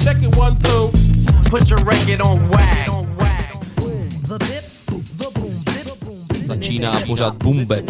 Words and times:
Check 0.00 0.22
it 0.22 0.34
one, 0.36 0.58
two. 0.58 0.90
Put 1.50 1.68
your 1.68 1.78
record 1.84 2.20
on 2.22 2.48
wag. 2.48 2.86
The 4.26 4.38
bop 4.88 5.04
the 5.18 5.30
boom 5.34 5.62
dip 5.64 5.84
the 5.84 5.96
boom 6.04 6.40
Začíná 6.40 7.00
pořád 7.06 7.36
bumbe. 7.42 7.82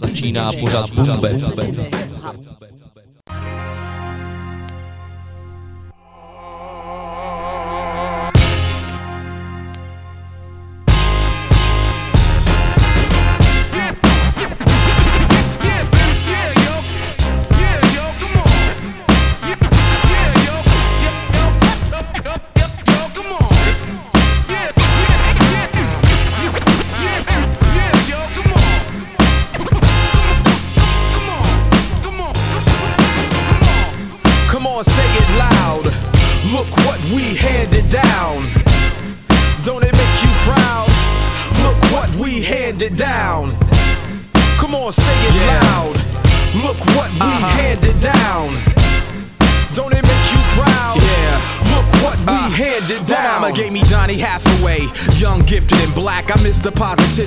Začíná 0.00 0.52
pořád 0.52 0.90
bumbe. 0.90 2.07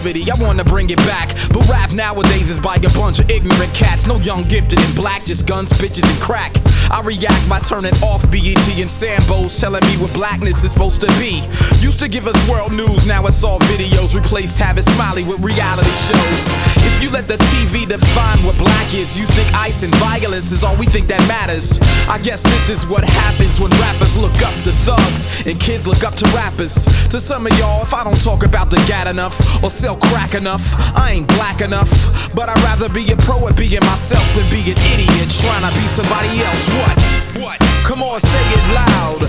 I 0.03 0.33
wanna 0.41 0.63
bring 0.63 0.89
it 0.89 0.97
back. 1.05 1.29
But 1.53 1.67
rap 1.69 1.91
nowadays 1.91 2.49
is 2.49 2.57
by 2.57 2.75
a 2.75 2.89
bunch 2.97 3.19
of 3.19 3.29
ignorant 3.29 3.71
cats. 3.75 4.07
No 4.07 4.17
young, 4.17 4.43
gifted, 4.47 4.79
in 4.79 4.95
black, 4.95 5.25
just 5.25 5.45
guns, 5.45 5.71
bitches, 5.73 6.09
and 6.09 6.19
crack. 6.19 6.55
I 6.89 7.01
react 7.01 7.47
by 7.47 7.59
turning 7.59 7.93
off 8.01 8.23
BET 8.31 8.57
and 8.81 8.89
Sambos, 8.89 9.59
telling 9.59 9.85
me 9.85 9.97
what 9.97 10.11
blackness 10.13 10.63
is 10.63 10.71
supposed 10.71 11.01
to 11.01 11.07
be. 11.19 11.43
Used 11.79 11.99
to 11.99 12.09
give 12.09 12.25
us 12.25 12.49
world 12.49 12.71
news, 12.71 13.05
now 13.05 13.27
it's 13.27 13.43
all 13.43 13.59
videos. 13.59 14.15
Replaced 14.15 14.59
Tavis 14.59 14.89
Smiley 14.95 15.23
with 15.23 15.39
reality 15.39 15.91
shows. 15.91 16.90
You 17.01 17.09
let 17.09 17.27
the 17.27 17.37
TV 17.49 17.87
define 17.87 18.37
what 18.45 18.57
black 18.57 18.93
is, 18.93 19.17
you 19.17 19.25
think 19.25 19.51
ice 19.55 19.81
and 19.81 19.93
violence 19.95 20.51
is 20.51 20.63
all 20.63 20.75
we 20.77 20.85
think 20.85 21.07
that 21.07 21.21
matters. 21.27 21.79
I 22.07 22.19
guess 22.21 22.43
this 22.43 22.69
is 22.69 22.85
what 22.85 23.03
happens 23.03 23.59
when 23.59 23.71
rappers 23.81 24.15
look 24.17 24.37
up 24.41 24.53
to 24.63 24.71
thugs 24.71 25.25
and 25.47 25.59
kids 25.59 25.87
look 25.87 26.03
up 26.03 26.13
to 26.15 26.25
rappers. 26.35 26.85
To 27.09 27.19
some 27.19 27.47
of 27.47 27.57
y'all, 27.57 27.81
if 27.81 27.93
I 27.93 28.03
don't 28.03 28.21
talk 28.21 28.43
about 28.43 28.69
the 28.69 28.77
gat 28.87 29.07
enough 29.07 29.33
or 29.63 29.69
sell 29.69 29.97
crack 29.97 30.35
enough, 30.35 30.61
I 30.95 31.11
ain't 31.17 31.27
black 31.27 31.61
enough. 31.61 31.89
But 32.35 32.49
I'd 32.49 32.61
rather 32.63 32.89
be 32.89 33.11
a 33.11 33.17
pro 33.17 33.47
at 33.47 33.57
being 33.57 33.81
myself 33.81 34.25
than 34.35 34.45
be 34.53 34.61
an 34.69 34.77
idiot 34.93 35.29
trying 35.41 35.65
to 35.65 35.73
be 35.73 35.87
somebody 35.87 36.29
else. 36.45 36.67
What? 36.77 36.95
What? 37.41 37.57
Come 37.83 38.03
on, 38.03 38.19
say 38.21 38.45
it 38.53 38.63
loud. 38.77 39.21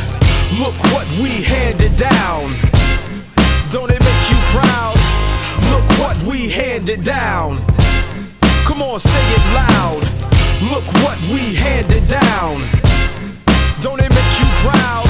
Look 0.61 0.77
what 0.93 1.09
we 1.17 1.41
handed 1.43 1.97
down. 1.97 2.53
Don't 3.71 3.91
it 3.91 4.01
make 4.01 4.25
you 4.29 4.37
proud? 4.53 5.02
Look 5.71 5.87
what 5.99 6.17
we 6.25 6.49
handed 6.49 7.03
down. 7.03 7.59
Come 8.65 8.83
on, 8.83 8.99
say 8.99 9.25
it 9.37 9.45
loud. 9.55 10.03
Look 10.71 10.87
what 11.05 11.19
we 11.29 11.55
handed 11.55 12.09
down. 12.09 12.63
Don't 13.81 14.01
it 14.01 14.11
make 14.11 14.33
you 14.41 14.49
proud? 14.63 15.07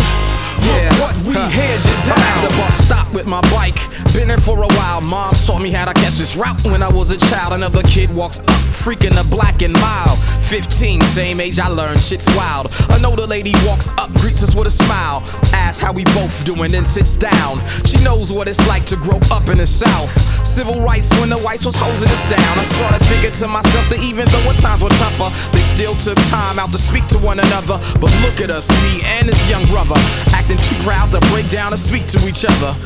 Look 0.67 1.01
what 1.01 1.17
we 1.23 1.35
handed 1.35 2.07
down. 2.07 2.19
I'm 2.19 2.23
at 2.23 2.51
the 2.51 2.57
bus 2.57 2.75
stop 2.85 3.13
with 3.15 3.27
my 3.27 3.41
bike. 3.51 3.79
Been 4.13 4.29
there 4.29 4.37
for 4.37 4.63
a 4.63 4.67
while. 4.67 5.01
Mom's 5.01 5.47
taught 5.47 5.63
me 5.63 5.71
how 5.71 5.87
to 5.87 5.95
catch 5.95 6.15
this 6.15 6.37
route 6.37 6.63
when 6.65 6.83
I 6.83 6.89
was 6.89 7.11
a 7.11 7.17
child. 7.17 7.55
Another 7.55 7.83
kid 7.83 8.15
walks 8.15 8.41
up, 8.41 8.47
freaking 8.69 9.15
the 9.15 9.27
black 9.31 9.63
and 9.63 9.73
mild. 9.73 10.19
15, 10.53 11.01
same 11.01 11.41
age 11.41 11.59
I 11.59 11.69
learned, 11.69 11.99
shit's 11.99 12.29
wild. 12.37 12.71
An 12.91 13.07
older 13.07 13.27
lady 13.27 13.55
walks 13.65 13.91
up, 13.97 14.13
greets 14.21 14.43
us 14.43 14.55
with 14.55 14.67
a 14.67 14.71
smile. 14.71 15.23
Asks 15.55 15.83
how 15.83 15.95
we 15.95 16.05
both 16.13 16.45
doing, 16.45 16.73
then 16.73 16.85
sits 16.85 17.17
down. 17.17 17.59
She 17.87 17.97
knows 18.05 18.35
what 18.35 18.49
it's 18.49 18.61
like 18.69 18.85
to 18.87 18.97
grow 18.97 19.19
up 19.31 19.49
in 19.49 19.57
the 19.57 19.67
South. 19.67 20.11
Civil 20.47 20.83
rights 20.83 21.09
when 21.19 21.31
the 21.31 21.39
whites 21.39 21.65
was 21.65 21.75
hosing 21.75 22.11
us 22.11 22.29
down. 22.29 22.59
I 22.59 22.65
sort 22.65 22.93
of 22.93 23.01
figured 23.09 23.33
to 23.41 23.49
myself 23.49 23.89
that 23.89 24.01
even 24.05 24.29
though 24.29 24.47
our 24.47 24.55
times 24.55 24.83
were 24.83 24.91
tougher, 25.01 25.33
they 25.57 25.63
still 25.63 25.97
took 25.97 26.19
time 26.29 26.59
out 26.59 26.71
to 26.73 26.79
speak 26.79 27.07
to 27.09 27.19
one 27.19 27.41
another. 27.41 27.81
But 27.99 28.13
look 28.21 28.43
at 28.43 28.51
us, 28.51 28.69
me 28.85 29.01
and 29.17 29.27
this 29.27 29.49
young 29.49 29.65
brother, 29.67 29.97
acting 30.37 30.59
too 30.59 30.77
proud 30.85 31.13
to 31.13 31.21
break 31.33 31.49
down 31.49 31.73
and 31.73 31.81
speak 31.81 32.07
to 32.09 32.29
each 32.29 32.45
other. 32.45 32.77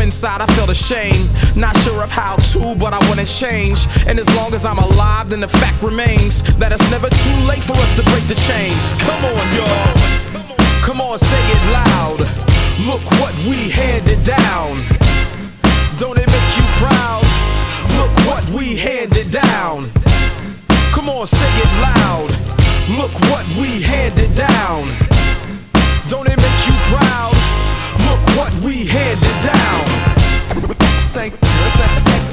Inside 0.00 0.40
I 0.40 0.46
felt 0.54 0.70
ashamed, 0.70 1.28
not 1.56 1.76
sure 1.78 2.02
of 2.04 2.10
how 2.10 2.36
to, 2.36 2.76
but 2.76 2.94
I 2.94 3.00
wanna 3.08 3.26
change. 3.26 3.88
And 4.06 4.20
as 4.20 4.28
long 4.36 4.54
as 4.54 4.64
I'm 4.64 4.78
alive, 4.78 5.30
then 5.30 5.40
the 5.40 5.48
fact 5.48 5.82
remains 5.82 6.42
that 6.58 6.70
it's 6.70 6.88
never 6.90 7.08
too 7.08 7.36
late 7.48 7.62
for 7.62 7.74
us 7.74 7.90
to 7.96 8.02
break 8.04 8.24
the 8.28 8.36
chains. 8.46 8.94
Come 9.02 9.24
on, 9.24 9.44
y'all. 9.56 10.46
Come 10.86 11.00
on, 11.00 11.18
say 11.18 11.42
it 11.50 11.62
loud. 11.72 12.20
Look 12.86 13.02
what 13.18 13.34
we 13.48 13.68
handed 13.70 14.22
down. 14.22 14.84
Don't 15.98 16.18
it 16.18 16.28
make 16.28 16.50
you 16.56 16.66
proud? 16.78 17.24
Look 17.98 18.14
what 18.28 18.44
we 18.50 18.76
handed 18.76 19.32
down. 19.32 19.90
Come 20.92 21.08
on, 21.10 21.26
say 21.26 21.50
it 21.64 21.72
loud. 21.82 22.30
Look 22.96 23.12
what 23.32 23.44
we 23.58 23.82
handed 23.82 24.30
down. 24.36 24.86
Don't 26.06 26.28
it 26.28 26.36
make 26.36 26.60
you 26.68 26.74
proud? 26.94 27.45
What 28.36 28.52
we 28.60 28.84
handed 28.84 29.36
down. 29.42 29.84
Think, 31.16 31.32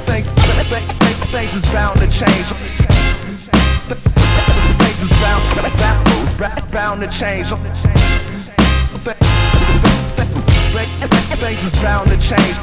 think, 0.04 0.26
think, 0.26 0.26
think, 0.68 1.16
things 1.32 1.54
is 1.54 1.64
bound 1.72 1.98
to 2.00 2.06
change. 2.08 2.52
Things 4.76 5.00
is 5.00 5.10
bound, 5.22 5.42
bound, 6.70 7.00
to 7.00 7.08
change. 7.08 7.48
Things 11.40 11.64
is 11.64 11.72
bound 11.80 12.08
to 12.10 12.16
change. 12.18 12.58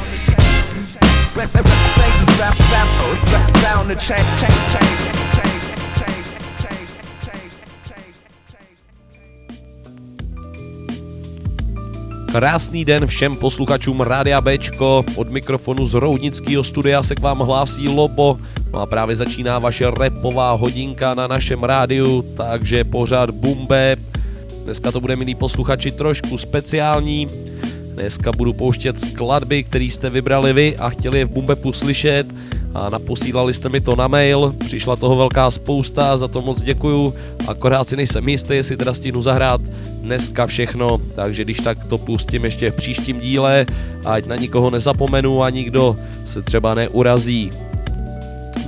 Things 1.34 2.16
is 2.22 2.38
bound, 2.38 2.58
bound, 2.70 3.54
bound 3.60 3.88
to 3.88 3.96
change, 3.96 4.28
change, 4.38 4.62
change, 4.72 4.98
change, 5.34 5.51
Krásný 12.32 12.84
den 12.84 13.06
všem 13.06 13.36
posluchačům 13.36 14.00
Rádia 14.00 14.40
Bčko. 14.40 15.04
Od 15.16 15.30
mikrofonu 15.30 15.86
z 15.86 15.94
Roudnického 15.94 16.64
studia 16.64 17.02
se 17.02 17.14
k 17.14 17.20
vám 17.20 17.38
hlásí 17.38 17.88
Lobo. 17.88 18.38
No 18.72 18.80
a 18.80 18.86
právě 18.86 19.16
začíná 19.16 19.58
vaše 19.58 19.90
repová 19.90 20.52
hodinka 20.52 21.14
na 21.14 21.26
našem 21.26 21.64
rádiu, 21.64 22.22
takže 22.36 22.84
pořád 22.84 23.30
Bumbe. 23.30 23.96
Dneska 24.64 24.92
to 24.92 25.00
bude, 25.00 25.16
milí 25.16 25.34
posluchači, 25.34 25.90
trošku 25.90 26.38
speciální. 26.38 27.28
Dneska 27.94 28.32
budu 28.32 28.52
pouštět 28.52 29.00
skladby, 29.00 29.62
které 29.62 29.84
jste 29.84 30.10
vybrali 30.10 30.52
vy 30.52 30.76
a 30.76 30.90
chtěli 30.90 31.18
je 31.18 31.24
v 31.24 31.30
Bumbepu 31.30 31.72
slyšet 31.72 32.26
a 32.74 32.90
naposílali 32.90 33.54
jste 33.54 33.68
mi 33.68 33.80
to 33.80 33.96
na 33.96 34.08
mail, 34.08 34.54
přišla 34.64 34.96
toho 34.96 35.16
velká 35.16 35.50
spousta, 35.50 36.16
za 36.16 36.28
to 36.28 36.42
moc 36.42 36.62
děkuju, 36.62 37.14
akorát 37.48 37.88
si 37.88 37.96
nejsem 37.96 38.28
jistý, 38.28 38.54
jestli 38.54 38.76
teda 38.76 38.94
stihnu 38.94 39.22
zahrát 39.22 39.60
dneska 40.00 40.46
všechno, 40.46 41.00
takže 41.14 41.44
když 41.44 41.60
tak 41.60 41.84
to 41.84 41.98
pustím 41.98 42.44
ještě 42.44 42.70
v 42.70 42.76
příštím 42.76 43.20
díle, 43.20 43.66
ať 44.04 44.26
na 44.26 44.36
nikoho 44.36 44.70
nezapomenu 44.70 45.42
a 45.42 45.50
nikdo 45.50 45.96
se 46.24 46.42
třeba 46.42 46.74
neurazí. 46.74 47.50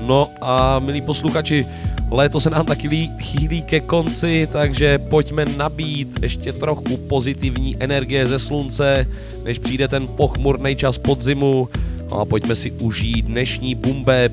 No 0.06 0.28
a 0.40 0.78
milí 0.78 1.00
posluchači, 1.00 1.66
léto 2.10 2.40
se 2.40 2.50
nám 2.50 2.66
taky 2.66 2.88
lí- 2.88 3.12
chýlí 3.20 3.62
ke 3.62 3.80
konci, 3.80 4.48
takže 4.52 4.98
pojďme 4.98 5.44
nabít 5.44 6.18
ještě 6.22 6.52
trochu 6.52 6.96
pozitivní 6.96 7.76
energie 7.80 8.26
ze 8.26 8.38
slunce, 8.38 9.06
než 9.44 9.58
přijde 9.58 9.88
ten 9.88 10.06
pochmurný 10.06 10.76
čas 10.76 10.98
podzimu. 10.98 11.68
No 11.72 11.93
a 12.10 12.24
pojďme 12.24 12.56
si 12.56 12.70
užít 12.70 13.24
dnešní 13.24 13.74
bumbeb. 13.74 14.32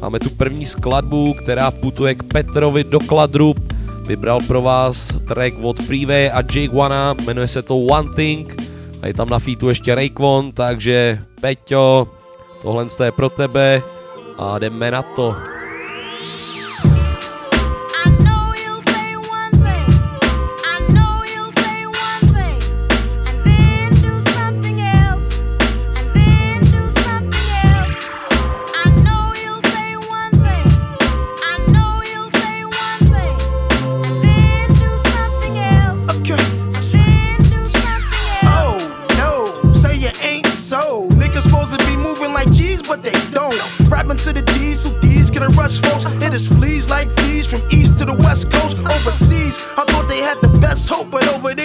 Máme 0.00 0.18
tu 0.18 0.30
první 0.30 0.66
skladbu, 0.66 1.34
která 1.34 1.70
putuje 1.70 2.14
k 2.14 2.22
Petrovi 2.22 2.84
do 2.84 3.00
Kladrub. 3.00 3.72
Vybral 4.06 4.40
pro 4.46 4.62
vás 4.62 5.12
track 5.28 5.54
od 5.62 5.80
Freeway 5.82 6.30
a 6.30 6.38
Jake 6.38 6.76
Wana, 6.76 7.14
jmenuje 7.14 7.48
se 7.48 7.62
to 7.62 7.78
One 7.78 8.14
Thing. 8.14 8.62
A 9.02 9.06
je 9.06 9.14
tam 9.14 9.28
na 9.28 9.38
featu 9.38 9.68
ještě 9.68 9.94
Rayquan, 9.94 10.52
takže 10.52 11.18
Peťo, 11.40 12.08
tohle 12.62 12.86
je 13.04 13.12
pro 13.12 13.30
tebe 13.30 13.82
a 14.38 14.58
jdeme 14.58 14.90
na 14.90 15.02
to. 15.02 15.51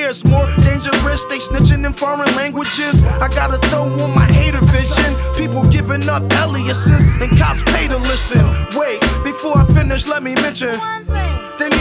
There's 0.08 0.24
more 0.24 0.48
dangerous. 0.62 1.26
They 1.26 1.38
snitching 1.38 1.86
in 1.86 1.92
foreign 1.92 2.34
languages. 2.38 3.02
I 3.20 3.28
gotta 3.28 3.58
throw 3.68 3.84
on 4.02 4.16
my 4.16 4.24
hater 4.24 4.62
vision. 4.62 5.16
People 5.36 5.70
giving 5.70 6.08
up 6.08 6.24
aliases 6.36 7.04
and 7.20 7.38
cops 7.38 7.62
pay 7.64 7.90
to 7.90 7.98
listen. 7.98 8.40
Wait, 8.74 9.02
before 9.26 9.58
I 9.58 9.66
finish, 9.66 10.08
let 10.08 10.24
me 10.24 10.34
mention. 10.36 10.80
One 10.80 11.06
thing. 11.08 11.37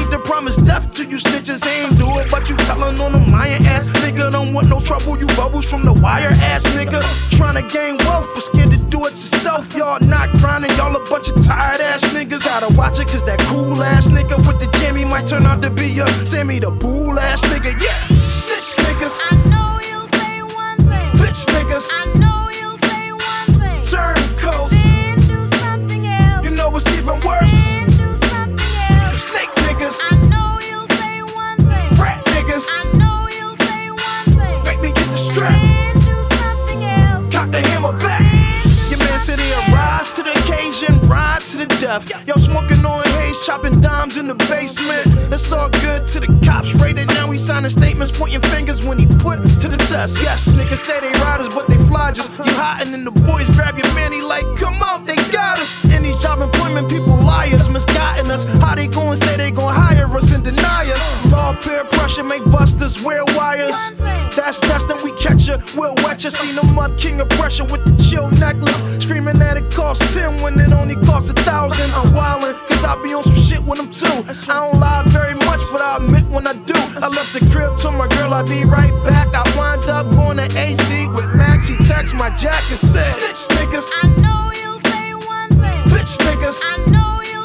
Need 0.07 0.13
to 0.13 0.19
promise 0.21 0.57
death 0.57 0.95
to 0.95 1.05
you 1.05 1.17
snitches. 1.17 1.67
Ain't 1.67 1.99
do 1.99 2.07
it, 2.19 2.31
but 2.31 2.49
you 2.49 2.57
tellin' 2.59 3.01
on 3.01 3.11
them 3.11 3.33
lying 3.33 3.67
ass 3.67 3.87
nigga. 4.03 4.31
Don't 4.31 4.55
want 4.55 4.69
no 4.69 4.79
trouble, 4.79 5.19
you 5.19 5.27
bubbles 5.35 5.69
from 5.69 5.85
the 5.85 5.93
wire 5.93 6.29
ass 6.29 6.65
nigga. 6.77 7.03
Trying 7.37 7.57
to 7.57 7.75
gain 7.75 7.97
wealth, 8.07 8.29
but 8.33 8.45
scared 8.45 8.71
to 8.71 8.77
do 8.77 9.05
it 9.07 9.13
yourself. 9.13 9.75
Y'all 9.75 9.99
not 9.99 10.31
grinding, 10.39 10.71
y'all 10.77 10.95
a 10.95 11.11
bunch 11.11 11.29
of 11.31 11.45
tired 11.45 11.81
ass 11.81 12.05
niggas. 12.15 12.45
Gotta 12.45 12.73
watch 12.75 13.01
it, 13.01 13.09
cause 13.09 13.25
that 13.25 13.41
cool 13.51 13.83
ass 13.83 14.07
nigga 14.07 14.37
with 14.47 14.61
the 14.61 14.69
jammy 14.79 15.05
might 15.05 15.27
turn 15.27 15.45
out 15.45 15.61
to 15.63 15.71
be 15.71 15.99
a 15.99 16.07
Sammy 16.25 16.61
the 16.61 16.71
bull 16.71 17.19
ass 17.19 17.43
nigga. 17.47 17.73
Yeah, 17.83 18.31
snitch 18.31 18.77
niggas, 18.87 19.19
I 19.33 19.49
know 19.51 19.81
you'll 19.89 20.07
say 20.07 20.41
one 20.55 20.77
thing. 20.77 21.11
bitch 21.19 21.45
niggas, 21.47 22.26
cops 46.87 46.97
rated. 46.97 47.09
Now 47.15 47.31
he 47.31 47.39
signing 47.39 47.71
statements, 47.71 48.17
pointing 48.17 48.41
fingers 48.43 48.85
when 48.85 48.99
he 48.99 49.07
put 49.07 49.39
to 49.61 49.69
the 49.69 49.77
test. 49.77 50.17
Yes, 50.23 50.49
niggas 50.49 50.79
say 50.79 51.01
they 51.01 51.13
riders, 51.21 51.49
but 51.49 51.67
they 51.69 51.77
fly 51.89 52.13
just 52.13 52.31
you 52.39 52.45
hottin' 52.45 52.95
and 52.95 53.07
the 53.07 53.11
boys 53.11 53.49
grab 53.51 53.79
your 53.79 53.93
man. 53.95 54.13
He 54.13 54.21
like, 54.21 54.45
come 54.59 54.75
out, 54.83 55.05
they 55.07 55.17
got 55.33 55.59
us. 55.59 55.85
In 55.85 56.03
these 56.03 56.21
job 56.23 56.41
employment, 56.41 56.89
people 56.89 57.16
liars, 57.51 57.69
misguiding 57.69 58.31
us. 58.31 58.45
How 58.59 58.75
they 58.75 58.87
gon' 58.87 59.17
say 59.17 59.37
they 59.37 59.51
gon' 59.51 59.75
hire 59.75 60.07
us 60.17 60.33
and 60.33 60.43
deny 60.45 60.91
us? 60.91 61.25
Law 61.27 61.55
peer 61.57 61.85
pressure 61.85 62.23
make 62.23 62.45
busters 62.51 63.01
wear 63.01 63.25
wires. 63.37 63.77
That's 64.37 64.61
destined, 64.61 65.01
we 65.03 65.13
catch 65.21 65.49
ya, 65.49 65.59
we'll 65.75 65.95
wet 66.05 66.23
ya. 66.25 66.31
Seen 66.31 66.59
a 66.59 66.65
mud 66.73 66.99
king 66.99 67.21
of 67.21 67.29
pressure 67.31 67.65
with 67.65 67.85
the 67.85 68.03
chill 68.03 68.31
necklace. 68.33 68.83
Screaming 69.03 69.39
that 69.39 69.57
it 69.57 69.73
costs 69.73 70.15
10 70.15 70.43
when 70.43 70.59
it 70.59 70.73
only 70.73 70.97
costs 71.07 71.31
a 71.31 71.35
thousand. 71.35 71.91
I'm 71.93 72.13
wildin', 72.13 72.55
cause 72.69 72.85
I 72.85 73.03
be 73.03 73.15
on 73.15 73.25
some 73.25 73.35
shit 73.35 73.63
when 73.63 73.79
I'm 73.81 73.91
two. 73.91 74.07
I 74.51 74.61
don't 74.61 74.81
lie 74.81 75.05
very 75.09 75.35
much, 75.35 75.61
but 75.73 75.81
I 75.81 75.97
admit 75.97 76.25
when 76.27 76.47
I 76.47 76.55
do. 76.55 76.75
I 76.77 77.09
left 77.09 77.33
the 77.33 77.41
crib, 77.51 77.77
to 77.79 77.91
my 77.91 78.09
girl 78.09 78.35
I'd 78.35 78.49
be 78.49 78.65
right 78.65 78.93
back. 79.05 79.29
I 79.35 79.43
wind 79.57 79.89
up 79.89 80.07
going 80.11 80.37
to 80.39 80.49
AC 80.59 81.07
with 81.09 81.35
Max. 81.35 81.69
He 81.69 81.77
text 81.85 82.15
my 82.15 82.31
jack 82.31 82.63
and 82.71 82.79
said, 82.79 83.05
Snitch 83.05 83.59
niggas, 83.59 83.89
I 84.03 84.09
know 84.21 84.53
you'll 84.53 84.81
say 84.81 85.15
one 85.15 85.49
thing. 85.49 85.83
bitch 85.93 86.17
niggas, 86.19 86.61
I 86.63 86.91
know 86.91 87.21
you'll 87.23 87.36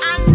rat 0.00 0.27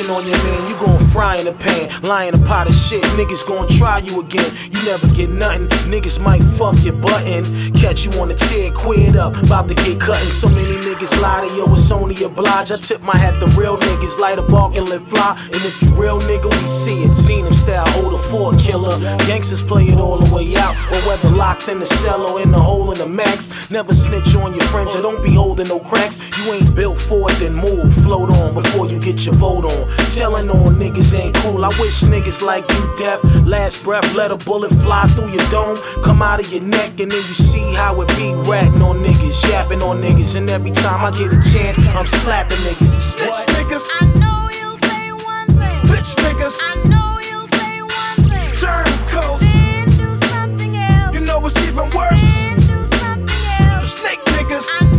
on 0.00 0.26
your 0.26 0.36
man, 0.44 0.70
you 0.70 0.76
gon' 0.76 0.98
fry 1.08 1.36
in 1.36 1.44
the 1.44 1.52
pan. 1.52 2.02
Lying 2.02 2.34
a 2.34 2.38
pot 2.38 2.66
of 2.66 2.74
shit, 2.74 3.02
niggas 3.18 3.46
gon' 3.46 3.68
try 3.68 3.98
you 3.98 4.20
again. 4.20 4.50
You 4.70 4.82
never 4.84 5.06
get 5.08 5.28
nothing, 5.28 5.68
niggas 5.90 6.18
might 6.18 6.42
fuck 6.42 6.82
your 6.82 6.94
button. 6.94 7.72
Catch 7.74 8.06
you 8.06 8.12
on 8.20 8.28
the 8.28 8.34
tear, 8.34 8.72
quit 8.72 9.16
up, 9.16 9.36
about 9.36 9.68
to 9.68 9.74
get 9.74 10.00
cutting. 10.00 10.32
So 10.32 10.48
many 10.48 10.76
niggas 10.78 11.20
lie 11.20 11.46
to 11.46 11.54
yo, 11.54 11.70
it's 11.72 11.90
only 11.90 12.22
oblige. 12.24 12.70
I 12.70 12.78
tip 12.78 13.02
my 13.02 13.16
hat 13.16 13.38
to 13.40 13.46
real 13.58 13.76
niggas, 13.76 14.18
light 14.18 14.38
a 14.38 14.42
bark 14.42 14.76
and 14.76 14.88
let 14.88 15.02
fly. 15.02 15.38
And 15.44 15.56
if 15.56 15.82
you 15.82 15.88
real 15.90 16.20
nigga, 16.20 16.50
we 16.60 16.66
see 16.66 17.04
it. 17.04 17.14
Seen 17.14 17.44
him 17.44 17.52
style, 17.52 17.86
hold 17.90 18.14
a 18.14 18.22
four 18.30 18.56
killer. 18.56 18.98
Gangsters 19.26 19.60
play 19.60 19.84
it 19.88 19.98
all 19.98 20.18
the 20.18 20.34
way 20.34 20.56
out, 20.56 20.74
or 20.92 21.00
whether 21.06 21.28
locked 21.28 21.68
in 21.68 21.78
the 21.80 21.86
cell 21.86 22.22
or 22.26 22.40
in 22.40 22.50
the 22.50 22.60
hole 22.60 22.92
in 22.92 22.98
the 22.98 23.06
max. 23.06 23.70
Never 23.70 23.92
snitch 23.92 24.34
on 24.36 24.54
your 24.54 24.64
friends, 24.68 24.94
or 24.96 25.02
don't 25.02 25.22
be 25.22 25.34
holding 25.34 25.68
no 25.68 25.80
cracks. 25.80 26.24
You 26.38 26.54
ain't 26.54 26.74
built 26.74 26.98
for 26.98 27.30
it, 27.30 27.38
then 27.38 27.54
move, 27.54 27.92
float 28.02 28.30
on 28.30 28.54
before 28.54 28.86
you 28.86 28.98
get 28.98 29.26
your 29.26 29.34
vote 29.34 29.66
on. 29.66 29.82
Telling 30.14 30.50
on 30.50 30.76
niggas 30.76 31.18
ain't 31.18 31.34
cool. 31.36 31.64
I 31.64 31.68
wish 31.80 32.02
niggas 32.02 32.42
like 32.42 32.68
you, 32.70 32.80
Depp. 32.98 33.46
Last 33.46 33.82
breath, 33.82 34.14
let 34.14 34.30
a 34.30 34.36
bullet 34.36 34.70
fly 34.82 35.06
through 35.08 35.30
your 35.30 35.50
dome, 35.50 35.76
come 36.04 36.20
out 36.20 36.38
of 36.38 36.52
your 36.52 36.62
neck, 36.62 37.00
and 37.00 37.10
then 37.10 37.22
you 37.28 37.34
see 37.34 37.72
how 37.74 37.98
it 38.02 38.08
be 38.16 38.34
ratting 38.48 38.82
on 38.82 38.98
niggas, 38.98 39.42
yapping 39.48 39.82
on 39.82 40.02
niggas. 40.02 40.36
And 40.36 40.50
every 40.50 40.70
time 40.72 41.04
I 41.04 41.10
get 41.16 41.32
a 41.32 41.40
chance, 41.52 41.78
I'm 41.88 42.04
slapping 42.04 42.58
niggas. 42.58 43.02
Snitch 43.02 43.46
niggas, 43.56 43.86
I 44.00 44.18
know 44.18 44.48
you'll 44.58 44.78
say 44.78 45.12
one 45.12 45.46
thing. 45.46 45.80
bitch 45.88 46.14
niggas, 46.24 46.58
I 46.60 46.88
know 46.88 47.18
you'll 47.28 47.48
say 47.48 47.80
one 47.82 48.28
thing. 48.28 48.52
turncoats. 48.52 49.40
Then 49.42 49.90
do 49.90 50.16
something 50.28 50.76
else. 50.76 51.14
You 51.14 51.20
know 51.20 51.38
what's 51.38 51.56
even 51.62 51.88
worse? 51.90 52.20
Then 52.20 52.60
do 52.60 52.86
something 52.98 53.42
else. 53.60 53.96
Snake 53.98 54.20
niggas, 54.36 54.68
I 54.68 54.91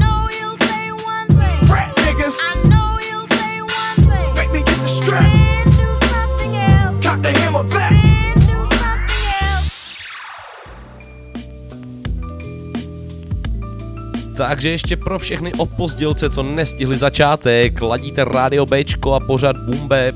Takže 14.47 14.69
ještě 14.69 14.97
pro 14.97 15.19
všechny 15.19 15.53
opozdělce, 15.53 16.29
co 16.29 16.43
nestihli 16.43 16.97
začátek, 16.97 17.81
ladíte 17.81 18.23
rádio 18.23 18.65
Bčko 18.65 19.13
a 19.13 19.19
pořad 19.19 19.57
Bumbe. 19.57 20.11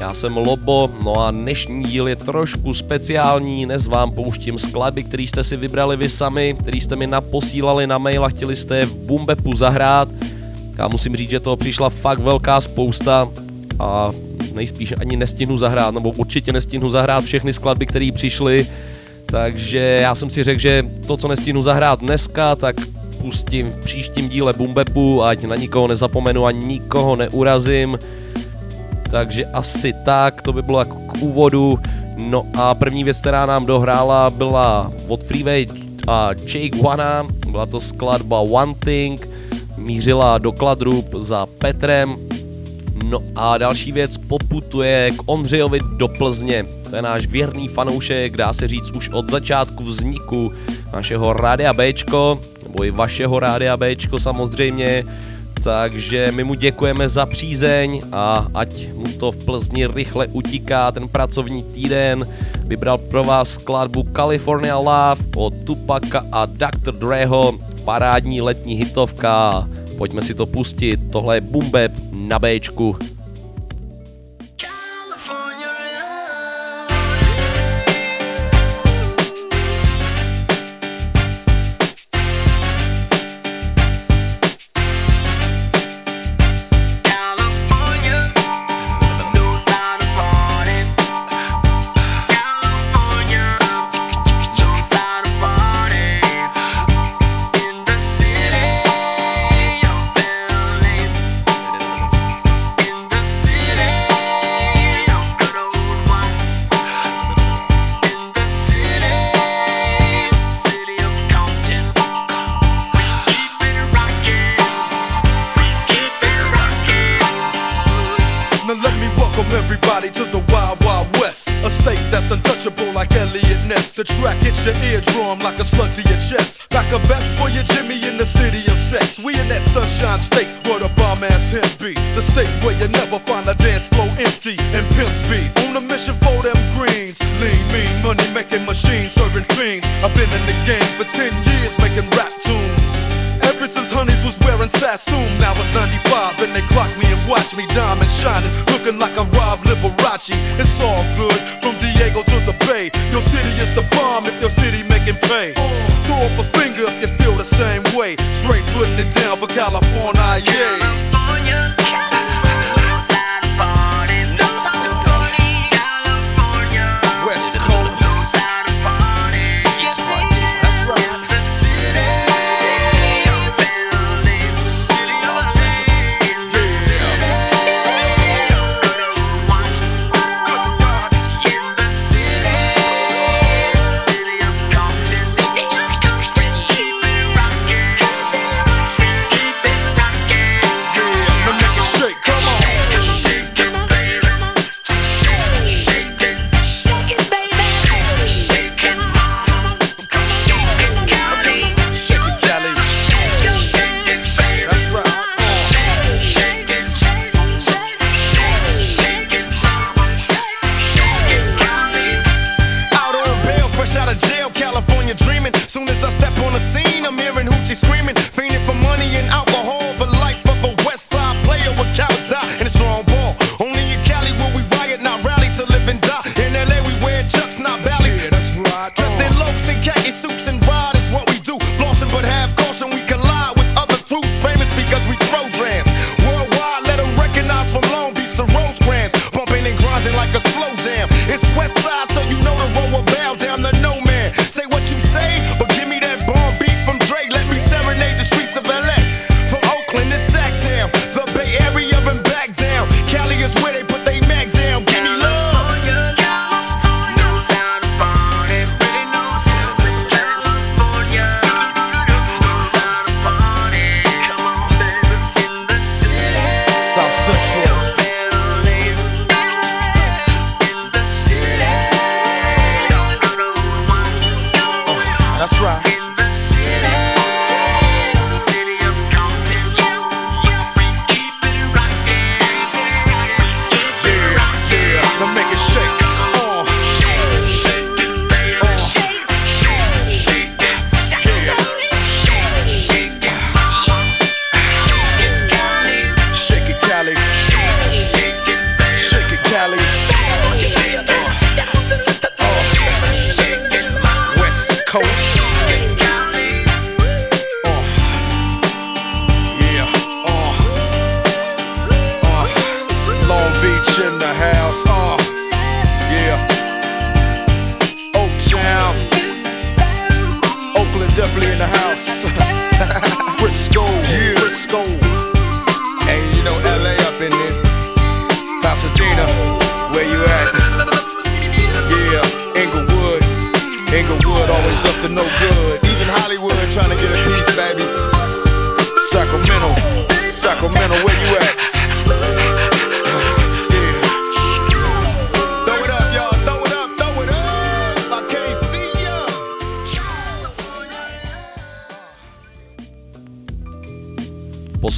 Já 0.00 0.14
jsem 0.14 0.36
Lobo, 0.36 0.90
no 1.04 1.26
a 1.26 1.30
dnešní 1.30 1.84
díl 1.84 2.08
je 2.08 2.16
trošku 2.16 2.74
speciální, 2.74 3.64
dnes 3.64 3.86
vám 3.86 4.10
pouštím 4.10 4.58
skladby, 4.58 5.02
které 5.02 5.22
jste 5.22 5.44
si 5.44 5.56
vybrali 5.56 5.96
vy 5.96 6.08
sami, 6.08 6.56
který 6.60 6.80
jste 6.80 6.96
mi 6.96 7.06
naposílali 7.06 7.86
na 7.86 7.98
mail 7.98 8.24
a 8.24 8.28
chtěli 8.28 8.56
jste 8.56 8.76
je 8.76 8.86
v 8.86 8.96
Bumbepu 8.96 9.54
zahrát. 9.54 10.08
Já 10.78 10.88
musím 10.88 11.16
říct, 11.16 11.30
že 11.30 11.40
toho 11.40 11.56
přišla 11.56 11.88
fakt 11.88 12.18
velká 12.18 12.60
spousta 12.60 13.28
a 13.78 14.12
nejspíš 14.54 14.94
ani 15.00 15.16
nestihnu 15.16 15.58
zahrát, 15.58 15.94
nebo 15.94 16.10
určitě 16.10 16.52
nestihnu 16.52 16.90
zahrát 16.90 17.24
všechny 17.24 17.52
skladby, 17.52 17.86
které 17.86 18.10
přišly, 18.14 18.66
takže 19.26 19.98
já 20.02 20.14
jsem 20.14 20.30
si 20.30 20.44
řekl, 20.44 20.60
že 20.60 20.82
to, 21.06 21.16
co 21.16 21.28
nestihnu 21.28 21.62
zahrát 21.62 22.00
dneska, 22.00 22.56
tak 22.56 22.76
pustím 23.26 23.70
v 23.70 23.84
příštím 23.84 24.28
díle 24.28 24.52
Bumbepu, 24.52 25.22
ať 25.22 25.44
na 25.44 25.56
nikoho 25.56 25.86
nezapomenu 25.86 26.46
a 26.46 26.50
nikoho 26.50 27.16
neurazím. 27.16 27.98
Takže 29.10 29.44
asi 29.44 29.92
tak, 30.04 30.42
to 30.42 30.52
by 30.52 30.62
bylo 30.62 30.78
jako 30.78 30.94
k 30.94 31.22
úvodu. 31.22 31.78
No 32.16 32.46
a 32.54 32.74
první 32.74 33.04
věc, 33.04 33.20
která 33.20 33.46
nám 33.46 33.66
dohrála, 33.66 34.30
byla 34.30 34.92
od 35.08 35.24
Freeway 35.24 35.66
a 36.08 36.30
Jake 36.46 36.78
Wana, 36.82 37.26
byla 37.50 37.66
to 37.66 37.80
skladba 37.80 38.40
One 38.40 38.74
Thing, 38.74 39.28
mířila 39.76 40.38
do 40.38 40.52
Kladrup 40.52 41.14
za 41.14 41.46
Petrem, 41.46 42.16
No 43.04 43.22
a 43.36 43.58
další 43.58 43.92
věc 43.92 44.16
poputuje 44.16 45.10
k 45.16 45.22
Ondřejovi 45.26 45.80
do 45.96 46.08
Plzně. 46.08 46.64
To 46.90 46.96
je 46.96 47.02
náš 47.02 47.26
věrný 47.26 47.68
fanoušek, 47.68 48.36
dá 48.36 48.52
se 48.52 48.68
říct 48.68 48.90
už 48.90 49.08
od 49.08 49.30
začátku 49.30 49.84
vzniku 49.84 50.52
našeho 50.92 51.32
Rádia 51.32 51.72
Bčko, 51.72 52.40
nebo 52.76 52.84
i 52.84 52.90
vašeho 52.90 53.40
Rádia 53.40 53.76
Bčko 53.76 54.20
samozřejmě. 54.20 55.04
Takže 55.64 56.32
my 56.32 56.44
mu 56.44 56.54
děkujeme 56.54 57.08
za 57.08 57.26
přízeň 57.26 58.02
a 58.12 58.46
ať 58.54 58.92
mu 58.92 59.08
to 59.08 59.32
v 59.32 59.44
Plzni 59.44 59.86
rychle 59.86 60.26
utíká 60.26 60.92
ten 60.92 61.08
pracovní 61.08 61.62
týden. 61.62 62.28
Vybral 62.66 62.98
pro 62.98 63.24
vás 63.24 63.48
skladbu 63.48 64.06
California 64.16 64.76
Love 64.76 65.24
od 65.36 65.54
Tupaka 65.64 66.26
a 66.32 66.46
Dr. 66.46 66.92
Dreho, 66.92 67.58
parádní 67.84 68.40
letní 68.40 68.74
hitovka. 68.74 69.68
Pojďme 69.98 70.22
si 70.22 70.34
to 70.34 70.46
pustit, 70.46 71.00
tohle 71.10 71.36
je 71.36 71.40
Bumbeb 71.40 71.92
na 72.12 72.38
Bčku. 72.38 73.15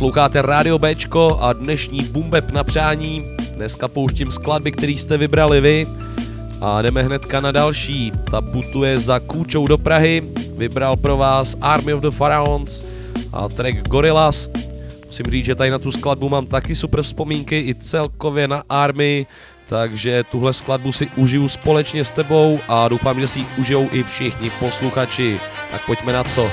Posloucháte 0.08 0.42
Radio 0.42 0.78
Bčko 0.78 1.38
a 1.40 1.52
dnešní 1.52 2.02
bumbeb 2.02 2.50
na 2.50 2.64
přání. 2.64 3.24
Dneska 3.54 3.88
pouštím 3.88 4.30
skladby, 4.30 4.72
který 4.72 4.98
jste 4.98 5.16
vybrali 5.16 5.60
vy. 5.60 5.86
A 6.60 6.82
jdeme 6.82 7.02
hnedka 7.02 7.40
na 7.40 7.52
další. 7.52 8.12
Ta 8.30 8.40
putuje 8.40 8.98
za 8.98 9.20
kůčou 9.20 9.66
do 9.66 9.78
Prahy. 9.78 10.22
Vybral 10.56 10.96
pro 10.96 11.16
vás 11.16 11.56
Army 11.60 11.94
of 11.94 12.00
the 12.00 12.10
Pharaons 12.10 12.82
a 13.32 13.48
track 13.48 13.88
Gorillaz. 13.88 14.50
Musím 15.06 15.26
říct, 15.26 15.44
že 15.44 15.54
tady 15.54 15.70
na 15.70 15.78
tu 15.78 15.92
skladbu 15.92 16.28
mám 16.28 16.46
taky 16.46 16.74
super 16.74 17.02
vzpomínky 17.02 17.64
i 17.68 17.74
celkově 17.74 18.48
na 18.48 18.62
Army, 18.68 19.26
takže 19.68 20.24
tuhle 20.30 20.52
skladbu 20.52 20.92
si 20.92 21.08
užiju 21.16 21.48
společně 21.48 22.04
s 22.04 22.12
tebou 22.12 22.60
a 22.68 22.88
doufám, 22.88 23.20
že 23.20 23.28
si 23.28 23.38
ji 23.38 23.46
užijou 23.58 23.88
i 23.92 24.02
všichni 24.02 24.50
posluchači. 24.50 25.40
Tak 25.70 25.86
pojďme 25.86 26.12
na 26.12 26.24
to. 26.24 26.50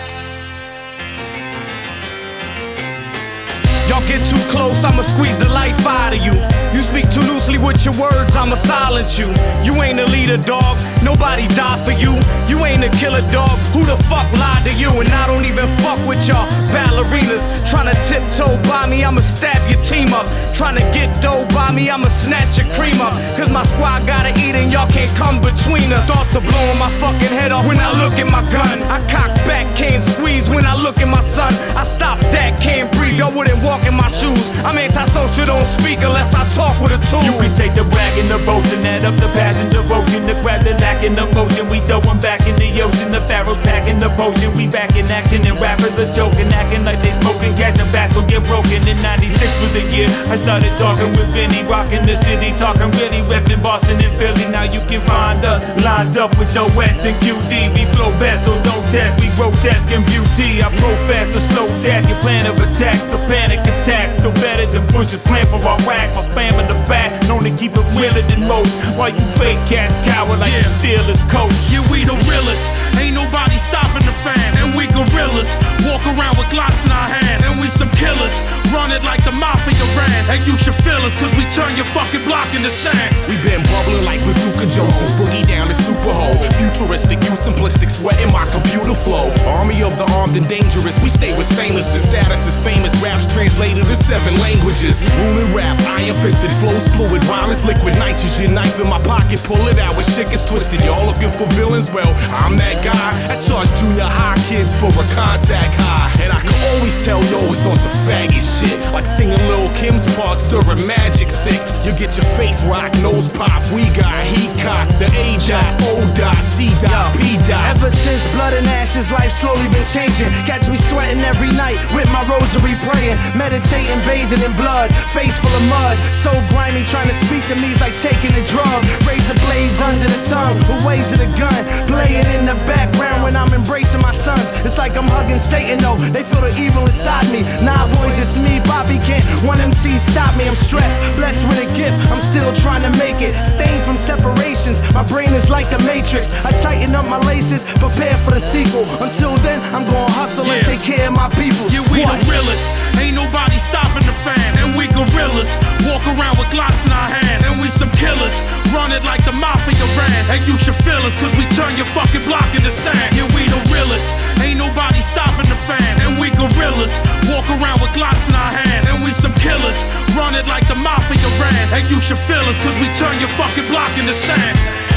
Y'all 3.87 4.01
get 4.07 4.25
too 4.27 4.41
close, 4.49 4.83
I'ma 4.83 5.03
squeeze 5.03 5.37
the 5.37 5.47
life 5.49 5.85
out 5.85 6.13
of 6.17 6.23
you. 6.23 6.33
You 6.73 6.83
speak 6.85 7.09
too 7.11 7.21
loosely 7.31 7.59
with 7.59 7.85
your 7.85 7.93
words, 7.99 8.35
I'ma 8.35 8.55
silence 8.55 9.19
you. 9.19 9.27
You 9.63 9.79
ain't 9.83 9.99
a 9.99 10.05
leader, 10.05 10.37
dog. 10.37 10.79
Nobody 11.05 11.47
died 11.50 11.85
for 11.85 11.91
you. 11.93 12.17
You 12.50 12.65
ain't 12.65 12.83
a 12.83 12.89
killer, 12.89 13.21
dog. 13.29 13.53
Who 13.77 13.85
the 13.85 13.95
fuck 14.09 14.25
lied 14.41 14.65
to 14.65 14.74
you? 14.74 14.89
And 14.89 15.09
I 15.09 15.27
don't 15.27 15.45
even 15.45 15.67
fuck 15.85 16.01
with 16.07 16.27
y'all 16.27 16.50
ballerinas. 16.74 17.45
Tryna 17.69 17.93
tiptoe 18.09 18.57
by 18.67 18.89
me, 18.89 19.03
I'ma 19.03 19.21
stab 19.21 19.62
your 19.69 19.81
team 19.83 20.09
up. 20.13 20.25
Tryna 20.57 20.81
get 20.97 21.21
dough 21.21 21.45
by 21.53 21.71
me, 21.71 21.89
I'ma 21.89 22.09
snatch 22.09 22.57
your 22.57 22.65
cream 22.74 23.00
up. 23.01 23.13
Cause 23.38 23.51
my 23.51 23.63
squad 23.63 24.07
gotta 24.07 24.33
eat 24.41 24.55
and 24.57 24.74
y'all 24.74 24.89
can't 24.89 25.13
come 25.15 25.38
between 25.41 25.93
us. 25.93 26.07
Thoughts 26.09 26.35
are 26.35 26.41
blowing 26.41 26.79
my 26.79 26.89
fucking 26.97 27.33
head 27.38 27.51
off 27.51 27.67
when 27.67 27.77
I 27.77 27.91
look 28.01 28.17
at 28.17 28.25
my 28.25 28.41
gun. 28.50 28.81
I 28.89 28.97
cock 29.05 29.29
back, 29.45 29.75
can't 29.75 30.01
squeeze 30.01 30.50
when 30.50 30.65
I 30.65 30.75
look 30.75 30.97
at 30.97 31.07
my 31.07 31.24
son. 31.38 31.53
I 31.77 31.83
stop 31.85 32.19
that, 32.33 32.59
can't 32.59 32.91
breathe. 32.97 33.19
Y'all 33.19 33.33
wouldn't 33.35 33.62
walk 33.63 33.85
in 33.85 33.93
my 33.93 34.09
shoes. 34.09 34.41
I'm 34.65 34.77
antisocial, 34.77 35.45
don't 35.45 35.69
speak 35.77 36.01
unless 36.01 36.33
I 36.33 36.43
talk 36.57 36.81
with 36.81 36.97
a 36.97 37.01
tool. 37.13 37.21
You 37.21 37.38
can 37.38 37.53
take 37.53 37.75
the 37.75 37.83
rag 37.93 38.13
and 38.17 38.29
the 38.31 38.39
roast 38.50 38.74
and 38.74 38.85
add 38.85 39.05
up 39.05 39.15
the 39.21 39.29
passion, 39.38 39.69
devotion, 39.69 40.25
the 40.25 40.33
rather 40.41 40.74
lacking 40.95 41.17
emotion. 41.17 41.69
We 41.69 41.79
throw 41.81 41.99
'em 41.99 42.19
back 42.19 42.47
in 42.47 42.55
the 42.55 42.69
ocean. 42.81 43.09
The 43.11 43.21
pharaohs 43.27 43.59
packing 43.63 43.99
the 43.99 44.09
potion. 44.09 44.51
We 44.55 44.67
back 44.67 44.95
in 44.95 45.09
action 45.11 45.45
and 45.45 45.59
rappers 45.59 45.97
are 45.99 46.11
joking, 46.13 46.47
acting 46.53 46.85
like 46.85 47.01
they 47.01 47.11
smoking. 47.21 47.53
Gas 47.55 47.77
the 47.77 47.85
bats 47.91 48.15
will 48.15 48.27
get 48.27 48.43
broken. 48.47 48.79
In 48.87 48.97
96 49.01 49.51
was 49.61 49.73
the 49.73 49.83
year 49.95 50.09
I 50.31 50.35
started 50.37 50.71
talking 50.77 51.11
with 51.11 51.29
Vinny, 51.33 51.63
rocking 51.63 52.05
the 52.05 52.15
city, 52.17 52.53
talking 52.57 52.91
really, 52.99 53.21
repping 53.31 53.61
Boston 53.61 53.97
and 53.99 54.13
Philly. 54.19 54.45
Now 54.51 54.63
you 54.63 54.81
can 54.89 55.01
find 55.01 55.43
us 55.45 55.69
lined 55.83 56.17
up 56.17 56.37
with 56.37 56.51
the 56.53 56.65
West 56.77 57.05
and 57.05 57.17
QD. 57.23 57.69
We 57.75 57.85
flow 57.93 58.11
best, 58.19 58.45
so 58.45 58.53
don't 58.63 58.85
test. 58.91 59.19
We 59.21 59.27
grotesque 59.35 59.91
and 59.91 60.05
beauty. 60.05 60.63
I 60.63 60.69
profess 60.77 61.35
a 61.35 61.41
slow 61.41 61.67
death. 61.83 62.07
Your 62.09 62.19
plan 62.23 62.45
of 62.47 62.55
attack, 62.65 62.95
so 63.11 63.17
panic 63.27 63.59
attacks. 63.71 64.17
Still 64.17 64.35
better 64.43 64.65
than 64.65 64.85
Bush's 64.87 65.21
plan 65.27 65.45
for 65.45 65.59
Iraq. 65.59 66.07
My 66.15 66.23
fam 66.35 66.59
in 66.59 66.67
the 66.67 66.79
back, 66.87 67.09
known 67.27 67.43
to 67.43 67.51
keep 67.51 67.73
it 67.75 67.85
realer 67.97 68.25
than 68.29 68.47
most. 68.47 68.73
While 68.97 69.09
you 69.09 69.25
fake 69.39 69.59
cats 69.67 69.95
cower 70.07 70.37
like 70.37 70.51
Yeah. 70.51 70.84
Yeah, 70.85 71.81
we 71.89 72.05
the 72.05 72.13
realest. 72.29 72.69
Ain't 73.01 73.15
nobody 73.15 73.57
stopping 73.57 74.05
the 74.05 74.13
fam. 74.13 74.53
And 74.55 74.75
we 74.77 74.85
gorillas. 74.85 75.49
Walk 75.81 76.05
around 76.05 76.37
with 76.37 76.45
Glocks 76.53 76.85
in 76.85 76.91
our 76.91 77.09
hand. 77.09 77.43
And 77.43 77.59
we 77.59 77.69
some 77.69 77.89
killers. 77.97 78.64
Run 78.75 78.91
it 78.91 79.08
like 79.08 79.24
the 79.24 79.32
mafia 79.32 79.88
ran. 79.96 80.27
And 80.27 80.44
you 80.44 80.60
should 80.60 80.75
feel 80.75 81.00
us, 81.08 81.15
cause 81.15 81.32
we 81.39 81.48
turn 81.55 81.72
your 81.79 81.88
fucking 81.96 82.27
block 82.27 82.51
into 82.51 82.67
sand. 82.67 83.15
We 83.32 83.39
been 83.39 83.63
bubbling 83.72 84.03
like 84.03 84.20
bazooka 84.27 84.67
Joseph's 84.67 85.15
boogie 85.15 85.48
down 85.48 85.72
the 85.72 85.74
super 85.74 86.12
hole. 86.12 86.36
Futuristic, 86.60 87.24
you 87.24 87.39
simplistic, 87.39 87.88
sweating 87.88 88.32
my 88.36 88.44
computer 88.51 88.94
flow. 88.94 89.32
Army 89.48 89.82
of 89.82 89.96
the 89.96 90.03
armed 90.20 90.36
and 90.36 90.48
dangerous, 90.50 91.00
we 91.01 91.08
stay 91.08 91.32
with 91.38 91.48
stainless. 91.48 91.88
The 91.96 92.03
status 92.03 92.44
is 92.46 92.58
famous, 92.67 92.91
raps 93.00 93.32
translated 93.32 93.88
in 93.88 93.96
seven 93.96 94.36
languages. 94.44 95.00
Ruling 95.24 95.55
rap, 95.55 95.79
iron 95.96 96.15
fisted, 96.20 96.51
flows 96.60 96.84
fluid, 97.00 97.24
rhyme 97.32 97.51
is 97.51 97.63
liquid. 97.63 97.96
Nitrogen 97.96 98.53
knife 98.53 98.75
in 98.77 98.89
my 98.89 99.00
pocket, 99.00 99.39
pull 99.48 99.72
it 99.72 99.79
out, 99.79 99.96
with 99.96 100.05
shit 100.13 100.27
is 100.34 100.44
twisted. 100.44 100.84
Y'all 100.84 101.08
looking 101.08 101.32
for 101.32 101.48
villains? 101.55 101.91
Well, 101.96 102.12
I'm 102.44 102.58
that 102.58 102.84
guy. 102.84 103.10
I 103.32 103.39
charge 103.39 103.72
junior 103.79 104.03
high 104.03 104.36
kids 104.51 104.75
for 104.75 104.91
a 104.91 105.05
contact 105.15 105.72
high. 105.79 106.12
And 106.24 106.34
I 106.34 106.41
can 106.44 106.55
always 106.75 106.96
tell 107.05 107.24
yo 107.32 107.39
it's 107.53 107.65
on 107.65 107.75
some 107.77 107.96
faggot 108.03 108.44
shit. 108.44 108.64
Like 108.93 109.05
singing 109.05 109.41
Lil 109.51 109.67
Kim's 109.74 110.07
part, 110.15 110.39
stirring 110.39 110.86
magic 110.88 111.29
stick. 111.29 111.60
You 111.84 111.91
get 111.91 112.15
your 112.15 112.25
face 112.39 112.63
rocked, 112.63 113.01
nose 113.03 113.27
pop. 113.27 113.62
We 113.75 113.84
got 113.91 114.24
heat 114.24 114.51
cock, 114.63 114.88
the 115.00 115.12
A 115.19 115.36
dot, 115.43 115.67
O 115.91 116.00
dot, 116.15 116.39
T 116.55 116.72
dot, 116.79 117.12
P 117.19 117.36
dot. 117.43 117.75
Ever 117.75 117.91
since 117.91 118.24
blood 118.31 118.53
and 118.53 118.65
ashes, 118.79 119.12
life 119.12 119.31
slowly 119.31 119.67
been 119.67 119.86
changing. 119.86 120.31
Catch 120.48 120.69
me 120.69 120.77
sweating 120.77 121.24
every 121.24 121.51
night 121.60 121.75
with 121.91 122.07
my 122.15 122.24
rosary 122.31 122.79
praying, 122.88 123.19
meditating, 123.36 124.00
bathing 124.07 124.41
in 124.41 124.53
blood, 124.55 124.95
face 125.12 125.36
full 125.43 125.51
of 125.51 125.65
mud. 125.67 126.00
So 126.24 126.31
grimy, 126.55 126.88
trying 126.88 127.12
to 127.12 127.17
speak 127.27 127.43
to 127.51 127.55
me's 127.60 127.81
like 127.84 127.95
taking 128.00 128.31
a 128.31 128.43
drug. 128.48 128.79
Razor 129.03 129.36
blades 129.43 129.79
under 129.84 130.07
the 130.07 130.22
tongue, 130.31 130.55
the 130.72 130.79
ways 130.88 131.12
of 131.12 131.19
the 131.19 131.29
gun, 131.36 131.62
playing 131.86 132.25
in 132.31 132.48
the 132.48 132.55
background 132.63 133.24
when 133.24 133.36
I'm 133.36 133.51
embracing 133.53 134.01
my 134.01 134.16
sons. 134.16 134.48
It's 134.63 134.77
like 134.77 134.96
I'm 134.96 135.11
hugging 135.11 135.37
Satan, 135.37 135.77
though 135.79 136.00
they 136.16 136.24
feel 136.24 136.42
the 136.42 136.55
evil 136.55 136.87
inside 136.87 137.27
me. 137.29 137.44
Nah, 137.59 137.92
boys, 138.00 138.18
it's 138.18 138.37
me, 138.46 138.62
Bobby 138.70 138.98
can't. 139.01 139.25
One 139.44 139.60
MC 139.60 139.98
stop 139.98 140.31
me. 140.38 140.46
I'm 140.48 140.55
stressed, 140.55 141.01
blessed 141.18 141.44
with 141.50 141.66
a 141.66 141.70
gift. 141.74 141.98
I'm 142.14 142.22
still 142.22 142.53
trying 142.62 142.86
to 142.86 142.92
make 143.01 143.20
it. 143.25 143.34
Stained 143.46 143.84
from 143.84 143.98
separations, 143.98 144.79
my 144.94 145.03
brain 145.03 145.34
is 145.34 145.50
like 145.50 145.68
the 145.74 145.81
Matrix. 145.90 146.29
I 146.46 146.51
tighten 146.62 146.94
up 146.96 147.10
my 147.10 147.20
laces, 147.25 147.64
prepare 147.81 148.16
for 148.24 148.31
the 148.31 148.40
sequel. 148.40 148.86
Until 149.01 149.36
then, 149.42 149.60
I'm 149.74 149.86
gonna 149.90 150.12
hustle 150.14 150.46
and 150.46 150.64
take 150.66 150.81
care 150.81 151.08
of 151.10 151.16
my 151.18 151.29
people. 151.34 151.66
Yeah, 151.74 151.84
we 151.92 152.05
What? 152.05 152.22
the 152.22 152.31
realest. 152.31 152.66
Ain't 153.01 153.16
nobody 153.18 153.58
stopping 153.60 154.05
the 154.05 154.14
fam. 154.24 154.51
And 154.62 154.75
we 154.77 154.88
gorillas. 154.88 155.50
Walk 155.90 156.05
around 156.14 156.38
with 156.38 156.50
Glocks 156.53 156.86
in 156.86 156.92
our 156.94 157.10
hand. 157.10 157.46
And 157.46 157.60
we 157.60 157.68
some 157.72 157.90
killers. 157.98 158.36
Run 158.72 158.92
it 158.92 159.03
like 159.03 159.25
the 159.25 159.34
mafia 159.34 159.86
ran. 159.98 160.22
And 160.29 160.46
you 160.48 160.58
should 160.58 160.77
feel 160.86 161.01
us, 161.08 161.16
cause 161.20 161.34
we 161.36 161.46
turn 161.58 161.75
your 161.75 161.90
fucking 161.98 162.24
block 162.24 162.48
into 162.55 162.72
sand. 162.72 163.16
Yeah, 163.18 163.27
we 163.36 163.44
the 163.50 163.60
realest. 163.74 164.14
Ain't 164.41 164.57
nobody 164.57 165.01
stopping 165.01 165.48
the 165.50 165.59
fam. 165.67 166.00
And 166.01 166.19
we 166.19 166.31
gorillas. 166.31 166.98
Walk 167.29 167.48
around 167.59 167.79
with 167.81 167.91
Glocks 167.93 168.27
in 168.29 168.35
our 168.35 168.51
hand. 168.51 168.87
And 168.87 169.03
we 169.03 169.13
some 169.13 169.33
killers. 169.35 169.77
Run 170.15 170.35
it 170.35 170.48
like 170.48 170.67
the 170.67 170.75
mafia 170.75 171.29
ran. 171.39 171.65
And 171.75 171.89
you 171.89 172.01
should 172.01 172.19
feel 172.19 172.43
us, 172.43 172.57
cause 172.63 172.75
we 172.79 172.87
turn 172.95 173.19
your 173.19 173.31
fucking 173.35 173.67
block 173.67 173.91
into 173.98 174.15
sand. 174.15 174.95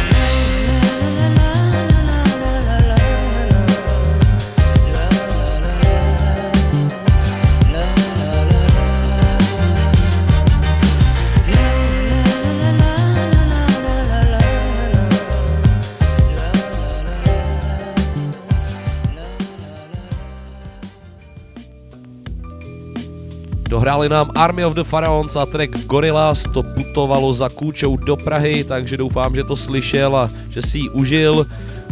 Dohráli 23.79 24.09
nám 24.09 24.35
Army 24.35 24.65
of 24.65 24.75
the 24.75 24.83
Pharaons 24.83 25.37
a 25.37 25.47
track 25.47 25.71
Gorillaz, 25.87 26.43
to 26.43 26.63
putovalo 26.63 27.35
za 27.35 27.49
kůčou 27.49 27.97
do 27.97 28.17
Prahy, 28.17 28.65
takže 28.65 28.97
doufám, 28.97 29.35
že 29.35 29.45
to 29.45 29.57
slyšel 29.57 30.17
a 30.17 30.31
že 30.51 30.63
si 30.63 30.79
ji 30.79 30.89
užil. 30.91 31.47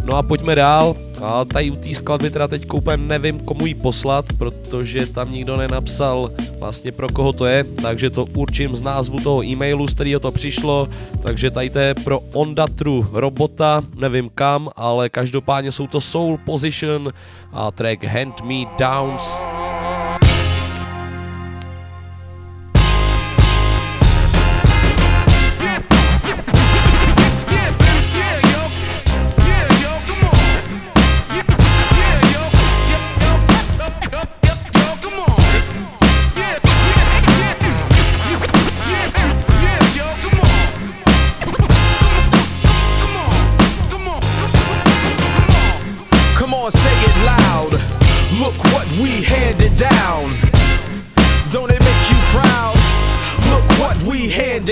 No 0.04 0.16
a 0.16 0.22
pojďme 0.22 0.54
dál. 0.54 0.96
A 1.22 1.44
tady 1.44 1.70
u 1.70 1.76
té 1.76 1.94
skladby 1.94 2.30
teda 2.30 2.48
teď 2.48 2.72
úplně 2.72 2.96
nevím, 2.96 3.40
komu 3.40 3.66
ji 3.66 3.74
poslat, 3.74 4.24
protože 4.38 5.06
tam 5.06 5.32
nikdo 5.32 5.56
nenapsal 5.56 6.30
vlastně 6.58 6.92
pro 6.92 7.08
koho 7.08 7.32
to 7.32 7.46
je, 7.46 7.64
takže 7.64 8.10
to 8.10 8.26
určím 8.34 8.76
z 8.76 8.82
názvu 8.82 9.20
toho 9.20 9.44
e-mailu, 9.44 9.88
z 9.88 9.94
kterého 9.94 10.20
to 10.20 10.30
přišlo, 10.30 10.88
takže 11.22 11.50
tady 11.50 11.70
to 11.70 11.78
je 11.78 11.94
pro 11.94 12.20
Ondatru 12.32 13.06
robota, 13.12 13.82
nevím 13.94 14.30
kam, 14.34 14.68
ale 14.76 15.08
každopádně 15.08 15.72
jsou 15.72 15.86
to 15.86 16.00
Soul 16.00 16.38
Position 16.44 17.12
a 17.52 17.70
track 17.70 18.04
Hand 18.04 18.40
Me 18.42 18.66
Downs. 18.78 19.55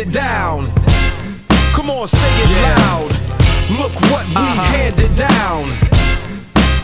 Handed 0.04 0.20
down. 0.20 0.70
Come 1.72 1.90
on, 1.90 2.06
say 2.06 2.18
it 2.18 2.50
loud. 2.62 3.10
Look 3.78 3.94
what 4.10 4.26
we 4.28 4.46
handed 4.72 5.16
down. 5.16 5.64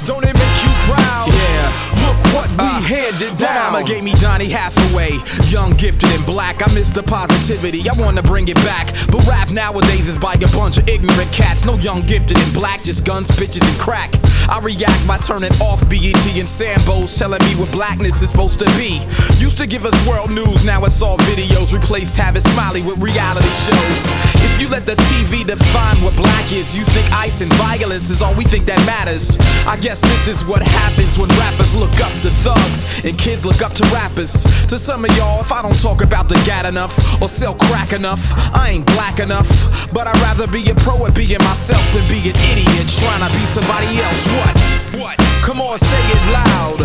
Don't 0.05 0.25
it 0.25 0.35
make 0.35 0.65
you 0.65 0.73
proud? 0.89 1.29
Yeah. 1.29 1.73
Look 2.07 2.35
what 2.35 2.49
we 2.51 2.57
Uh, 2.59 2.70
handed 2.81 3.33
My 3.33 3.39
down. 3.39 3.73
mama 3.73 3.87
gave 3.87 4.05
me 4.05 4.13
Donny 4.15 4.49
Hathaway, 4.49 5.19
young, 5.49 5.73
gifted, 5.75 6.11
and 6.11 6.25
black. 6.27 6.67
I 6.67 6.73
miss 6.75 6.91
the 6.91 7.03
positivity, 7.03 7.89
I 7.89 7.95
wanna 7.95 8.23
bring 8.23 8.49
it 8.49 8.57
back. 8.57 8.93
But 9.11 9.27
rap 9.27 9.51
nowadays 9.51 10.09
is 10.09 10.17
by 10.17 10.35
a 10.35 10.49
bunch 10.57 10.79
of 10.79 10.89
ignorant 10.89 11.33
cats. 11.33 11.65
No 11.65 11.77
young, 11.79 12.03
gifted, 12.03 12.39
and 12.39 12.53
black, 12.55 12.83
just 12.83 13.05
guns, 13.05 13.31
bitches, 13.31 13.67
and 13.69 13.79
crack. 13.79 14.15
I 14.49 14.59
react 14.61 15.07
by 15.07 15.19
turning 15.19 15.53
off 15.61 15.81
BET 15.89 16.27
and 16.39 16.49
Sambos, 16.49 17.17
telling 17.19 17.43
me 17.45 17.55
what 17.55 17.71
blackness 17.73 18.23
is 18.23 18.31
supposed 18.31 18.59
to 18.61 18.67
be. 18.77 19.01
Used 19.39 19.59
to 19.59 19.67
give 19.67 19.85
us 19.85 19.95
world 20.07 20.31
news, 20.31 20.65
now 20.65 20.85
it's 20.85 21.03
all 21.03 21.19
videos. 21.19 21.73
Replaced 21.73 22.17
Tavis 22.17 22.47
Smiley 22.53 22.83
with 22.83 22.99
reality 22.99 23.49
shows. 23.49 24.01
If 24.43 24.61
you 24.61 24.69
let 24.69 24.87
the 24.87 24.97
TV 24.97 25.47
define 25.47 26.03
what 26.03 26.17
black 26.17 26.53
is, 26.53 26.77
you 26.77 26.85
think 26.85 27.11
ice 27.13 27.41
and 27.41 27.53
violence 27.55 28.11
is 28.11 28.23
all 28.23 28.35
we 28.35 28.45
think 28.45 28.67
that 28.67 28.85
matters. 28.87 29.37
I 29.67 29.77
guess 29.77 30.01
this 30.01 30.29
is 30.29 30.45
what 30.45 30.63
happens 30.63 31.19
when 31.19 31.29
rappers 31.31 31.75
look 31.75 32.01
up 32.01 32.13
to 32.23 32.31
thugs 32.31 32.70
and 33.05 33.19
kids 33.19 33.45
look 33.45 33.63
up 33.63 33.73
to 33.75 33.85
rappers. 33.93 34.33
To 34.67 34.79
some 34.79 35.05
of 35.05 35.17
y'all, 35.17 35.41
if 35.41 35.53
I 35.53 35.63
don't 35.63 35.79
talk 35.79 36.03
about 36.03 36.29
the 36.29 36.37
gat 36.47 36.67
enough 36.67 36.95
or 37.21 37.29
sell 37.29 37.55
crack 37.55 37.93
enough, 37.93 38.23
I 38.55 38.71
ain't 38.71 38.87
black 38.87 39.19
enough. 39.19 39.49
But 39.93 40.07
I'd 40.07 40.21
rather 40.23 40.47
be 40.47 40.69
a 40.71 40.75
pro 40.75 41.07
at 41.07 41.15
being 41.15 41.43
myself 41.45 41.83
than 41.93 42.07
be 42.09 42.31
an 42.31 42.37
idiot 42.51 42.87
trying 43.01 43.23
to 43.27 43.31
be 43.37 43.45
somebody 43.45 43.99
else. 43.99 44.23
What? 44.39 44.55
What? 45.01 45.17
Come 45.43 45.61
on, 45.61 45.79
say 45.79 46.03
it 46.15 46.23
loud. 46.33 46.81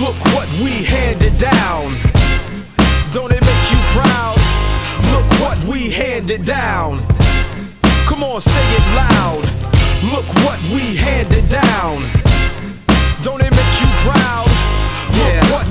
Look 0.00 0.18
what 0.34 0.48
we 0.62 0.84
handed 0.84 1.36
down. 1.38 1.96
Don't 3.12 3.32
it 3.32 3.40
make 3.40 3.66
you 3.70 3.80
proud? 3.94 4.36
Look 5.12 5.28
what 5.40 5.58
we 5.64 5.90
handed 5.90 6.42
down. 6.42 6.98
Come 8.06 8.22
on, 8.24 8.40
say 8.40 8.66
it 8.76 8.86
loud. 8.94 9.44
Look 10.12 10.26
what 10.44 10.60
we 10.72 10.96
handed 10.96 11.48
down. 11.48 12.02
Don't 13.22 13.40
it 13.40 13.50
make 13.50 13.74
you 13.80 13.88
proud? 14.04 14.53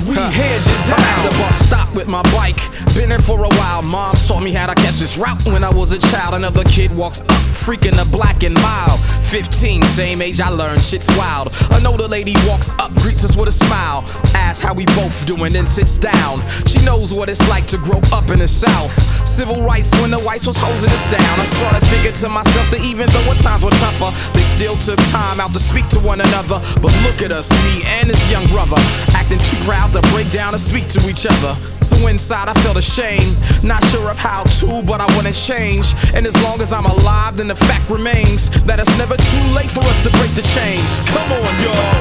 We 0.06 0.16
handed 0.16 0.92
I'm 0.92 1.00
at 1.00 1.22
the 1.22 1.30
bus 1.38 1.56
stop 1.66 1.94
with 1.94 2.06
my 2.08 2.20
bike, 2.24 2.60
Been 2.94 3.10
in 3.10 3.20
for 3.20 3.42
a 3.42 3.48
while, 3.48 3.82
moms 3.82 4.24
taught 4.28 4.44
me 4.44 4.52
how 4.52 4.66
to 4.66 4.74
catch 4.76 4.96
this 4.96 5.18
route 5.18 5.44
when 5.46 5.64
I 5.64 5.70
was 5.70 5.90
a 5.90 5.98
child. 5.98 6.34
Another 6.34 6.62
kid 6.62 6.94
walks 6.96 7.20
up, 7.22 7.26
freaking 7.50 7.96
the 7.96 8.08
black 8.10 8.44
and 8.44 8.54
mild. 8.54 9.00
15, 9.24 9.82
same 9.82 10.22
age 10.22 10.40
I 10.40 10.48
learned, 10.48 10.80
shit's 10.80 11.08
wild. 11.18 11.52
Another 11.72 12.06
lady 12.06 12.34
walks 12.46 12.70
up, 12.78 12.94
greets 12.94 13.24
us 13.24 13.36
with 13.36 13.48
a 13.48 13.52
smile. 13.52 14.04
Asks 14.34 14.62
how 14.62 14.74
we 14.74 14.84
both 14.94 15.26
doing, 15.26 15.52
then 15.52 15.66
sits 15.66 15.98
down. 15.98 16.40
She 16.66 16.78
knows 16.84 17.12
what 17.12 17.28
it's 17.28 17.42
like 17.48 17.66
to 17.68 17.78
grow 17.78 17.98
up 18.12 18.30
in 18.30 18.38
the 18.38 18.46
South. 18.46 18.92
Civil 19.26 19.64
rights 19.64 19.90
when 20.00 20.12
the 20.12 20.20
whites 20.20 20.46
was 20.46 20.56
hosing 20.56 20.90
us 20.90 21.10
down. 21.10 21.40
I 21.40 21.44
sort 21.44 21.74
of 21.74 21.82
figured 21.88 22.14
to 22.22 22.28
myself 22.28 22.70
that 22.70 22.84
even 22.84 23.08
though 23.10 23.26
our 23.28 23.34
times 23.34 23.64
were 23.64 23.74
tougher, 23.82 24.14
they 24.38 24.44
still 24.44 24.76
took 24.76 25.00
time 25.10 25.40
out 25.40 25.52
to 25.54 25.58
speak 25.58 25.88
to 25.88 25.98
one 25.98 26.20
another. 26.20 26.62
But 26.80 26.94
look 27.02 27.22
at 27.22 27.32
us, 27.32 27.50
me 27.50 27.82
and 27.98 28.08
this 28.08 28.30
young 28.30 28.46
brother, 28.46 28.76
acting 29.18 29.40
too 29.40 29.58
proud 29.64 29.92
to 29.94 30.02
break 30.14 30.30
down 30.30 30.54
and 30.54 30.62
speak 30.62 30.86
to 30.94 31.08
each 31.08 31.26
other. 31.26 31.56
So 31.82 32.06
inside 32.06 32.48
I 32.48 32.54
felt 32.62 32.76
ashamed, 32.84 33.36
not 33.64 33.82
sure 33.84 34.10
of 34.10 34.18
how 34.18 34.44
to, 34.60 34.82
but 34.82 35.00
I 35.00 35.08
wouldn't 35.16 35.34
change. 35.34 35.94
And 36.14 36.26
as 36.26 36.36
long 36.44 36.60
as 36.60 36.72
I'm 36.72 36.84
alive, 36.84 37.36
then 37.38 37.48
the 37.48 37.54
fact 37.54 37.88
remains 37.88 38.50
that 38.68 38.78
it's 38.78 38.96
never 38.98 39.16
too 39.16 39.44
late 39.56 39.70
for 39.70 39.84
us 39.88 39.98
to 40.04 40.10
break 40.18 40.32
the 40.36 40.44
chains. 40.54 41.00
Come 41.08 41.32
on, 41.32 41.52
y'all. 41.64 42.00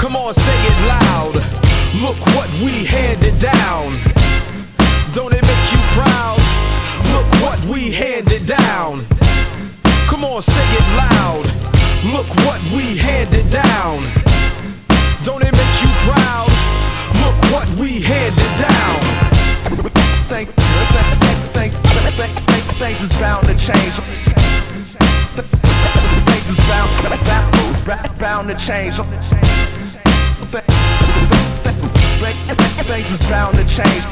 Come 0.00 0.16
on, 0.16 0.32
say 0.32 0.58
it 0.70 0.78
loud. 0.96 1.34
Look 2.00 2.20
what 2.36 2.48
we 2.64 2.88
handed 2.88 3.36
down. 3.38 4.00
Don't 5.12 5.34
it 5.36 5.44
make 5.44 5.66
you 5.74 5.80
proud? 5.98 6.40
Look 7.12 7.28
what 7.44 7.60
we 7.68 7.92
handed 7.92 8.46
down. 8.46 9.04
Come 10.08 10.24
on, 10.24 10.40
say 10.40 10.68
it 10.80 10.86
loud. 11.04 11.44
Look 12.16 12.30
what 12.46 12.60
we 12.72 12.96
handed 12.96 13.46
down. 13.52 14.08
Don't 15.22 15.44
it 15.44 15.52
make 15.52 15.76
you 15.84 15.92
proud? 16.08 16.48
Look 17.22 17.38
what 17.52 17.68
we 17.76 18.00
handed 18.00 18.52
down. 18.58 18.71
Think, 20.32 20.48
think, 20.48 20.64
think, 21.52 21.72
think, 22.16 22.32
think, 22.48 22.64
things 22.80 23.02
is 23.02 23.12
bound 23.18 23.46
to 23.48 23.54
change. 23.54 24.00
Things 26.24 26.48
is 26.48 26.56
bound, 26.56 26.88
bound, 27.26 28.18
bound 28.18 28.48
to 28.48 28.54
change. 28.54 28.96
Things 32.88 33.10
is 33.10 33.20
bound 33.28 33.56
to 33.56 33.64
change. 33.64 34.04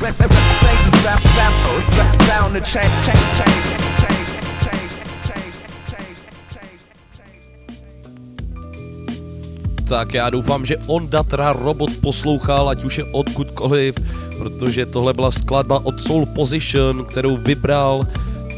Things 0.00 0.80
is 0.86 1.04
bound, 1.04 1.22
bound, 1.36 1.54
bound 2.26 2.54
to 2.54 2.60
change, 2.62 2.92
change, 3.04 3.26
change, 3.36 3.64
change, 3.68 3.84
change, 4.00 4.17
Tak 9.88 10.14
já 10.14 10.30
doufám, 10.30 10.64
že 10.64 10.76
Onda 10.86 11.22
teda 11.22 11.52
robot 11.52 11.90
poslouchal, 12.00 12.68
ať 12.68 12.84
už 12.84 12.98
je 12.98 13.04
odkudkoliv, 13.04 13.94
protože 14.38 14.86
tohle 14.86 15.14
byla 15.14 15.30
skladba 15.30 15.86
od 15.86 16.02
Soul 16.02 16.26
Position, 16.26 17.04
kterou 17.04 17.36
vybral. 17.36 18.06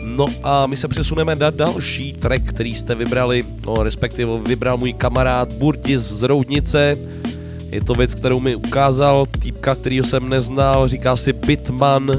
No 0.03 0.27
a 0.43 0.67
my 0.67 0.77
se 0.77 0.89
přesuneme 0.89 1.37
na 1.37 1.51
další 1.51 2.13
track, 2.13 2.43
který 2.45 2.75
jste 2.75 2.95
vybrali, 2.95 3.45
no 3.67 3.83
respektive 3.83 4.39
vybral 4.39 4.77
můj 4.77 4.93
kamarád 4.93 5.53
Burtis 5.53 6.03
z 6.03 6.23
Roudnice. 6.23 6.99
Je 7.71 7.81
to 7.81 7.95
věc, 7.95 8.15
kterou 8.15 8.41
mi 8.41 8.55
ukázal 8.55 9.27
týpka, 9.27 9.75
kterýho 9.75 10.05
jsem 10.05 10.29
neznal, 10.29 10.89
říká 10.89 11.17
si 11.17 11.33
Bitman 11.33 12.11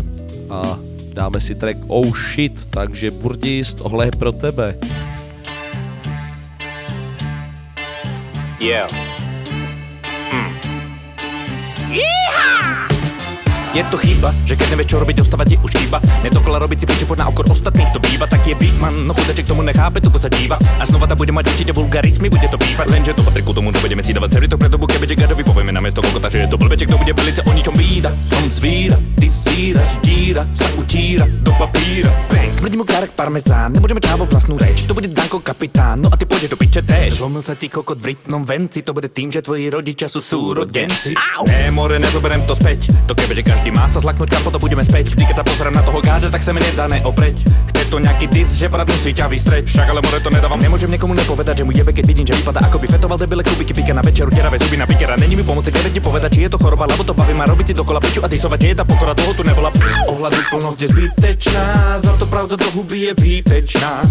a 0.50 0.80
dáme 1.14 1.42
si 1.42 1.56
track 1.56 1.78
Oh 1.88 2.18
Shit, 2.18 2.68
takže 2.70 3.12
Burtis, 3.12 3.74
tohle 3.74 4.08
je 4.08 4.12
pro 4.12 4.32
tebe. 4.32 4.76
Yeah. 8.62 9.21
Je 13.72 13.80
to 13.88 13.96
chyba, 13.96 14.36
že 14.44 14.60
keď 14.60 14.76
nevieš 14.76 14.88
čo 14.92 15.00
robiť, 15.00 15.16
dostávať 15.24 15.48
ti 15.48 15.58
už 15.64 15.72
chýba. 15.80 16.04
Nedokola 16.28 16.60
robiť 16.60 16.84
si 16.84 16.86
piči 16.92 17.08
furt 17.08 17.24
na 17.24 17.32
okor 17.32 17.48
ostatných 17.48 17.88
to 17.96 18.04
býva, 18.04 18.28
tak 18.28 18.44
je 18.44 18.52
Beatman, 18.52 19.08
no 19.08 19.16
chudeček 19.16 19.48
tomu 19.48 19.64
nechápe, 19.64 20.04
to 20.04 20.12
sa 20.20 20.28
díva. 20.28 20.60
A 20.76 20.84
znova 20.84 21.08
ta 21.08 21.16
bude 21.16 21.32
mať 21.32 21.56
určite 21.56 21.72
vulgarizmy, 21.72 22.28
bude 22.28 22.52
to 22.52 22.60
bývať, 22.60 22.92
lenže 22.92 23.16
to 23.16 23.24
patrí 23.24 23.40
ku 23.48 23.56
tomu, 23.56 23.72
nebudeme 23.72 24.04
si 24.04 24.12
dávať 24.12 24.36
celý 24.36 24.48
to 24.52 24.60
pre 24.60 24.68
dobu, 24.68 24.92
kebyže 24.92 25.16
gadovi 25.16 25.44
povieme 25.48 25.72
na 25.72 25.80
miesto 25.80 26.04
kokota, 26.04 26.28
že 26.28 26.44
je 26.44 26.48
to 26.52 26.60
blbeček, 26.60 26.92
to 26.92 27.00
bude 27.00 27.16
velice 27.16 27.40
o 27.48 27.52
ničom 27.56 27.76
bída. 27.80 28.12
Som 28.20 28.44
zvíra, 28.52 29.00
ty 29.16 29.28
síra, 29.32 29.84
díra, 30.04 30.44
sa 30.52 30.68
utíra 30.76 31.24
do 31.40 31.56
papíra. 31.56 32.12
Bang, 32.28 32.52
smrdí 32.52 32.76
mu 32.76 32.84
kárek 32.84 33.16
parmezán, 33.16 33.72
nemôžeme 33.72 34.04
čávo 34.04 34.28
vlastnú 34.28 34.60
reč, 34.60 34.84
to 34.84 34.92
bude 34.92 35.08
Danko 35.08 35.40
kapitán, 35.40 36.04
no 36.04 36.12
a 36.12 36.20
ty 36.20 36.28
pôjdeš 36.28 36.52
do 36.52 36.60
piče 36.60 36.84
též. 36.84 37.24
Zlomil 37.24 37.40
sa 37.40 37.56
ti 37.56 37.72
kokot 37.72 37.96
v 38.04 38.20
rytnom 38.20 38.44
venci, 38.44 38.84
to 38.84 38.92
bude 38.92 39.08
tým, 39.16 39.32
že 39.32 39.40
tvoji 39.40 39.72
rodičia 39.72 40.12
sú 40.12 40.20
súrodenci. 40.20 41.16
Ne, 41.48 41.72
more, 41.72 41.96
nezoberem 41.96 42.44
to 42.44 42.52
späť, 42.52 42.92
to 43.08 43.16
kebyže 43.16 43.48
každý 43.48 43.61
má 43.70 43.86
sa 43.86 44.02
zlaknúť 44.02 44.34
kam 44.34 44.42
potom 44.42 44.58
budeme 44.58 44.82
späť. 44.82 45.14
Vždy, 45.14 45.30
keď 45.30 45.36
sa 45.38 45.46
pozerám 45.46 45.78
na 45.78 45.86
toho 45.86 46.02
gáča, 46.02 46.34
tak 46.34 46.42
sa 46.42 46.50
mi 46.50 46.64
nedá 46.66 46.90
neopreť. 46.90 47.36
Chce 47.70 47.84
to 47.94 48.02
nejaký 48.02 48.26
dis, 48.34 48.50
že 48.58 48.66
brat 48.66 48.90
musí 48.90 49.14
ťa 49.14 49.30
vystreť. 49.30 49.70
Však 49.70 49.94
ale 49.94 50.02
more 50.02 50.18
to 50.18 50.34
nedávam. 50.34 50.58
Nemôžem 50.58 50.90
niekomu 50.90 51.14
nepovedať, 51.14 51.62
že 51.62 51.64
mu 51.68 51.76
jebe, 51.76 51.94
keď 51.94 52.06
vidím, 52.10 52.26
že 52.26 52.34
vypadá 52.34 52.66
ako 52.66 52.82
by 52.82 52.88
fetoval 52.90 53.18
debile 53.22 53.46
kubiky 53.46 53.78
pika 53.78 53.94
na 53.94 54.02
večeru, 54.02 54.34
teravé 54.34 54.58
zuby 54.58 54.82
na 54.82 54.90
pikera. 54.90 55.14
Není 55.22 55.38
mi 55.38 55.46
pomôcť, 55.46 55.70
keď 55.70 55.94
ti 55.94 56.02
povedať, 56.02 56.30
či 56.34 56.40
je 56.48 56.50
to 56.56 56.58
choroba, 56.58 56.90
lebo 56.90 57.06
to 57.06 57.14
baví 57.14 57.38
ma 57.38 57.46
robiť 57.46 57.70
si 57.70 57.74
dokola 57.78 58.02
piču 58.02 58.26
a 58.26 58.32
disovať. 58.32 58.60
Je 58.66 58.74
tá 58.82 58.86
pokora, 58.88 59.14
toho 59.14 59.36
tu 59.38 59.44
nebola. 59.46 59.70
Ohľadu 60.10 60.40
plnosť 60.50 60.80
je 60.82 60.88
zbytečná, 60.90 62.00
za 62.00 62.14
to 62.18 62.26
pravda 62.26 62.58
do 62.58 62.66
huby 62.74 63.12
je 63.12 63.14
výtečná. 63.20 64.02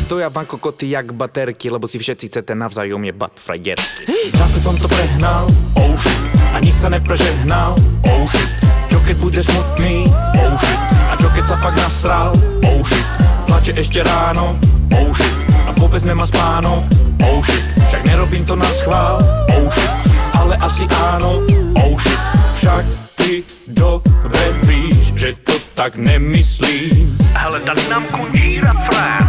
Stoja 0.00 0.30
van 0.30 0.46
kokoty 0.46 0.94
jak 0.94 1.10
baterky, 1.12 1.66
lebo 1.66 1.90
si 1.90 1.98
všetci 1.98 2.30
chcete 2.30 2.54
navzájom 2.54 3.02
je 3.04 3.12
bat 3.12 3.34
frajerky. 3.34 4.06
Zase 4.30 4.62
som 4.62 4.78
to 4.78 4.86
prehnal, 4.86 5.50
oh 5.76 5.94
shit, 5.98 6.20
a 6.54 6.62
nič 6.62 6.78
sa 6.78 6.86
neprežehnal, 6.86 7.74
oh 8.06 8.24
shit. 8.30 8.75
Čo 9.06 9.14
keď 9.14 9.22
bude 9.22 9.38
smutný, 9.38 9.96
oh 10.34 10.58
shit, 10.58 10.80
a 10.90 11.14
čo 11.14 11.30
keď 11.30 11.44
sa 11.46 11.56
fakt 11.62 11.78
nasral, 11.78 12.34
oh 12.66 12.82
shit. 12.82 13.06
Plače 13.46 13.78
ešte 13.78 14.02
ráno, 14.02 14.58
oh 14.98 15.14
shit, 15.14 15.30
a 15.62 15.70
vôbec 15.78 16.02
nemá 16.02 16.26
spánok, 16.26 16.82
oh 17.22 17.38
shit. 17.38 17.62
Však 17.86 18.02
nerobím 18.02 18.42
to 18.42 18.58
na 18.58 18.66
schvál, 18.66 19.22
oh 19.54 19.70
shit, 19.70 19.94
ale 20.34 20.58
asi 20.58 20.90
áno, 20.90 21.38
oh 21.86 21.94
shit. 22.02 22.18
Však 22.50 22.82
ty 23.14 23.46
dobre 23.70 24.42
víš, 24.66 25.14
že 25.14 25.38
to 25.38 25.54
tak 25.78 25.94
nemyslím. 26.02 27.14
Hele, 27.30 27.62
tady 27.62 27.86
nám 27.86 28.02
končí 28.10 28.58
refrén 28.58 29.25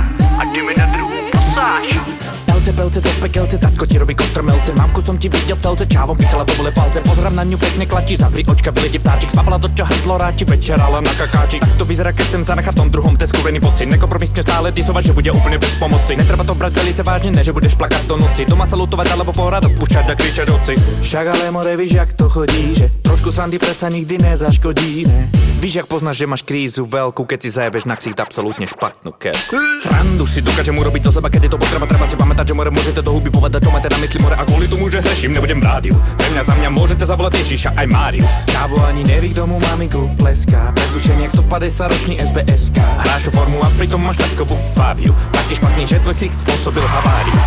Pelce, 2.77 3.01
to 3.01 3.09
pekelce, 3.17 3.57
tatko 3.57 3.89
ti 3.89 3.97
robí 3.97 4.13
kontrmelce 4.13 4.69
Mamku 4.77 5.01
som 5.01 5.17
ti 5.17 5.25
videl 5.33 5.57
v 5.57 5.61
telce, 5.65 5.89
čávom 5.89 6.13
pichala 6.13 6.45
do 6.45 6.53
bole 6.53 6.69
palce 6.69 7.01
Pozrám 7.01 7.33
na 7.33 7.41
ňu 7.41 7.57
pekne 7.57 7.89
klačí, 7.89 8.13
zavri 8.13 8.45
očka, 8.45 8.69
vyledi 8.69 9.01
vtáčik 9.01 9.33
Spapala 9.33 9.57
do 9.57 9.65
hrdlo, 9.87 10.21
ráči 10.21 10.45
večer, 10.45 10.77
ale 10.77 11.01
na 11.01 11.13
kakáči. 11.15 11.57
Tak 11.57 11.73
to 11.79 11.85
vyzerá, 11.87 12.11
keď 12.11 12.25
chcem 12.27 12.43
zanechať 12.43 12.73
v 12.75 12.79
tom 12.83 12.89
druhom, 12.91 13.13
ten 13.15 13.27
skurvený 13.29 13.59
pocit. 13.63 13.87
Nekompromisne 13.87 14.43
stále 14.43 14.69
disovať, 14.75 15.11
že 15.11 15.13
bude 15.15 15.29
úplne 15.31 15.57
bez 15.57 15.73
pomoci. 15.79 16.13
Netreba 16.19 16.43
to 16.43 16.53
brať 16.53 16.73
velice 16.83 17.01
vážne, 17.01 17.31
ne, 17.33 17.41
že 17.41 17.55
budeš 17.55 17.79
plakať 17.79 18.03
do 18.05 18.15
noci. 18.19 18.43
Doma 18.45 18.67
sa 18.67 18.75
lutovať 18.75 19.07
alebo 19.13 19.31
poradok 19.31 19.73
pušťať 19.79 20.05
a 20.11 20.13
kričať 20.13 20.47
oci. 20.51 20.73
Však 20.77 21.25
ale 21.33 21.49
more, 21.49 21.73
víš, 21.79 21.97
jak 21.97 22.11
to 22.13 22.27
chodí, 22.27 22.75
že 22.75 22.91
trošku 23.01 23.31
sandy 23.31 23.57
predsa 23.57 23.87
nikdy 23.89 24.19
nezaškodí, 24.21 25.07
ne? 25.07 25.31
Víš, 25.57 25.81
jak 25.81 25.87
poznáš, 25.89 26.21
že 26.21 26.29
máš 26.29 26.43
krízu 26.45 26.85
veľkú, 26.85 27.25
keď 27.25 27.39
si 27.41 27.49
zajebeš 27.49 27.89
na 27.89 27.97
ksít 27.97 28.21
absolútne 28.21 28.69
špatnú 28.69 29.09
keľku 29.17 29.57
Srandu 29.81 30.29
si 30.29 30.45
dokážem 30.45 30.77
urobiť 30.77 31.01
do 31.01 31.09
seba, 31.09 31.33
je 31.33 31.49
to 31.49 31.57
potreba, 31.57 31.89
treba 31.89 32.05
si 32.05 32.13
pamätať, 32.13 32.45
že 32.45 32.53
more 32.53 32.66
môžete 32.71 33.01
do 33.05 33.11
huby 33.15 33.29
povedať, 33.31 33.63
čo 33.63 33.71
máte 33.71 33.87
na 33.91 33.97
mysli 34.01 34.19
more 34.19 34.35
a 34.35 34.43
kvôli 34.43 34.67
tomu, 34.67 34.89
že 34.91 34.99
hreším, 34.99 35.35
nebudem 35.35 35.59
v 35.61 35.65
rádiu. 35.65 35.95
Pre 36.17 36.27
mňa 36.33 36.43
za 36.43 36.53
mňa 36.57 36.69
môžete 36.71 37.03
zavolať 37.05 37.33
Ježiša 37.43 37.69
aj 37.77 37.85
Máriu. 37.87 38.25
Čávo 38.49 38.81
ani 38.83 39.03
neví, 39.05 39.31
kto 39.31 39.47
mu 39.47 39.59
maminku 39.59 40.11
pleská. 40.17 40.73
Prezušený 40.73 41.29
jak 41.29 41.33
150 41.37 41.93
ročný 41.93 42.15
SBSK. 42.19 42.77
Hráš 42.77 43.21
tú 43.27 43.31
formu 43.31 43.59
a 43.63 43.69
pritom 43.77 44.01
máš 44.01 44.19
taťkovú 44.19 44.57
Fabiu. 44.75 45.13
Taký 45.31 45.53
špatný, 45.59 45.83
že 45.85 46.01
tvoj 46.03 46.15
ksicht 46.17 46.37
spôsobil 46.43 46.83
haváriu. 46.83 47.37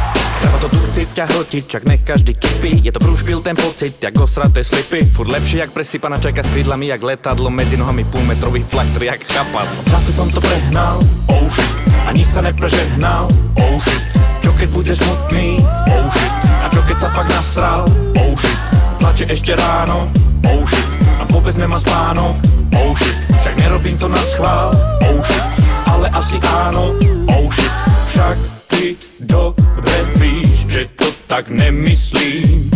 Treba 0.40 0.56
to 0.56 0.68
tu 0.72 0.78
chcieť 0.80 1.08
ťa 1.12 1.24
hrotiť, 1.36 1.64
čak 1.68 1.82
nech 1.84 2.00
každý 2.00 2.32
kypí 2.32 2.80
Je 2.80 2.88
to 2.88 2.96
prúšpil 2.96 3.44
ten 3.44 3.52
pocit, 3.52 4.00
jak 4.00 4.16
osraté 4.16 4.64
slipy 4.64 5.04
Furt 5.04 5.28
lepšie, 5.28 5.60
jak 5.60 5.76
presypaná 5.76 6.16
čajka 6.16 6.40
s 6.40 6.48
krídlami 6.56 6.88
Jak 6.88 7.04
letadlo 7.04 7.52
medzi 7.52 7.76
nohami 7.76 8.08
půl 8.08 8.24
metrový 8.24 8.64
flaktor, 8.64 9.04
jak 9.04 9.20
chapat 9.28 9.68
Zase 9.84 10.16
som 10.16 10.32
to 10.32 10.40
prehnal, 10.40 10.96
oh 11.28 11.44
shit 11.52 11.68
A 12.08 12.16
nič 12.16 12.32
sa 12.32 12.40
neprežehnal, 12.40 13.28
oh 13.60 13.76
shit 13.84 14.29
Čo 14.40 14.50
keď 14.56 14.68
bude 14.72 14.92
smutný, 14.96 15.60
oh 15.92 16.08
shit. 16.08 16.32
A 16.64 16.66
čo 16.72 16.80
keď 16.88 16.96
sa 16.96 17.08
fakt 17.12 17.28
nasral, 17.28 17.84
oh 18.16 18.32
shit. 18.40 18.58
Plače 18.96 19.24
ešte 19.28 19.52
ráno, 19.52 20.08
oh 20.48 20.64
shit. 20.64 20.88
A 21.20 21.28
vôbec 21.28 21.52
nemá 21.60 21.76
spánok, 21.76 22.40
oh 22.72 22.92
shit. 22.96 23.16
Však 23.36 23.54
nerobím 23.60 24.00
to 24.00 24.08
na 24.08 24.20
schvál, 24.24 24.72
oh 25.04 25.20
shit. 25.20 25.44
Ale 25.84 26.08
asi 26.16 26.40
áno, 26.40 26.96
oh 27.28 27.46
shit. 27.52 27.72
Však 28.08 28.36
ty 28.72 28.96
dobre 29.20 29.96
víš, 30.16 30.64
že 30.72 30.88
to 30.96 31.12
tak 31.28 31.52
nemyslím. 31.52 32.72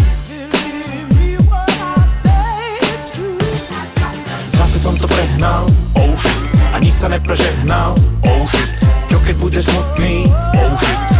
Zase 4.53 4.77
som 4.77 5.01
to 5.01 5.09
prehnal, 5.09 5.65
oh 5.97 6.13
shit. 6.21 6.41
A 6.77 6.81
nič 6.83 6.93
sa 6.93 7.09
neprežehnal, 7.09 7.97
oh 8.29 8.45
shit. 8.53 8.69
Čo 9.09 9.17
keď 9.25 9.37
bude 9.41 9.61
smutný, 9.65 10.29
oh 10.61 10.77
shit 10.77 11.14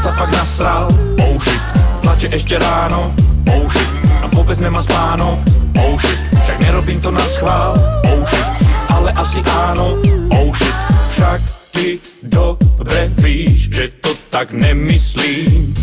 A 0.00 0.02
čo 0.02 0.08
keď 0.08 0.16
sa 0.16 0.20
fakt 0.24 0.32
nasral, 0.32 0.84
oh 1.20 1.36
shit 1.36 1.60
Plače 2.00 2.32
ešte 2.32 2.56
ráno, 2.56 3.12
oh 3.52 3.68
shit 3.68 3.90
A 4.24 4.32
vôbec 4.32 4.56
nemá 4.56 4.80
spánok, 4.80 5.36
oh 5.76 6.00
shit 6.00 6.16
Však 6.40 6.56
nerobím 6.56 7.04
to 7.04 7.12
na 7.12 7.20
schvál. 7.20 7.76
Oh 8.08 8.24
shit, 8.24 8.48
ale 8.88 9.12
asi 9.12 9.44
áno. 9.44 10.00
Oh 10.32 10.48
shit, 10.56 10.72
však 11.04 11.40
ty 11.76 12.00
dobre 12.24 13.12
víš, 13.20 13.68
že 13.68 13.92
to 14.00 14.16
tak 14.32 14.56
nemyslím. 14.56 15.76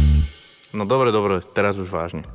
No 0.73 0.89
dobre, 0.89 1.13
dobre, 1.13 1.45
teraz 1.53 1.77
už 1.77 1.85
vážne 1.93 2.25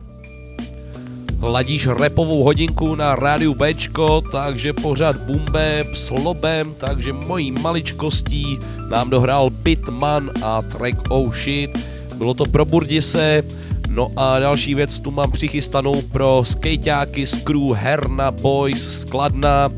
Ladíš 1.42 1.87
repovou 1.87 2.42
hodinku 2.42 2.94
na 2.94 3.16
rádiu 3.16 3.55
Bčko, 3.55 4.22
takže 4.33 4.72
pořád 4.72 5.16
Bumbe 5.16 5.85
s 5.92 6.11
Lobem, 6.11 6.74
takže 6.78 7.12
mojí 7.12 7.50
maličkostí 7.50 8.59
nám 8.88 9.11
dohrál 9.11 9.50
Bitman 9.50 10.31
a 10.42 10.62
track 10.62 10.96
Oh 11.09 11.35
Shit. 11.35 11.70
Bylo 12.14 12.35
to 12.35 12.46
pro 12.46 12.64
Burdise, 12.64 13.42
no 13.88 14.09
a 14.16 14.38
další 14.38 14.74
věc 14.74 15.00
tu 15.00 15.11
mám 15.11 15.33
přichystanou 15.33 16.02
pro 16.02 16.42
skejťáky 16.44 17.26
z 17.26 17.37
crew 17.37 17.72
Herna 17.72 18.31
Boys 18.31 19.00
z 19.00 19.05
Kladna. 19.05 19.72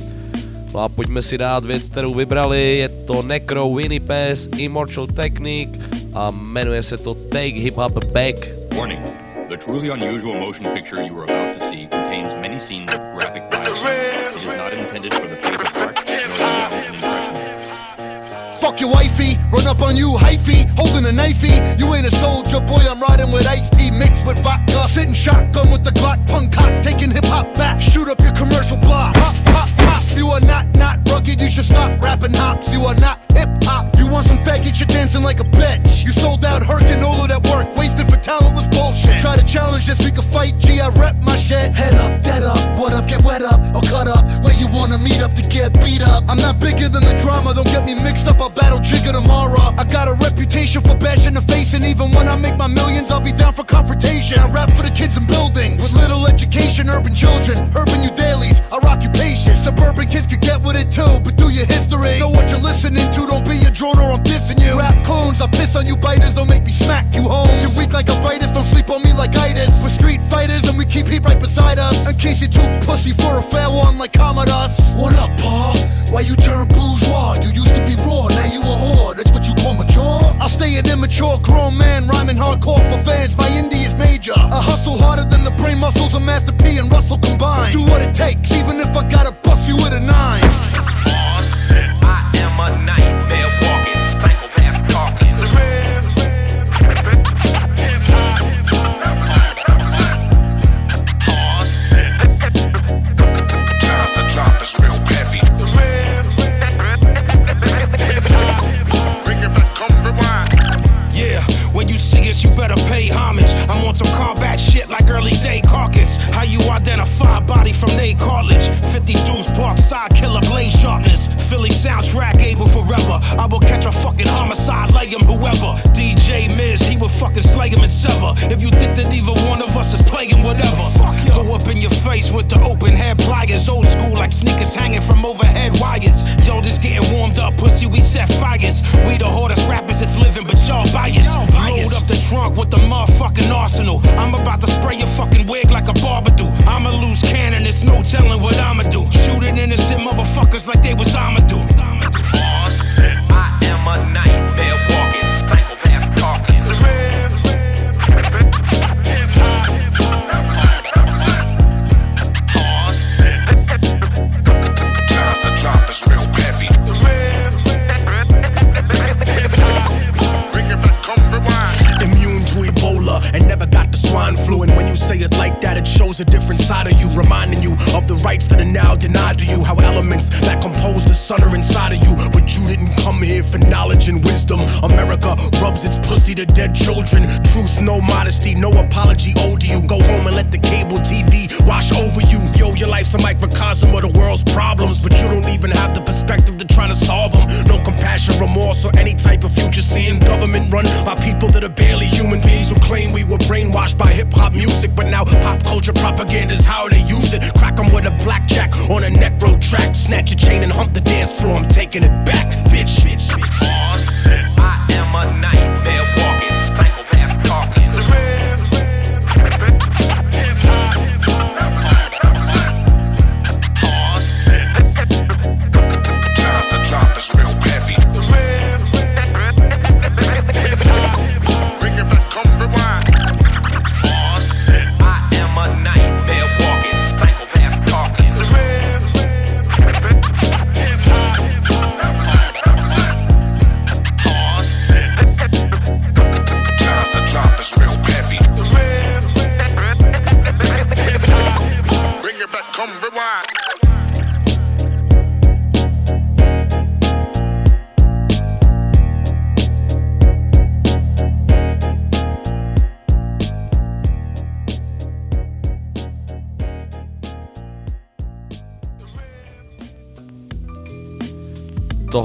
No 0.74 0.80
a 0.80 0.88
pojďme 0.88 1.22
si 1.22 1.38
dát 1.38 1.64
věc, 1.64 1.88
kterou 1.88 2.14
vybrali, 2.14 2.76
je 2.76 2.88
to 2.88 3.22
Necro, 3.22 3.74
Winnie 3.74 4.00
Pass, 4.00 4.48
Immortal 4.56 5.06
Technique 5.06 5.80
a 6.14 6.30
jmenuje 6.30 6.82
se 6.82 6.98
to 6.98 7.14
Take 7.14 7.60
Hip 7.64 7.76
Hop 7.76 8.04
Back. 8.04 8.48
Warning. 8.76 9.23
The 9.54 9.60
truly 9.60 9.88
unusual 9.88 10.34
motion 10.34 10.64
picture 10.74 11.00
you 11.00 11.16
are 11.16 11.22
about 11.30 11.54
to 11.54 11.60
see 11.70 11.86
contains 11.86 12.34
many 12.34 12.58
scenes 12.58 12.92
of 12.92 12.98
graphic 13.14 13.48
violence. 13.52 13.78
It 13.78 14.42
is 14.42 14.46
not 14.46 14.74
intended 14.74 15.14
for 15.14 15.28
the 15.28 15.36
faint 15.36 15.62
of 15.62 15.68
heart, 15.68 15.94
nor 15.94 16.26
the 16.26 16.38
young 16.38 16.72
and 16.72 16.96
ah. 17.04 17.94
impressionable. 17.94 18.58
Fuck 18.58 18.80
your 18.80 18.90
wifey, 18.90 19.38
run 19.52 19.68
up 19.68 19.80
on 19.80 19.96
you, 19.96 20.08
hyphy, 20.18 20.68
holding 20.70 21.06
a 21.06 21.14
knifey. 21.14 21.54
You 21.78 21.94
ain't 21.94 22.04
a 22.04 22.10
soldier, 22.10 22.58
boy, 22.66 22.82
I'm 22.82 22.98
riding 22.98 23.30
with 23.30 23.46
iced 23.46 23.74
tea 23.74 23.92
mixed 23.92 24.26
with 24.26 24.42
vodka. 24.42 24.88
Sitting 24.88 25.14
shotgun 25.14 25.70
with 25.70 25.84
the 25.84 25.92
Glock, 25.92 26.18
punk 26.26 26.52
cock, 26.52 26.82
taking 26.82 27.12
hip 27.12 27.26
hop 27.26 27.54
back. 27.54 27.80
Shoot 27.80 28.08
up 28.08 28.18
your 28.22 28.34
commercial 28.34 28.78
block. 28.78 29.14
Pop, 29.14 29.36
pop, 29.44 29.68
pop. 29.78 30.02
You 30.16 30.30
are 30.30 30.40
not, 30.40 30.66
not 30.74 30.98
rugged, 31.08 31.40
you 31.40 31.48
should 31.48 31.66
stop 31.66 32.02
rapping 32.02 32.34
hops. 32.34 32.72
You 32.72 32.82
are 32.86 32.96
not 32.96 33.20
hip 33.30 33.50
hop. 33.62 33.93
Want 34.14 34.26
some 34.30 34.38
faggot, 34.46 34.78
you're 34.78 34.86
dancing 34.86 35.22
like 35.22 35.40
a 35.40 35.48
bitch. 35.58 36.06
You 36.06 36.12
sold 36.12 36.44
out, 36.44 36.62
hurting 36.62 37.02
all 37.02 37.18
of 37.18 37.26
that 37.34 37.42
work, 37.50 37.66
wasted 37.74 38.06
for 38.06 38.14
talentless 38.14 38.70
bullshit. 38.70 39.18
Try 39.18 39.34
to 39.34 39.42
challenge 39.42 39.90
this, 39.90 39.98
we 40.06 40.12
can 40.14 40.22
fight, 40.22 40.54
G, 40.62 40.78
I 40.78 40.86
rep 41.02 41.16
my 41.18 41.34
shit. 41.34 41.74
Head 41.74 41.94
up, 42.06 42.22
dead 42.22 42.44
up, 42.44 42.62
what 42.78 42.92
up, 42.94 43.08
get 43.08 43.24
wet 43.24 43.42
up, 43.42 43.58
or 43.74 43.82
cut 43.82 44.06
up. 44.06 44.22
Where 44.46 44.54
you 44.54 44.70
wanna 44.70 44.98
meet 44.98 45.18
up 45.18 45.34
to 45.34 45.42
get 45.42 45.74
beat 45.82 46.00
up. 46.00 46.22
I'm 46.30 46.38
not 46.38 46.60
bigger 46.60 46.88
than 46.88 47.02
the 47.02 47.18
drama, 47.18 47.54
don't 47.58 47.66
get 47.66 47.84
me 47.84 47.98
mixed 48.06 48.28
up, 48.28 48.38
I'll 48.40 48.54
battle 48.54 48.78
Jigga 48.78 49.10
tomorrow. 49.10 49.74
I 49.74 49.82
got 49.82 50.06
a 50.06 50.14
reputation 50.14 50.80
for 50.80 50.94
bashing 50.94 51.34
the 51.34 51.42
face, 51.42 51.74
and 51.74 51.82
even 51.82 52.12
when 52.14 52.28
I 52.28 52.36
make 52.36 52.56
my 52.56 52.68
millions, 52.68 53.10
I'll 53.10 53.18
be 53.18 53.32
down 53.32 53.52
for 53.52 53.64
confrontation. 53.64 54.38
I 54.38 54.46
rap 54.48 54.70
for 54.78 54.84
the 54.84 54.94
kids 54.94 55.16
in 55.16 55.26
buildings 55.26 55.82
with 55.82 55.90
little 55.98 56.28
education, 56.28 56.88
urban 56.88 57.16
children, 57.16 57.58
urban 57.74 57.98
you 58.04 58.14
dailies. 58.14 58.62
You 59.04 59.10
patient. 59.10 59.58
Suburban 59.58 60.06
kids 60.08 60.26
could 60.26 60.40
get 60.40 60.62
with 60.62 60.80
it 60.80 60.88
too, 60.90 61.20
but 61.20 61.36
do 61.36 61.50
your 61.50 61.66
history. 61.66 62.18
Know 62.20 62.30
what 62.30 62.48
you're 62.48 62.60
listening 62.60 63.04
to, 63.12 63.26
don't 63.26 63.44
be 63.44 63.58
a 63.66 63.70
drone 63.70 63.98
or 64.04 64.12
I'm 64.12 64.22
dissing 64.22 64.60
you. 64.60 64.78
Rap 64.78 65.02
clones, 65.04 65.40
I 65.40 65.46
piss 65.48 65.76
on 65.76 65.86
you 65.86 65.96
biters, 65.96 66.34
don't 66.34 66.48
make 66.48 66.64
me 66.64 66.72
smack 66.72 67.06
you 67.14 67.22
home. 67.22 67.48
You're 67.60 67.72
weak 67.78 67.92
like 67.92 68.08
a 68.08 68.16
virus, 68.20 68.52
don't 68.52 68.66
sleep 68.66 68.90
on 68.90 69.02
me 69.02 69.12
like 69.12 69.34
itis. 69.36 69.82
We're 69.82 69.88
street 69.88 70.20
fighters 70.28 70.68
and 70.68 70.76
we 70.76 70.84
keep 70.84 71.06
heat 71.08 71.24
right 71.24 71.40
beside 71.40 71.78
us. 71.78 72.08
In 72.08 72.16
case 72.16 72.40
you're 72.40 72.52
too 72.52 72.68
pussy 72.86 73.12
for 73.12 73.38
a 73.38 73.42
fair 73.42 73.70
one 73.70 73.96
like 73.98 74.12
Commodus. 74.12 74.94
What 74.96 75.16
up, 75.16 75.32
Paul? 75.40 75.76
Why 76.12 76.20
you 76.20 76.36
turn 76.36 76.68
bourgeois? 76.68 77.40
You 77.42 77.50
used 77.50 77.74
to 77.74 77.82
be 77.84 77.96
raw, 78.04 78.28
now 78.28 78.48
you 78.52 78.60
a 78.60 78.74
whore. 78.84 79.16
That's 79.16 79.32
what 79.32 79.48
you 79.48 79.54
call 79.54 79.74
mature? 79.74 80.20
I'll 80.40 80.52
stay 80.52 80.76
an 80.76 80.86
immature 80.90 81.38
grown 81.42 81.76
man, 81.78 82.06
rhyming 82.06 82.36
hardcore 82.36 82.84
for 82.90 83.00
fans. 83.08 83.36
My 83.36 83.48
indie 83.48 83.86
is 83.86 83.94
major. 83.94 84.36
I 84.36 84.60
hustle 84.60 84.98
harder 84.98 85.24
than 85.24 85.44
the 85.44 85.54
brain 85.62 85.78
muscles 85.78 86.14
of 86.14 86.22
Master 86.22 86.52
P 86.52 86.76
and 86.76 86.92
Russell 86.92 87.18
combined. 87.18 87.72
Do 87.72 87.82
what 87.82 88.02
it 88.02 88.14
takes, 88.14 88.52
even 88.52 88.78
if 88.80 88.94
I 88.96 89.08
gotta 89.08 89.32
bust 89.32 89.68
you 89.68 89.76
with 89.76 89.94
a 89.94 90.00
nine. 90.00 90.63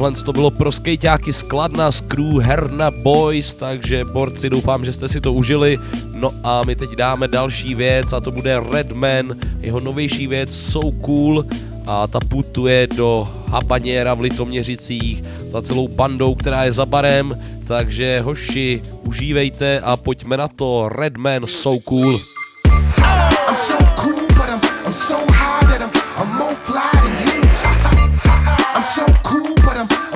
Tohle 0.10 0.26
to 0.26 0.34
bylo 0.34 0.52
pro 0.52 0.72
skejťáky 0.72 1.34
skladna 1.34 1.92
z 1.92 2.02
crew 2.02 2.38
Herna 2.40 2.92
Boys, 2.92 3.54
takže 3.54 4.06
borci 4.06 4.50
doufám, 4.50 4.86
že 4.86 4.94
jste 4.94 5.08
si 5.08 5.22
to 5.22 5.34
užili. 5.34 5.78
No 6.14 6.34
a 6.44 6.64
my 6.64 6.76
teď 6.76 6.96
dáme 6.96 7.28
další 7.28 7.76
věc 7.76 8.14
a 8.14 8.20
to 8.20 8.32
bude 8.32 8.60
Redman, 8.72 9.34
jeho 9.60 9.80
novější 9.80 10.28
věc 10.28 10.56
So 10.56 10.98
Cool 11.06 11.46
a 11.88 12.08
ta 12.08 12.20
putuje 12.20 12.88
do 12.88 13.28
Habaněra 13.48 14.14
v 14.14 14.22
Litoměřicích 14.22 15.24
za 15.48 15.62
celou 15.62 15.88
bandou, 15.88 16.36
která 16.36 16.64
je 16.64 16.72
za 16.72 16.86
barem, 16.86 17.38
takže 17.68 18.22
hoši, 18.22 18.82
užívejte 19.04 19.80
a 19.80 19.98
pojďme 19.98 20.38
na 20.38 20.48
to 20.48 20.90
Redman 20.90 21.48
So 21.48 21.82
Cool. 21.88 22.16
I'm 22.16 23.56
so 23.56 23.78
cool, 23.96 24.28
but 24.28 24.50
I'm, 24.50 24.62
I'm 24.86 24.94
so 24.94 25.16
high 25.32 25.78
that 25.78 25.82
I'm, 25.82 25.92
I'm 26.18 26.38
more 26.38 26.56
fly 26.56 26.90
than 26.94 27.28
you. 27.28 27.29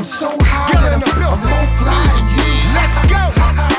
I'm, 0.03 0.09
so 0.09 0.27
high 0.41 0.67
that 0.83 0.91
I'm, 0.91 0.99
I'm 0.99 1.39
more 1.39 1.67
fly 1.79 2.03
than 2.11 2.27
you. 2.35 2.51
Let's 2.75 2.99
go. 3.07 3.23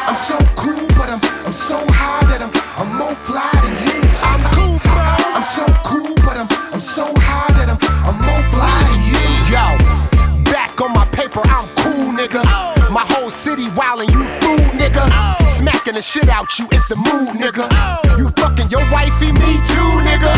I'm 0.08 0.16
so 0.16 0.40
cool, 0.56 0.88
but 0.96 1.12
I'm, 1.12 1.20
I'm 1.44 1.52
so 1.52 1.76
high 1.92 2.24
that 2.32 2.40
I'm, 2.40 2.48
I'm 2.80 2.96
more 2.96 3.14
fly 3.14 3.52
than 3.60 3.76
you. 3.84 4.00
I'm 4.24 4.40
cool, 4.56 4.80
bro. 4.88 5.04
I'm 5.36 5.44
so 5.44 5.66
cool, 5.84 6.14
but 6.24 6.40
I'm, 6.40 6.48
I'm 6.72 6.80
so 6.80 7.12
high 7.20 7.53
Smacking 15.84 15.98
the 15.98 16.02
shit 16.02 16.30
out 16.30 16.58
you, 16.58 16.66
it's 16.72 16.88
the 16.88 16.96
mood, 16.96 17.36
nigga. 17.36 17.68
You 18.16 18.30
fucking 18.40 18.70
your 18.70 18.80
wifey, 18.90 19.32
me 19.32 19.52
too, 19.68 19.90
nigga. 20.00 20.32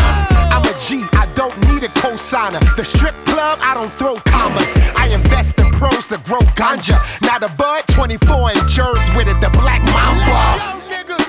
I'm 0.51 0.61
a 0.61 0.73
G, 0.83 1.07
I 1.13 1.25
don't 1.35 1.55
need 1.69 1.83
a 1.83 1.87
cosigner. 1.87 2.59
The 2.75 2.83
strip 2.83 3.15
club, 3.23 3.57
I 3.61 3.73
don't 3.73 3.93
throw 3.93 4.15
commas. 4.25 4.75
I 4.97 5.07
invest 5.07 5.57
in 5.57 5.71
pros 5.71 6.05
to 6.07 6.17
grow 6.17 6.41
ganja. 6.59 6.99
Now 7.21 7.39
the 7.39 7.47
bud 7.57 7.83
24 7.87 8.49
and 8.49 8.67
jers 8.67 9.07
with 9.15 9.29
it, 9.29 9.39
the 9.39 9.49
black 9.51 9.79
mamba. 9.95 10.83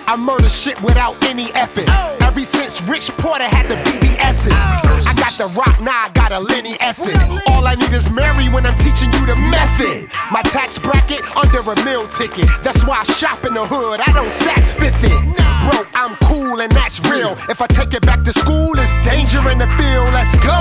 I 0.08 0.16
murder 0.16 0.48
shit 0.48 0.82
without 0.82 1.14
any 1.22 1.52
effort. 1.52 2.17
Since 2.44 2.82
Rich 2.82 3.10
Porter 3.18 3.44
had 3.44 3.66
the 3.68 3.74
BBS's. 3.88 4.54
I 4.54 5.12
got 5.18 5.34
the 5.38 5.48
rock, 5.58 5.80
now 5.80 6.06
I 6.06 6.10
got 6.14 6.30
a 6.30 6.38
Lenny 6.38 6.74
Essid. 6.78 7.18
All 7.48 7.66
I 7.66 7.74
need 7.74 7.92
is 7.92 8.10
Mary 8.10 8.46
when 8.54 8.66
I'm 8.66 8.76
teaching 8.78 9.10
you 9.12 9.26
the 9.26 9.34
method. 9.50 10.10
My 10.30 10.42
tax 10.42 10.78
bracket 10.78 11.22
under 11.36 11.58
a 11.58 11.74
meal 11.84 12.06
ticket. 12.06 12.48
That's 12.62 12.84
why 12.84 13.00
I 13.00 13.04
shop 13.04 13.44
in 13.44 13.54
the 13.54 13.66
hood, 13.66 14.00
I 14.00 14.12
don't 14.12 14.30
Saks 14.30 14.70
Fifth 14.70 15.02
it. 15.02 15.18
Bro, 15.66 15.82
I'm 15.94 16.14
cool 16.30 16.60
and 16.60 16.70
that's 16.70 17.00
real. 17.10 17.32
If 17.50 17.60
I 17.60 17.66
take 17.66 17.94
it 17.94 18.02
back 18.02 18.22
to 18.24 18.32
school, 18.32 18.70
it's 18.78 18.92
danger 19.02 19.42
in 19.50 19.58
the 19.58 19.68
field. 19.74 20.08
Let's 20.14 20.34
go. 20.38 20.54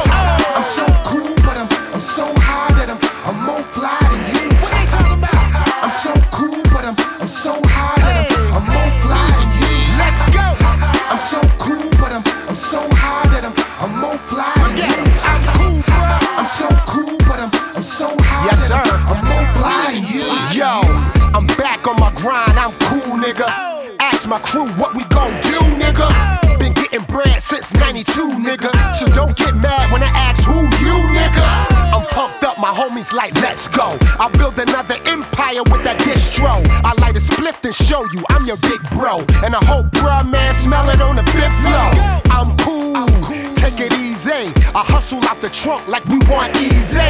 I'm 0.58 0.64
so 0.64 0.86
cool, 1.06 1.36
but 1.46 1.58
I'm, 1.58 1.70
I'm 1.94 2.02
so 2.02 2.26
high 2.42 2.74
that 2.82 2.90
I'm, 2.90 3.00
I'm 3.28 3.38
more 3.46 3.64
fly 3.64 4.07
nigga. 23.28 23.48
Ask 24.00 24.28
my 24.28 24.40
crew 24.40 24.68
what 24.80 24.96
we 24.96 25.04
gon' 25.06 25.34
do, 25.42 25.60
nigga. 25.76 26.08
Been 26.60 26.74
getting 26.74 27.04
bread 27.06 27.42
since 27.42 27.74
92, 27.74 28.40
nigga. 28.40 28.72
So 28.96 29.08
don't 29.08 29.36
get 29.36 29.54
mad 29.56 29.92
when 29.92 30.02
I 30.02 30.12
ask 30.16 30.46
who 30.46 30.56
you, 30.56 30.96
nigga. 31.12 31.48
I'm 31.94 32.06
pumped 32.16 32.44
up, 32.46 32.58
my 32.58 32.72
homies 32.72 33.12
like, 33.12 33.34
let's 33.42 33.68
go. 33.68 33.98
I'll 34.20 34.32
build 34.32 34.58
another 34.60 34.96
empire 35.06 35.64
with 35.68 35.84
that 35.84 36.00
distro. 36.00 36.64
I 36.86 36.94
light 37.02 37.18
a 37.18 37.20
spliff 37.20 37.64
and 37.66 37.76
show 37.76 38.06
you 38.14 38.24
I'm 38.30 38.46
your 38.46 38.58
big 38.58 38.82
bro. 38.92 39.20
And 39.44 39.56
I 39.56 39.64
hope, 39.66 39.88
bruh, 39.88 40.24
man, 40.32 40.54
smell 40.54 40.88
it 40.90 41.02
on 41.02 41.18
the 41.18 41.24
fifth 41.36 41.58
floor. 41.68 41.90
I'm 42.32 42.56
cool, 42.64 42.94
take 43.56 43.80
it 43.82 43.92
easy. 44.00 44.57
I 44.78 44.86
hustle 44.86 45.26
out 45.26 45.42
the 45.42 45.50
trunk 45.50 45.88
like 45.88 46.06
we 46.06 46.22
want 46.30 46.54
easy. 46.62 47.02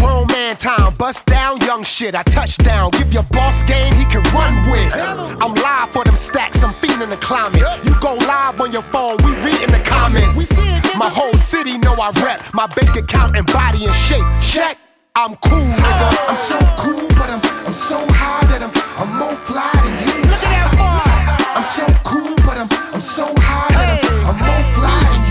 Grown 0.00 0.24
man 0.32 0.56
time, 0.56 0.94
bust 0.96 1.26
down 1.26 1.60
young 1.68 1.84
shit. 1.84 2.14
I 2.14 2.22
touch 2.22 2.56
down, 2.56 2.92
give 2.92 3.12
your 3.12 3.24
boss 3.24 3.62
game 3.64 3.92
he 3.92 4.08
can 4.08 4.24
run 4.32 4.56
with. 4.72 4.96
I'm 5.36 5.52
live 5.52 5.92
for 5.92 6.02
them 6.02 6.16
stacks, 6.16 6.64
I'm 6.64 6.72
feeling 6.72 7.10
the 7.10 7.20
climate. 7.20 7.60
You 7.84 7.92
go 8.00 8.14
live 8.24 8.58
on 8.58 8.72
your 8.72 8.80
phone, 8.80 9.18
we 9.20 9.36
read 9.44 9.60
in 9.60 9.70
the 9.70 9.84
comments. 9.84 10.56
My 10.96 11.12
whole 11.12 11.36
city 11.36 11.76
know 11.76 11.92
I 12.00 12.08
rep. 12.24 12.40
My 12.54 12.66
bank 12.68 12.96
account 12.96 13.36
and 13.36 13.44
body 13.52 13.84
and 13.84 13.94
shape. 14.08 14.24
Check. 14.40 14.78
I'm 15.14 15.36
cool, 15.44 15.60
nigga. 15.60 16.08
I'm 16.24 16.40
so 16.40 16.56
cool, 16.80 17.04
but 17.20 17.28
I'm, 17.28 17.42
I'm 17.68 17.74
so 17.74 18.00
high 18.16 18.48
that 18.48 18.64
I'm, 18.64 18.72
I'm 18.96 19.12
more 19.20 19.36
fly 19.36 19.68
than 19.76 19.92
you. 20.08 20.24
Look 20.24 20.40
at 20.40 20.56
that 20.56 20.72
boy. 20.72 21.04
I'm 21.52 21.68
so 21.68 21.84
cool, 22.00 22.32
but 22.48 22.56
I'm, 22.56 22.94
I'm 22.94 23.00
so 23.02 23.28
high 23.44 23.68
that 23.76 24.08
I'm, 24.08 24.24
I'm 24.24 24.38
more 24.40 24.64
fly 24.72 25.04
than 25.04 25.24
you. 25.26 25.29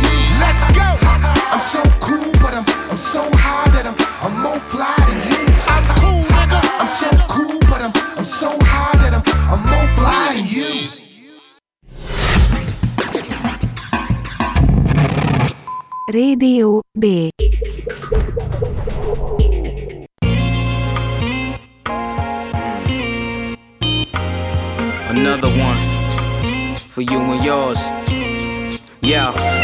Let's 0.61 0.77
go. 0.77 0.89
I'm 1.51 1.61
so 1.61 1.81
cool, 1.99 2.31
but 2.41 2.53
I'm, 2.53 2.65
I'm 2.91 2.97
so 2.97 3.21
high 3.33 3.69
that 3.69 3.85
I'm, 3.87 3.95
I'm 4.21 4.41
more 4.41 4.59
fly 4.59 4.95
than 5.07 5.19
you. 5.31 5.43
I'm 5.67 5.85
cool, 5.99 6.23
nigga. 6.35 6.59
I'm 6.79 6.87
so 6.87 7.09
cool, 7.27 7.59
but 7.69 7.81
I'm, 7.81 7.93
I'm 8.17 8.25
so 8.25 8.49
high 8.61 8.97
that 8.97 9.13
I'm, 9.15 9.23
I'm 9.51 9.61
more 9.65 9.87
fly 9.95 10.35
than 10.35 10.45
you. 10.47 10.89
Radio 16.11 16.81
B. 16.97 17.31
Another 25.09 25.49
one 25.57 25.79
for 26.75 27.01
you 27.01 27.19
and 27.19 27.43
yours. 27.43 27.79
Yo, 29.01 29.33
yo, 29.33 29.33
yo, 29.33 29.58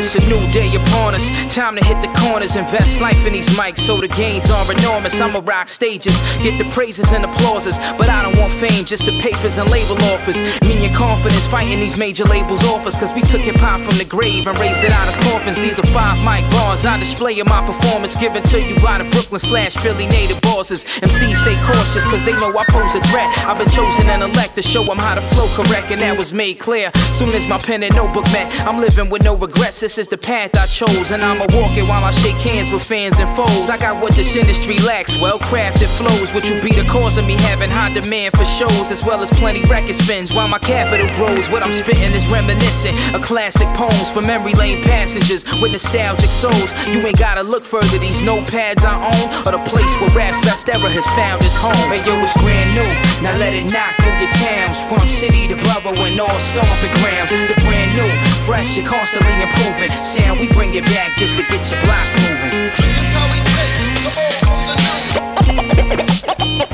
it's 0.00 0.14
a 0.14 0.28
new 0.28 0.50
day 0.50 0.74
upon 0.74 1.14
us. 1.14 1.28
Time 1.52 1.76
to 1.76 1.84
hit 1.84 2.00
the 2.00 2.08
corners, 2.20 2.56
invest 2.56 3.00
life 3.00 3.26
in 3.26 3.32
these 3.32 3.48
mics 3.50 3.78
so 3.78 4.00
the 4.00 4.08
gains 4.08 4.50
are 4.50 4.72
enormous. 4.72 5.20
I'ma 5.20 5.42
rock 5.44 5.68
stages, 5.68 6.16
get 6.40 6.56
the 6.58 6.68
praises 6.70 7.12
and 7.12 7.24
applauses. 7.24 7.78
But 7.98 8.08
I 8.08 8.22
don't 8.22 8.38
want 8.38 8.52
fame, 8.52 8.84
just 8.84 9.04
the 9.06 9.18
papers 9.18 9.58
and 9.58 9.70
label 9.70 9.96
offers. 10.14 10.40
Me 10.62 10.86
and 10.86 10.94
confidence 10.94 11.46
fighting 11.46 11.80
these 11.80 11.98
major 11.98 12.24
labels 12.24 12.64
offers. 12.64 12.96
Cause 12.96 13.12
we 13.12 13.22
took 13.22 13.42
hip 13.42 13.56
hop 13.56 13.80
from 13.80 13.98
the 13.98 14.04
grave 14.04 14.46
and 14.46 14.58
raised 14.60 14.84
it 14.84 14.92
out 14.92 15.08
as 15.08 15.18
coffins. 15.18 15.56
These 15.56 15.78
are 15.78 15.86
five 15.86 16.18
mic 16.24 16.48
bars. 16.50 16.84
I 16.84 16.98
display 16.98 17.38
in 17.38 17.46
my 17.46 17.64
performance 17.66 18.16
given 18.16 18.42
to 18.44 18.62
you 18.62 18.78
by 18.80 18.98
the 18.98 19.04
Brooklyn 19.10 19.40
slash 19.40 19.76
Philly 19.76 20.06
native 20.06 20.40
bosses. 20.40 20.84
MCs 20.84 21.36
stay 21.36 21.56
cautious 21.66 22.04
cause 22.04 22.24
they 22.24 22.32
know 22.36 22.56
I 22.56 22.64
pose 22.70 22.94
a 22.94 23.00
threat. 23.10 23.28
I've 23.44 23.58
been 23.58 23.68
chosen 23.68 24.08
and 24.08 24.22
elected 24.22 24.52
to 24.54 24.62
show 24.62 24.84
them 24.84 24.98
how 24.98 25.14
to 25.14 25.20
flow 25.20 25.48
correct, 25.56 25.90
and 25.90 26.00
that 26.00 26.16
was 26.16 26.32
made 26.32 26.58
clear. 26.58 26.90
Soon 27.12 27.30
as 27.30 27.46
my 27.46 27.58
pen 27.58 27.82
and 27.82 27.94
notebook 27.96 28.24
met, 28.32 28.48
I'm 28.66 28.80
living 28.80 29.10
with 29.10 29.24
no 29.24 29.36
regrets. 29.36 29.81
This 29.82 29.98
is 29.98 30.06
the 30.06 30.16
path 30.16 30.54
I 30.54 30.66
chose, 30.70 31.10
and 31.10 31.20
I'ma 31.22 31.50
walk 31.58 31.74
it 31.74 31.82
while 31.90 32.04
I 32.04 32.12
shake 32.12 32.38
hands 32.38 32.70
with 32.70 32.86
fans 32.86 33.18
and 33.18 33.26
foes. 33.34 33.66
I 33.66 33.76
got 33.76 34.00
what 34.00 34.14
this 34.14 34.36
industry 34.36 34.78
lacks 34.78 35.18
well 35.18 35.40
crafted 35.40 35.90
flows, 35.98 36.32
which 36.32 36.48
will 36.48 36.62
be 36.62 36.70
the 36.70 36.86
cause 36.86 37.18
of 37.18 37.26
me 37.26 37.34
having 37.50 37.68
high 37.68 37.90
demand 37.90 38.38
for 38.38 38.44
shows, 38.46 38.94
as 38.94 39.02
well 39.04 39.26
as 39.26 39.30
plenty 39.42 39.60
record 39.66 39.96
spins 39.96 40.32
while 40.32 40.46
my 40.46 40.60
capital 40.60 41.10
grows. 41.18 41.50
What 41.50 41.64
I'm 41.64 41.72
spitting 41.72 42.14
is 42.14 42.24
reminiscent 42.30 42.94
of 43.12 43.22
classic 43.22 43.66
poems 43.74 44.06
for 44.06 44.22
memory 44.22 44.54
lane 44.54 44.84
passengers 44.86 45.42
with 45.58 45.72
nostalgic 45.72 46.30
souls. 46.30 46.70
You 46.86 47.02
ain't 47.02 47.18
gotta 47.18 47.42
look 47.42 47.64
further, 47.64 47.98
these 47.98 48.22
notepads 48.22 48.86
I 48.86 49.02
own 49.02 49.26
are 49.42 49.58
the 49.58 49.64
place 49.66 49.90
where 49.98 50.14
rap's 50.14 50.38
best 50.46 50.68
ever 50.68 50.86
has 50.94 51.06
found 51.18 51.42
its 51.42 51.58
home. 51.58 51.74
Hey 51.90 52.06
yo, 52.06 52.14
it's 52.22 52.38
brand 52.38 52.70
new, 52.78 52.86
now 53.18 53.34
let 53.34 53.50
it 53.50 53.66
knock 53.66 53.98
through 53.98 54.14
your 54.22 54.30
towns. 54.46 54.78
From 54.86 55.02
city 55.10 55.50
to 55.50 55.58
borough 55.58 56.06
and 56.06 56.20
all 56.22 56.38
stomping 56.38 56.94
grounds. 57.02 57.34
It's 57.34 57.50
the 57.50 57.58
brand 57.66 57.98
new, 57.98 58.06
fresh 58.46 58.78
and 58.78 58.86
constantly 58.86 59.42
Sound, 59.72 60.38
we 60.38 60.48
bring 60.48 60.74
it 60.74 60.84
back 60.84 61.16
just 61.16 61.36
to 61.36 61.42
get 61.42 61.70
your 61.70 61.80
blocks 61.80 62.14
moving. 62.20 62.70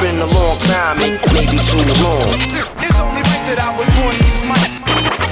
Been 0.01 0.18
a 0.18 0.26
long 0.26 0.59
time, 0.59 0.99
maybe 0.99 1.59
too 1.59 1.78
long. 2.03 2.26
It's 2.82 2.99
only 2.99 3.22
right 3.22 3.44
that 3.46 3.59
I 3.61 3.76
was 3.78 3.88
born 3.96 4.14
to 4.14 4.24
use 4.24 4.42
mics. 4.42 5.27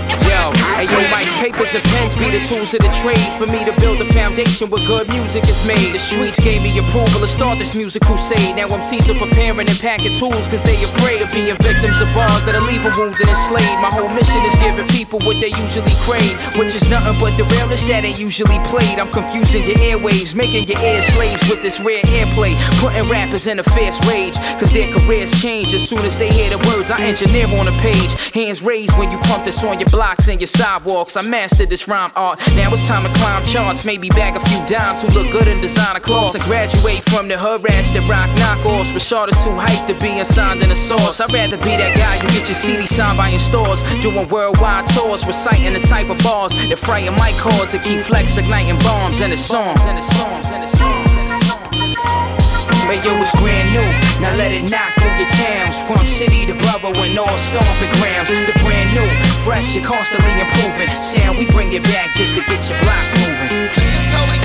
Hey 0.77 0.85
yo, 0.93 1.01
mics, 1.09 1.33
papers, 1.41 1.73
and 1.73 1.81
pens 1.97 2.13
be 2.21 2.29
the 2.29 2.45
tools 2.45 2.77
of 2.77 2.85
the 2.85 2.93
trade 3.01 3.33
for 3.41 3.49
me 3.49 3.65
to 3.65 3.73
build 3.81 3.97
a 3.97 4.05
foundation 4.13 4.69
where 4.69 4.85
good 4.85 5.09
music 5.09 5.49
is 5.49 5.65
made. 5.65 5.97
The 5.97 5.99
streets 5.99 6.37
gave 6.37 6.61
me 6.61 6.77
approval 6.77 7.25
to 7.25 7.27
start 7.27 7.57
this 7.57 7.75
music 7.75 8.05
crusade. 8.05 8.61
Now 8.61 8.69
I'm 8.69 8.85
Caesar 8.85 9.17
preparing 9.17 9.65
and 9.73 9.81
packing 9.81 10.13
tools 10.13 10.45
cause 10.53 10.61
they 10.63 10.77
afraid 10.85 11.25
of 11.25 11.33
being 11.33 11.57
victims 11.65 12.05
of 12.05 12.13
bars 12.13 12.45
that'll 12.45 12.61
leave 12.69 12.85
them 12.85 12.93
wounded 13.01 13.25
and 13.25 13.41
slayed. 13.49 13.73
My 13.81 13.89
whole 13.89 14.13
mission 14.13 14.45
is 14.45 14.53
giving 14.61 14.85
people 14.93 15.17
what 15.25 15.41
they 15.41 15.49
usually 15.49 15.97
crave, 16.05 16.37
which 16.61 16.77
is 16.77 16.85
nothing 16.93 17.17
but 17.25 17.41
the 17.41 17.49
realness 17.57 17.81
that 17.89 18.05
ain't 18.05 18.21
usually 18.21 18.61
played. 18.69 19.01
I'm 19.01 19.09
confusing 19.09 19.65
your 19.65 19.81
airwaves, 19.81 20.37
making 20.37 20.69
your 20.69 20.77
ear 20.85 21.01
slaves 21.01 21.41
with 21.49 21.65
this 21.65 21.81
rare 21.81 22.05
airplay, 22.13 22.53
putting 22.85 23.09
rappers 23.09 23.49
in 23.49 23.57
a 23.61 23.65
fierce 23.65 23.97
rage 24.05 24.37
cause 24.61 24.77
their 24.77 24.93
careers 24.93 25.33
change 25.41 25.73
as 25.73 25.89
soon 25.89 26.05
as 26.05 26.21
they 26.21 26.29
hear 26.29 26.53
the 26.53 26.61
words 26.69 26.93
I 26.93 27.01
engineer 27.01 27.49
on 27.49 27.65
a 27.65 27.77
page. 27.81 28.13
Hands 28.37 28.61
raised 28.61 28.93
when 29.01 29.09
you 29.11 29.17
pump 29.25 29.49
this 29.49 29.65
on 29.65 29.81
your 29.81 29.89
blocks 29.89 30.29
and 30.29 30.39
your 30.39 30.53
side 30.53 30.66
sidewalks. 30.67 31.17
I 31.17 31.23
mastered 31.23 31.71
this 31.71 31.87
rhyme 31.87 32.11
art. 32.17 32.41
Now 32.57 32.73
it's 32.73 32.87
time 32.89 33.05
to 33.07 33.13
climb 33.21 33.45
charts. 33.45 33.87
Maybe 33.87 34.09
bag 34.09 34.35
a 34.37 34.41
few 34.41 34.61
dimes 34.67 35.03
who 35.03 35.09
look 35.17 35.31
good 35.31 35.47
in 35.47 35.61
designer 35.61 36.01
clothes. 36.01 36.35
And 36.35 36.43
graduate 36.45 37.03
from 37.11 37.29
the 37.29 37.39
hood 37.39 37.63
rats 37.63 37.91
that 37.93 38.09
rock 38.09 38.31
knockoffs. 38.41 38.91
Rashard 38.97 39.29
is 39.31 39.39
too 39.45 39.55
hyped 39.55 39.87
to 39.87 39.95
be 40.03 40.25
signed 40.25 40.63
in 40.65 40.71
a 40.73 40.77
source. 40.77 41.21
I'd 41.21 41.33
rather 41.33 41.59
be 41.59 41.75
that 41.83 41.95
guy 41.97 42.19
who 42.19 42.27
get 42.35 42.49
your 42.51 42.59
CD 42.59 42.87
signed 42.87 43.17
by 43.17 43.29
your 43.29 43.39
stores. 43.39 43.83
Doing 44.03 44.29
worldwide 44.29 44.87
tours, 44.89 45.25
reciting 45.27 45.75
the 45.75 45.81
type 45.81 46.11
of 46.11 46.19
bars 46.25 46.53
that 46.53 46.79
frighten 46.79 47.15
mic 47.15 47.37
chords 47.39 47.71
to 47.73 47.79
keep 47.79 48.01
flex 48.01 48.37
igniting 48.37 48.79
bombs 48.79 49.21
in 49.21 49.31
his 49.31 49.45
songs. 49.45 49.87
And 49.87 49.99
his 49.99 50.09
songs, 50.19 50.51
and 50.51 50.63
his 50.65 50.75
songs, 50.79 51.13
and 51.15 51.31
his 51.31 51.43
songs, 51.49 51.79
and 51.79 51.91
his 51.95 52.03
songs. 52.03 52.47
But 52.87 53.03
yo, 53.03 53.19
it's 53.19 53.35
brand 53.43 53.75
new. 53.75 53.83
Now 54.23 54.31
let 54.39 54.55
it 54.55 54.71
knock 54.71 54.95
through 55.03 55.19
your 55.19 55.27
towns. 55.27 55.75
From 55.91 55.99
city 56.07 56.47
to 56.47 56.55
borough 56.55 56.95
and 57.03 57.19
all 57.19 57.39
stomping 57.51 57.91
grounds. 57.99 58.31
It's 58.31 58.47
the 58.47 58.55
brand 58.63 58.95
new, 58.95 59.11
fresh 59.47 59.77
and 59.77 59.87
constantly 59.87 60.41
improving. 60.41 60.89
Sound, 61.01 61.39
we 61.39 61.47
bring 61.47 61.73
it 61.73 61.85
back 61.85 62.13
just 62.17 62.35
to 62.35 62.43
get 62.43 62.69
your 62.69 62.79
blocks 62.83 63.13
moving. 63.23 63.71
This 63.71 63.95
is 63.95 64.11
how 64.11 64.27
we 64.27 64.43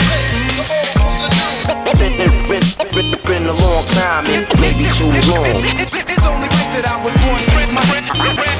Been, 2.91 3.11
been, 3.25 3.45
a 3.47 3.53
long 3.53 3.85
time, 3.85 4.23
maybe 4.59 4.83
too 4.93 5.09
long. 5.31 5.45
It's 5.47 6.25
only 6.27 6.47
right 6.53 6.71
that 6.75 6.85
I 6.85 7.03
was 7.03 7.15
born 7.23 8.50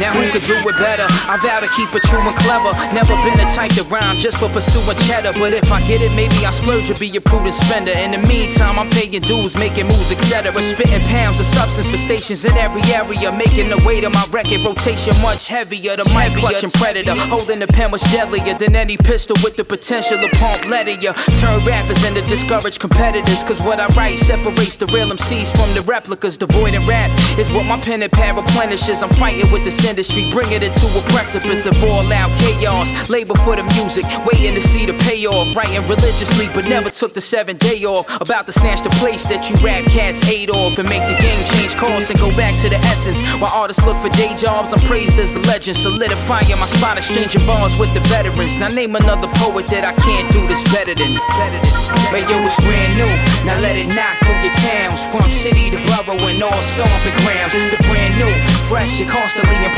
now 0.00 0.12
who 0.12 0.28
could 0.30 0.42
do 0.44 0.56
it 0.56 0.76
better? 0.76 1.06
I 1.28 1.40
vow 1.40 1.60
to 1.60 1.68
keep 1.72 1.88
it 1.94 2.02
true 2.04 2.20
and 2.20 2.36
clever. 2.36 2.70
Never 2.92 3.16
been 3.24 3.36
the 3.36 3.48
type 3.48 3.72
to 3.80 3.84
rhyme 3.88 4.18
just 4.18 4.38
for 4.38 4.48
pursuing 4.48 4.96
cheddar. 5.08 5.32
But 5.38 5.54
if 5.54 5.72
I 5.72 5.80
get 5.86 6.02
it, 6.02 6.12
maybe 6.12 6.44
I 6.44 6.50
splurge 6.50 6.90
or 6.90 6.94
be 6.94 7.08
a 7.16 7.20
prudent 7.20 7.54
spender. 7.54 7.92
In 7.96 8.12
the 8.12 8.20
meantime, 8.28 8.78
I'm 8.78 8.90
paying 8.90 9.20
dues, 9.22 9.56
making 9.56 9.86
moves, 9.86 10.12
etc. 10.12 10.52
Spitting 10.62 11.04
pounds 11.06 11.40
of 11.40 11.46
substance 11.46 11.90
for 11.90 11.96
stations 11.96 12.44
in 12.44 12.52
every 12.58 12.82
area. 12.92 13.32
Making 13.32 13.70
the 13.70 13.80
weight 13.86 14.04
of 14.04 14.12
my 14.12 14.26
record 14.30 14.60
rotation 14.60 15.14
much 15.22 15.48
heavier. 15.48 15.96
The 15.96 16.04
mic 16.12 16.36
clutching 16.36 16.70
predator. 16.70 17.14
Holding 17.32 17.60
the 17.60 17.66
pen 17.66 17.90
was 17.90 18.02
deadlier 18.12 18.54
than 18.54 18.76
any 18.76 18.96
pistol 18.96 19.36
with 19.42 19.56
the 19.56 19.64
potential 19.64 20.20
to 20.20 20.28
pump 20.36 20.66
lead 20.66 20.88
in 20.88 21.00
ya. 21.00 21.12
Turn 21.40 21.64
rappers 21.64 22.04
into 22.04 22.22
discouraged 22.26 22.80
competitors. 22.80 23.42
Cause 23.44 23.62
what 23.62 23.80
I 23.80 23.86
write 23.96 24.18
separates 24.18 24.76
the 24.76 24.86
real 24.86 25.08
MCs 25.08 25.50
from 25.56 25.72
the 25.74 25.82
replicas. 25.82 26.36
Devoid 26.36 26.74
and 26.74 26.86
rap 26.88 27.10
is 27.38 27.50
what 27.52 27.64
my 27.64 27.80
pen 27.80 28.02
and 28.02 28.12
pad 28.12 28.36
replenishes. 28.36 29.02
I'm 29.02 29.10
fighting 29.10 29.50
with 29.52 29.64
this 29.64 29.85
industry, 29.86 30.28
bringing 30.30 30.62
it 30.62 30.74
to 30.74 30.86
a 30.98 31.02
precipice 31.14 31.64
of 31.66 31.82
all 31.84 32.04
out 32.12 32.30
chaos. 32.38 33.08
Labor 33.08 33.36
for 33.38 33.56
the 33.56 33.62
music, 33.78 34.04
waiting 34.26 34.54
to 34.54 34.60
see 34.60 34.84
the 34.84 34.94
payoff. 35.06 35.54
Writing 35.54 35.82
religiously, 35.86 36.48
but 36.52 36.68
never 36.68 36.90
took 36.90 37.14
the 37.14 37.20
seven 37.20 37.56
day 37.56 37.84
off. 37.84 38.04
About 38.20 38.46
to 38.46 38.52
snatch 38.52 38.82
the 38.82 38.90
place 38.98 39.24
that 39.30 39.48
you 39.48 39.56
rap 39.62 39.84
cats 39.84 40.20
hate 40.20 40.50
off 40.50 40.78
and 40.78 40.88
make 40.88 41.06
the 41.06 41.16
game 41.16 41.42
change 41.54 41.76
course 41.76 42.10
and 42.10 42.18
go 42.18 42.30
back 42.36 42.54
to 42.62 42.68
the 42.68 42.76
essence. 42.90 43.22
While 43.38 43.54
artists 43.54 43.86
look 43.86 43.98
for 44.02 44.10
day 44.10 44.34
jobs, 44.34 44.72
I'm 44.72 44.82
praised 44.90 45.18
as 45.18 45.36
a 45.36 45.40
legend, 45.46 45.76
solidifying 45.78 46.58
my 46.58 46.66
spot, 46.66 46.98
exchanging 46.98 47.46
bars 47.46 47.78
with 47.78 47.94
the 47.94 48.00
veterans. 48.10 48.58
Now 48.58 48.68
name 48.68 48.96
another 48.96 49.30
poet 49.38 49.66
that 49.68 49.84
I 49.84 49.94
can't 50.02 50.26
do 50.32 50.46
this 50.48 50.62
better 50.74 50.94
than. 50.94 51.14
Better 51.38 51.62
than. 51.62 51.74
But 52.10 52.26
yo, 52.26 52.42
it's 52.42 52.58
brand 52.66 52.98
new. 52.98 53.12
Now 53.46 53.60
let 53.62 53.76
it 53.78 53.86
knock 53.94 54.18
through 54.26 54.42
your 54.42 54.56
towns, 54.66 54.98
from 55.14 55.22
city 55.30 55.70
to 55.70 55.78
borough 55.86 56.18
and 56.26 56.42
all 56.42 56.62
stomping 56.74 57.16
grounds. 57.22 57.54
It's 57.54 57.70
the 57.70 57.78
brand 57.86 58.18
new, 58.18 58.32
fresh 58.66 59.00
and 59.00 59.08
constantly 59.08 59.54
improving. 59.54 59.75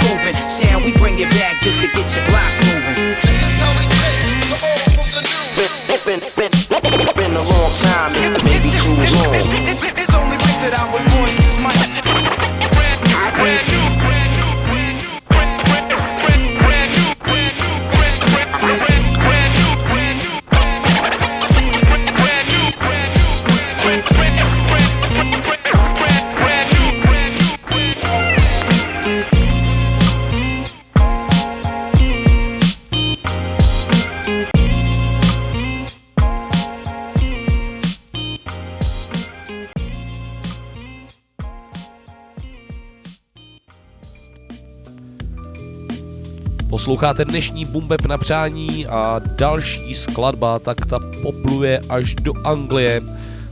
Sound, 0.49 0.85
we 0.85 0.93
bring 0.93 1.19
it 1.19 1.31
back 1.31 1.61
just 1.63 1.81
to 1.81 1.89
get 1.89 2.17
your 2.17 2.25
blocks 2.27 2.59
moving. 2.67 3.17
This 3.23 3.43
is 3.43 3.59
how 3.61 3.73
we 3.79 3.85
Been, 6.05 6.21
been, 6.37 6.53
been, 6.71 7.15
been 7.15 7.37
a 7.37 7.43
long 7.43 7.73
time, 7.77 8.13
maybe 8.45 8.71
too 8.71 8.95
long. 8.95 9.35
It's 9.35 10.15
only 10.15 10.37
right 10.37 10.61
that 10.65 10.75
I 10.79 10.85
was 10.93 11.05
born 11.13 11.29
in 11.29 11.37
these 11.37 11.59
mics. 11.59 11.91
Brand 13.39 13.69
new. 13.69 13.78
Posloucháte 46.89 47.25
dnešní 47.25 47.65
Bumbeb 47.65 48.07
na 48.07 48.19
přání 48.19 48.87
a 48.87 49.19
další 49.19 49.95
skladba, 49.95 50.59
tak 50.59 50.87
ta 50.87 50.99
popluje 51.23 51.81
až 51.89 52.15
do 52.15 52.33
Anglie 52.45 53.03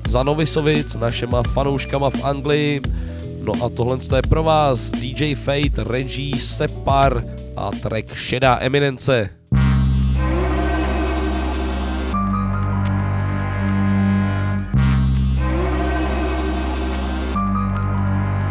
za 0.08 0.22
Novisovic, 0.22 0.94
našema 0.94 1.42
fanouškama 1.42 2.10
v 2.10 2.24
Anglii. 2.24 2.80
No 3.42 3.52
a 3.64 3.68
tohle 3.68 3.98
je 4.16 4.22
pro 4.22 4.42
vás 4.42 4.90
DJ 4.90 5.34
Fate, 5.34 5.84
Reggie, 5.84 6.40
Separ 6.40 7.24
a 7.56 7.70
track 7.70 8.14
Šedá 8.14 8.58
eminence. 8.60 9.30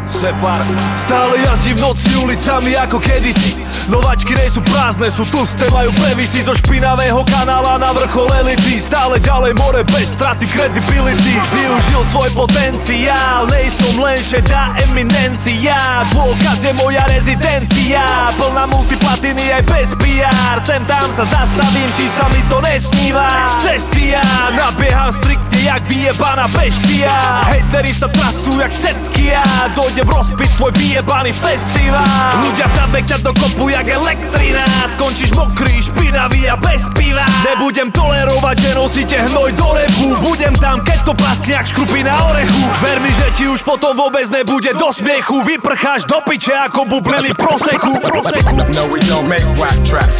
Separ 0.07 0.65
Stále 0.97 1.39
jazdím 1.39 1.77
v 1.77 1.81
noci 1.81 2.15
ulicami 2.15 2.77
ako 2.77 2.99
kedysi 2.99 3.74
Novačky 3.85 4.33
nie 4.33 4.49
sú 4.49 4.65
prázdne, 4.65 5.13
sú 5.13 5.29
tlsté, 5.29 5.69
majú 5.69 5.93
previsy 6.01 6.41
Zo 6.41 6.57
špinavého 6.57 7.21
kanála 7.29 7.77
na 7.77 7.93
vrchol 7.93 8.25
elity. 8.41 8.81
Stále 8.81 9.21
ďalej 9.21 9.53
more 9.61 9.85
bez 9.93 10.09
straty 10.17 10.49
credibility 10.49 11.37
Využil 11.53 12.01
svoj 12.09 12.29
potenciál, 12.33 13.45
nej 13.45 13.69
som 13.69 13.93
len 14.01 14.17
šedá 14.17 14.73
eminencia. 14.89 15.77
Dôkaz 16.09 16.65
je 16.65 16.73
moja 16.81 17.05
rezidencia 17.05 18.33
Plná 18.41 18.65
multiplatiny 18.65 19.53
aj 19.53 19.63
bez 19.69 19.93
PR. 20.01 20.57
Sem 20.65 20.81
tam 20.89 21.05
sa 21.13 21.21
zastavím, 21.29 21.89
či 21.93 22.09
sa 22.09 22.25
mi 22.33 22.41
to 22.49 22.57
nesníva. 22.65 23.29
Z 23.61 23.69
cesty 23.69 24.17
ja 24.17 24.25
nabieham 24.57 25.13
striktne 25.13 25.61
jak 25.61 25.81
vyjebaná 25.85 26.49
beštia. 26.57 27.13
Hejteri 27.53 27.93
sa 27.93 28.09
trasú 28.09 28.57
jak 28.57 28.73
cecky 28.81 29.29
ja 29.29 29.69
Dojdem 29.77 30.09
rozbiť 30.09 30.49
tvoj 30.57 30.73
vyjebaný 30.73 31.33
festival. 31.37 32.29
Ľudia 32.41 32.65
v 32.65 32.73
tabe 32.73 32.99
ťa 33.05 33.17
dokopu 33.21 33.74
jak 33.75 33.87
elektrina 33.87 34.63
Skončíš 34.95 35.35
mokrý, 35.35 35.83
špinavý 35.83 36.47
a 36.47 36.55
bez 36.55 36.87
piva 36.95 37.27
Nebudem 37.43 37.91
tolerovať, 37.91 38.55
že 38.63 38.71
nosíte 38.71 39.17
hnoj 39.31 39.51
do 39.51 39.67
repu 39.75 40.07
Budem 40.23 40.55
tam, 40.55 40.79
keď 40.79 40.99
to 41.03 41.13
praskne 41.13 41.53
jak 41.59 41.67
škrupy 41.67 42.07
na 42.07 42.15
orechu 42.31 42.61
Ver 42.79 43.03
mi, 43.03 43.11
že 43.11 43.27
ti 43.35 43.45
už 43.51 43.67
potom 43.67 43.91
vôbec 43.99 44.31
nebude 44.31 44.71
do 44.79 44.89
smiechu 44.95 45.43
Vyprcháš 45.43 46.07
do 46.07 46.23
piče 46.23 46.55
ako 46.55 46.87
bubliny 46.87 47.35
v 47.35 47.37
proseku, 47.37 47.91
proseku. 47.99 48.55
No, 48.75 48.83
we 48.91 48.99
don't 49.07 49.27
make 49.29 49.45
whack 49.55 49.75
tracks. 49.87 50.19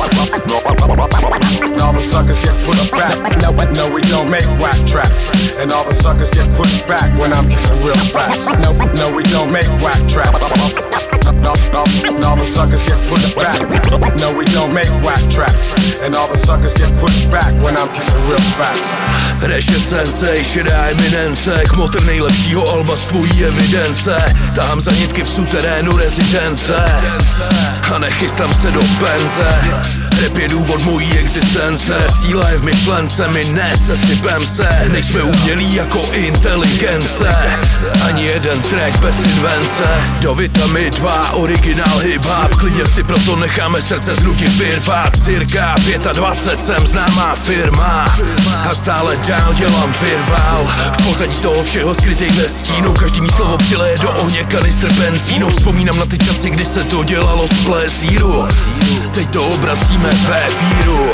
All 1.82 1.91
the 1.91 2.01
suckers 2.01 2.39
get 2.39 2.56
put 2.64 2.80
back. 2.91 3.12
No, 3.41 3.51
no, 3.51 3.86
we 3.91 4.01
don't 4.08 4.30
make 4.30 4.47
whack 4.62 4.78
tracks. 4.88 5.32
And 5.60 5.72
all 5.74 5.84
the 5.84 5.93
suckers 5.93 6.30
get 6.30 6.47
pushed 6.56 6.88
back 6.88 7.12
when 7.20 7.34
I'm 7.34 7.49
kicking 7.49 7.80
real 7.84 7.99
facts. 8.16 8.47
No, 8.64 8.72
no, 8.95 9.12
we 9.12 9.24
don't 9.28 9.51
make 9.51 9.68
whack 9.84 9.99
tracks. 10.08 11.05
All 11.26 12.36
the 12.36 12.46
suckers 12.46 12.86
get 12.86 13.02
pushed 13.10 13.36
back. 13.36 13.58
No, 14.20 14.32
we 14.38 14.46
don't 14.66 14.74
make 14.74 14.89
whack 15.03 15.22
tracks. 15.30 15.74
And 16.01 16.16
all 16.16 16.28
the 16.28 16.38
suckers 16.38 16.74
get 16.74 16.89
pushed 16.99 17.30
back 17.30 17.53
when 17.63 17.78
I'm 17.78 17.89
kicking 17.93 18.22
real 18.30 18.45
facts. 18.57 18.95
Reše 19.41 19.80
sensei, 19.80 20.43
šedá 20.43 20.86
eminence 20.91 21.63
Kmotr 21.70 22.03
nejlepšího 22.03 22.70
alba 22.70 22.95
z 22.95 23.05
tvojí 23.05 23.45
evidence. 23.45 24.16
Tahám 24.55 24.82
za 24.82 24.91
nitky 24.91 25.24
v 25.24 25.30
suterénu 25.30 25.97
rezidence. 25.97 26.76
A 27.95 27.97
nechystám 27.99 28.53
se 28.53 28.72
do 28.72 28.82
penze. 28.99 29.49
Rap 30.24 30.38
je 30.38 30.47
důvod 30.47 30.86
mojí 30.86 31.18
existence. 31.18 32.07
Síla 32.22 32.49
je 32.49 32.57
v 32.57 32.63
myšlence, 32.63 33.28
my 33.28 33.43
ne 33.43 33.78
se 33.78 33.95
sypem 33.95 34.41
se. 34.47 34.70
Nejsme 34.91 35.22
umělí 35.22 35.76
jako 35.76 36.01
inteligence. 36.11 37.30
Ani 38.05 38.24
jeden 38.24 38.61
track 38.61 38.99
bez 38.99 39.26
invence. 39.26 39.84
Do 40.22 40.36
Vitami 40.36 40.89
2 40.89 41.32
originál 41.32 41.99
hip-hop. 41.99 42.55
Klidně 42.59 42.86
si 42.86 43.03
proto 43.03 43.36
necháme 43.36 43.82
srdce 43.82 44.16
znutit 44.16 44.55
vyrvat 44.58 45.18
Cirka 45.24 45.76
25 46.14 46.66
jsem 46.66 46.88
známá 46.88 47.36
firma. 47.36 48.06
A 48.70 48.76
stále 48.76 49.18
dál 49.28 49.53
dělám 49.53 49.93
virval. 50.01 50.68
V 50.99 51.08
pozadí 51.08 51.36
toho 51.36 51.64
všeho 51.64 51.93
skrytej 51.93 52.30
ve 52.30 52.49
stínu. 52.49 52.93
Každý 52.93 53.22
mý 53.22 53.30
slovo 53.30 53.58
přileje 53.58 53.97
do 53.97 54.10
ohně 54.12 54.43
kanistr 54.43 54.93
benzínu. 54.93 55.49
Vzpomínám 55.49 55.97
na 55.99 56.06
ty 56.06 56.18
časy, 56.18 56.49
kdy 56.49 56.66
se 56.66 56.84
to 56.84 57.03
dělalo 57.03 57.47
z 57.47 57.66
plesíru 57.66 58.47
Teď 59.14 59.30
to 59.30 59.47
obracíme 59.47 60.10
ve 60.28 60.47
víru. 60.62 61.12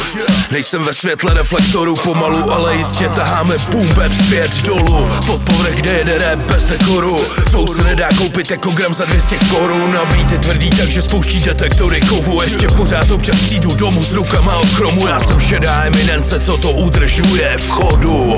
Nejsem 0.51 0.83
ve 0.83 0.93
světle 0.93 1.33
reflektoru 1.33 1.95
pomalu, 1.95 2.51
ale 2.51 2.75
jistě 2.75 3.09
taháme 3.09 3.55
boom 3.71 3.87
zpět 4.25 4.61
dolů. 4.65 5.09
Pod 5.25 5.41
povrch, 5.41 5.75
kde 5.75 5.91
jede 5.91 6.17
rap 6.17 6.39
bez 6.39 6.65
dekoru. 6.65 7.17
Svou 7.49 7.73
se 7.73 7.83
nedá 7.83 8.09
koupit 8.17 8.51
jako 8.51 8.69
gram 8.69 8.93
za 8.93 9.05
200 9.05 9.35
korun. 9.49 9.97
Beaty 10.09 10.39
tvrdý, 10.39 10.69
takže 10.69 11.01
spouští 11.01 11.39
detektory 11.39 12.01
kovu. 12.01 12.41
Ještě 12.41 12.67
pořád 12.67 13.11
občas 13.11 13.30
přijdu 13.31 13.75
domů 13.75 14.03
s 14.03 14.13
rukama 14.13 14.57
od 14.57 14.69
chromu 14.69 15.07
jsem 15.19 15.39
šedá 15.39 15.83
eminence, 15.83 16.39
co 16.39 16.57
to 16.57 16.71
udržuje 16.71 17.57
v 17.57 17.69
chodu. 17.69 18.35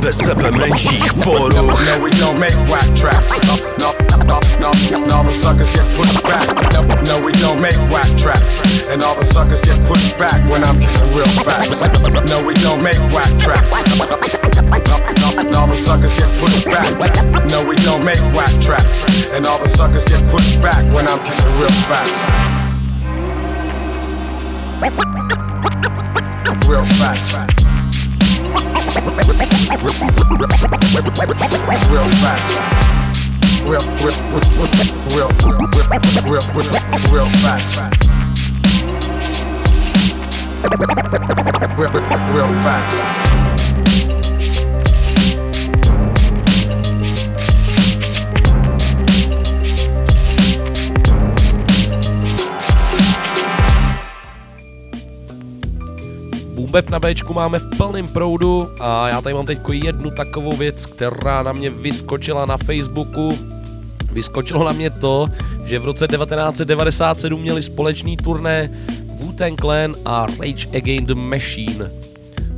Bez 0.00 0.16
sebe 0.16 0.50
menších 0.50 1.14
poruch. 1.14 1.86
No, 17.50 17.64
we 17.64 17.76
don't 17.76 18.04
make 18.04 18.20
whack 18.34 18.60
tracks. 18.60 19.32
And 19.34 19.46
all 19.46 19.58
the 19.58 19.68
suckers 19.68 20.04
get 20.04 20.20
pushed 20.30 20.60
back. 20.62 20.84
When 20.92 21.06
I'm 21.08 21.18
kicking 21.18 21.58
real 21.58 21.70
facts. 21.88 22.67
Real 26.68 26.84
facts. 26.84 27.34
Real 31.90 32.08
facts. 32.22 32.54
Real. 33.64 33.80
Real, 33.98 34.14
real, 35.16 35.30
real, 35.30 35.30
real, 36.24 36.44
real, 37.10 37.26
facts. 37.42 37.78
Real 42.32 42.52
facts. 42.62 43.27
Boombap 56.68 56.90
na 56.90 57.00
Bčku 57.00 57.34
máme 57.34 57.58
v 57.58 57.76
plném 57.76 58.08
proudu 58.08 58.68
a 58.80 59.08
já 59.08 59.20
tady 59.20 59.34
mám 59.34 59.46
teď 59.46 59.58
jednu 59.72 60.10
takovou 60.10 60.56
věc, 60.56 60.86
která 60.86 61.42
na 61.42 61.52
mě 61.52 61.70
vyskočila 61.70 62.46
na 62.46 62.56
Facebooku. 62.56 63.38
Vyskočilo 64.12 64.64
na 64.64 64.72
mě 64.72 64.90
to, 64.90 65.28
že 65.64 65.78
v 65.78 65.84
roce 65.84 66.08
1997 66.08 67.40
měli 67.40 67.62
společný 67.62 68.16
turné 68.16 68.70
Wu-Tang 69.20 69.60
Clan 69.60 69.94
a 70.04 70.26
Rage 70.26 70.68
Against 70.76 71.06
the 71.06 71.14
Machine. 71.14 71.90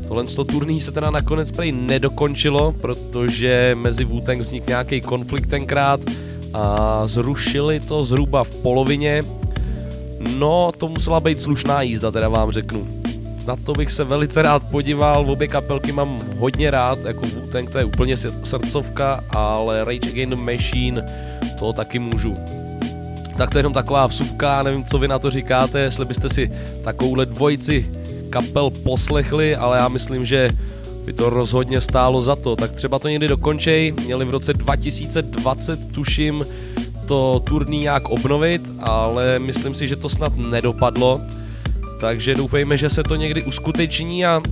Tohle 0.09 0.25
to 0.25 0.45
turný 0.45 0.81
se 0.81 0.93
teda 0.93 1.11
nakonec 1.11 1.53
prej 1.53 1.73
nedokončilo, 1.73 2.73
protože 2.73 3.77
mezi 3.81 4.05
Wu-Tang 4.05 4.41
vznikl 4.41 4.67
nějaký 4.69 5.01
konflikt 5.01 5.47
tenkrát 5.47 6.01
a 6.55 7.03
zrušili 7.07 7.81
to 7.81 8.05
zhruba 8.05 8.45
v 8.45 8.51
polovině. 8.51 9.25
No, 10.39 10.73
to 10.79 10.89
musela 10.89 11.21
být 11.21 11.41
slušná 11.41 11.83
jízda, 11.83 12.11
teda 12.11 12.29
vám 12.29 12.51
řeknu 12.51 13.00
na 13.51 13.57
to 13.57 13.73
bych 13.73 13.93
se 13.93 14.05
velice 14.05 14.43
rád 14.43 14.63
podíval, 14.71 15.31
obě 15.31 15.49
kapelky 15.49 15.93
mám 15.93 16.21
hodně 16.39 16.71
rád, 16.71 16.99
jako 17.05 17.27
Wu-Tang 17.27 17.69
to 17.69 17.79
je 17.79 17.85
úplně 17.85 18.17
srdcovka, 18.45 19.25
ale 19.31 19.85
Rage 19.85 20.11
Against 20.11 20.37
the 20.37 20.53
Machine 20.53 21.07
to 21.59 21.73
taky 21.73 21.99
můžu. 21.99 22.37
Tak 23.39 23.51
to 23.51 23.59
je 23.59 23.61
jenom 23.61 23.73
taková 23.73 24.07
vsuvka, 24.07 24.63
nevím 24.63 24.85
co 24.85 24.99
vy 24.99 25.09
na 25.09 25.19
to 25.19 25.31
říkáte, 25.31 25.81
jestli 25.81 26.05
byste 26.05 26.29
si 26.29 26.53
takovouhle 26.85 27.27
dvojici 27.27 27.91
kapel 28.31 28.71
poslechli, 28.71 29.57
ale 29.57 29.79
já 29.79 29.89
myslím, 29.89 30.25
že 30.25 30.51
by 31.05 31.13
to 31.13 31.31
rozhodně 31.31 31.81
stálo 31.81 32.23
za 32.23 32.37
to. 32.37 32.57
Tak 32.57 32.73
třeba 32.73 32.99
to 32.99 33.09
někdy 33.09 33.29
dokončej, 33.29 33.93
měli 33.93 34.25
v 34.25 34.31
roce 34.31 34.55
2020 34.55 35.93
tuším 35.93 36.47
to 37.07 37.43
turný 37.45 37.79
nějak 37.79 38.09
obnovit, 38.09 38.63
ale 38.81 39.39
myslím 39.39 39.75
si, 39.75 39.89
že 39.89 39.97
to 39.97 40.09
snad 40.09 40.37
nedopadlo, 40.37 41.21
takže 42.01 42.35
doufejme, 42.35 42.77
že 42.77 42.89
se 42.89 43.03
to 43.03 43.17
někdy 43.17 43.43
uskuteční 43.43 44.27
a 44.27 44.43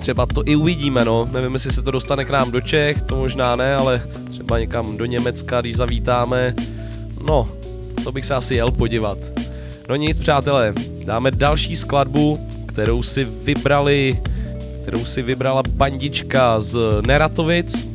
třeba 0.00 0.26
to 0.26 0.42
i 0.46 0.56
uvidíme, 0.56 1.04
no. 1.04 1.28
Nevím, 1.32 1.54
jestli 1.54 1.72
se 1.72 1.82
to 1.82 1.90
dostane 1.90 2.24
k 2.24 2.30
nám 2.30 2.50
do 2.50 2.60
Čech, 2.60 3.02
to 3.02 3.16
možná 3.16 3.56
ne, 3.56 3.74
ale 3.74 4.02
třeba 4.30 4.58
někam 4.58 4.96
do 4.96 5.04
Německa, 5.04 5.60
když 5.60 5.76
zavítáme. 5.76 6.54
No, 7.24 7.48
to 8.04 8.12
bych 8.12 8.24
se 8.24 8.34
asi 8.34 8.54
jel 8.54 8.70
podívat. 8.70 9.18
No 9.88 9.96
nic, 9.96 10.18
přátelé, 10.18 10.74
dáme 11.04 11.30
další 11.30 11.76
skladbu, 11.76 12.48
kterou 12.66 13.02
si 13.02 13.24
vybrali, 13.24 14.20
kterou 14.82 15.04
si 15.04 15.22
vybrala 15.22 15.62
bandička 15.68 16.60
z 16.60 16.78
Neratovic 17.06 17.88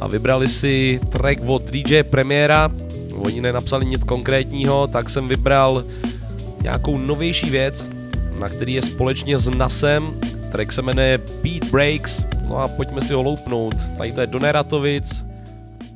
a 0.00 0.06
vybrali 0.06 0.48
si 0.48 1.00
track 1.08 1.38
od 1.46 1.70
DJ 1.70 2.02
Premiéra. 2.02 2.70
Oni 3.14 3.40
nenapsali 3.40 3.86
nic 3.86 4.04
konkrétního, 4.04 4.86
tak 4.86 5.10
jsem 5.10 5.28
vybral 5.28 5.84
nějakou 6.62 6.98
novější 6.98 7.50
věc, 7.50 7.88
na 8.38 8.48
který 8.48 8.74
je 8.74 8.82
společně 8.82 9.38
s 9.38 9.48
Nasem. 9.48 10.20
Track 10.52 10.72
se 10.72 10.82
jmenuje 10.82 11.18
Beat 11.18 11.64
Breaks. 11.64 12.26
No 12.48 12.56
a 12.56 12.68
pojďme 12.68 13.02
si 13.02 13.14
ho 13.14 13.22
loupnout. 13.22 13.74
Tady 13.98 14.12
to 14.12 14.20
je 14.20 14.26
Doneratovic. 14.26 15.24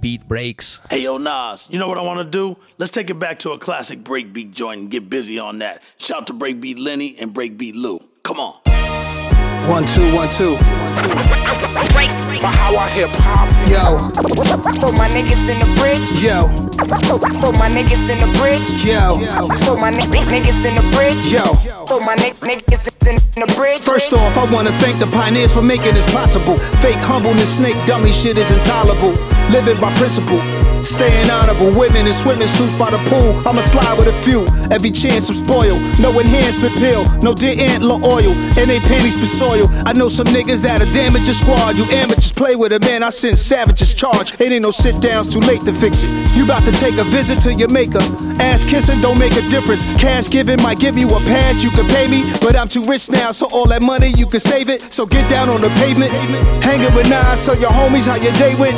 Beat 0.03 0.25
Breaks. 0.25 0.81
Hey 0.91 1.03
yo, 1.03 1.19
Nas, 1.19 1.71
you 1.71 1.79
know 1.79 1.89
what 1.89 2.03
I 2.03 2.07
want 2.07 2.19
to 2.19 2.39
do? 2.39 2.57
Let's 2.79 2.91
take 2.91 3.11
it 3.11 3.19
back 3.19 3.39
to 3.39 3.53
a 3.53 3.59
classic 3.59 3.99
breakbeat 4.03 4.51
joint 4.51 4.81
and 4.81 4.91
get 4.91 5.09
busy 5.09 5.41
on 5.41 5.59
that. 5.59 5.81
Shout 5.99 6.27
to 6.27 6.33
Breakbeat 6.33 6.79
Lenny 6.79 7.17
and 7.21 7.33
Breakbeat 7.33 7.75
Lou. 7.75 8.01
Come 8.25 8.41
on. 8.41 8.82
One, 9.69 9.87
two, 9.87 10.15
one, 10.15 10.29
two. 10.29 10.53
My 12.43 12.51
how 12.51 12.77
I 12.77 12.89
hip 12.91 13.09
hop. 13.23 13.49
Yo, 13.71 14.11
For 14.81 14.93
my 14.93 15.09
niggas 15.15 15.49
in 15.49 15.59
the 15.61 15.69
bridge. 15.79 16.11
yo, 16.21 16.49
For 17.41 17.53
my 17.53 17.69
niggas 17.71 18.09
in 18.11 18.19
the 18.21 18.27
bridge. 18.39 18.85
yo, 18.85 19.19
For 19.65 19.77
my 19.77 19.91
ni- 19.91 20.07
niggas 20.07 20.65
in 20.67 20.75
the 20.75 20.83
bridge. 20.97 21.25
yo. 21.33 21.55
For 21.87 22.01
my 22.01 22.15
ni- 22.17 22.33
niggas 22.43 22.89
in 23.07 23.17
the 23.41 23.47
bridge. 23.55 23.83
First 23.83 24.13
off, 24.13 24.37
I 24.37 24.45
wanna 24.53 24.73
thank 24.81 24.99
the 24.99 25.07
pioneers 25.07 25.53
for 25.53 25.63
making 25.63 25.95
this 25.95 26.11
possible. 26.13 26.59
Fake 26.83 26.99
humbleness, 26.99 27.57
snake 27.57 27.77
dummy 27.87 28.13
shit 28.13 28.37
is 28.37 28.51
intolerable. 28.51 29.15
Living 29.51 29.79
by 29.81 29.93
principle, 29.97 30.41
staying 30.85 31.31
honorable. 31.31 31.73
Women 31.79 32.07
in 32.07 32.13
swimming 32.13 32.47
suits 32.47 32.75
by 32.75 32.91
the 32.91 32.99
pool. 33.11 33.37
I'ma 33.47 33.61
slide 33.61 33.99
with 33.99 34.09
a 34.09 34.17
few. 34.23 34.47
Every 34.71 34.91
chance 34.91 35.29
I'm 35.29 35.35
spoiled. 35.35 35.81
No 36.01 36.09
enhancement 36.19 36.75
pill, 36.77 37.05
no 37.21 37.35
deer 37.35 37.57
antler 37.59 38.01
oil, 38.05 38.33
and 38.57 38.71
they 38.71 38.81
panties 38.81 39.17
be 39.17 39.27
soiled. 39.27 39.71
I 39.85 39.93
know 39.93 40.09
some 40.09 40.27
niggas 40.29 40.63
that'll 40.63 40.87
damage 40.95 41.25
your 41.25 41.35
squad. 41.35 41.77
You 41.77 41.85
amateurs 41.93 42.33
play 42.33 42.57
with 42.57 42.73
it, 42.73 42.81
man. 42.83 43.03
I 43.03 43.11
send 43.11 43.39
savages 43.39 43.93
charge. 43.93 44.41
It 44.41 44.53
ain't 44.53 44.63
no 44.63 44.71
sit 44.71 45.01
downs, 45.01 45.29
too 45.29 45.41
late 45.41 45.61
to 45.67 45.73
fix 45.73 46.05
it. 46.05 46.11
You 46.37 46.45
about 46.45 46.65
to 46.65 46.73
take 46.73 46.97
a 46.97 47.05
visit 47.05 47.41
to 47.43 47.53
your 47.53 47.71
maker. 47.71 48.01
Ass 48.41 48.65
kissing 48.69 49.01
don't 49.01 49.19
make 49.19 49.37
a 49.37 49.43
difference. 49.51 49.85
Cash 50.01 50.31
giving 50.31 50.61
might 50.63 50.79
give 50.79 50.97
you 50.97 51.09
a 51.09 51.21
pass, 51.29 51.63
you 51.63 51.71
can 51.71 51.87
pay 51.89 52.09
me, 52.09 52.23
but 52.41 52.57
I'm 52.57 52.69
too 52.69 52.83
rich 52.85 53.11
now, 53.11 53.33
so 53.33 53.47
all 53.53 53.67
that 53.69 53.83
money 53.83 54.09
you 54.17 54.27
can 54.27 54.41
save 54.41 54.71
it. 54.71 54.93
So 54.93 55.05
get 55.05 55.29
down 55.29 55.49
on 55.51 55.61
the 55.61 55.69
pavement, 55.85 56.11
hanging 56.65 56.95
with 56.95 57.09
Nas, 57.11 57.41
so 57.41 57.53
your 57.53 57.71
homies 57.71 58.07
how 58.07 58.17
your 58.17 58.33
day 58.33 58.55
went. 58.55 58.77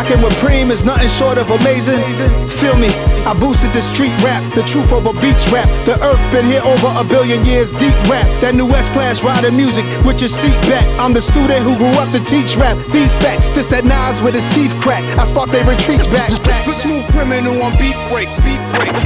Rocking 0.00 0.22
with 0.22 0.32
Preem 0.40 0.70
is 0.70 0.82
nothing 0.82 1.12
short 1.12 1.36
of 1.36 1.50
amazing. 1.50 2.00
Feel 2.48 2.74
me, 2.80 2.88
I 3.28 3.36
boosted 3.38 3.70
the 3.76 3.82
street 3.82 4.16
rap, 4.24 4.40
the 4.54 4.62
truth 4.62 4.94
over 4.94 5.12
beats 5.20 5.52
rap. 5.52 5.68
The 5.84 5.92
earth 6.00 6.24
been 6.32 6.46
here 6.46 6.64
over 6.64 6.88
a 6.96 7.04
billion 7.04 7.44
years, 7.44 7.72
deep 7.76 7.92
rap. 8.08 8.24
That 8.40 8.54
new 8.54 8.64
S 8.72 8.88
class 8.88 9.22
riding 9.22 9.54
music 9.54 9.84
with 10.08 10.24
your 10.24 10.32
seat 10.32 10.56
back. 10.72 10.88
I'm 10.96 11.12
the 11.12 11.20
student 11.20 11.60
who 11.68 11.76
grew 11.76 11.92
up 12.00 12.08
to 12.16 12.20
teach 12.24 12.56
rap. 12.56 12.80
These 12.88 13.12
facts, 13.20 13.50
this 13.50 13.68
that 13.76 13.84
Nas 13.84 14.24
with 14.24 14.32
his 14.32 14.48
teeth 14.56 14.72
crack. 14.80 15.04
I 15.20 15.24
spark 15.24 15.50
their 15.50 15.68
retreats 15.68 16.06
back. 16.08 16.32
The 16.64 16.72
smooth 16.72 17.04
criminal 17.12 17.60
on 17.60 17.72
beat 17.76 17.98
breaks, 18.08 18.40
beat 18.40 18.60
breaks. 18.72 19.04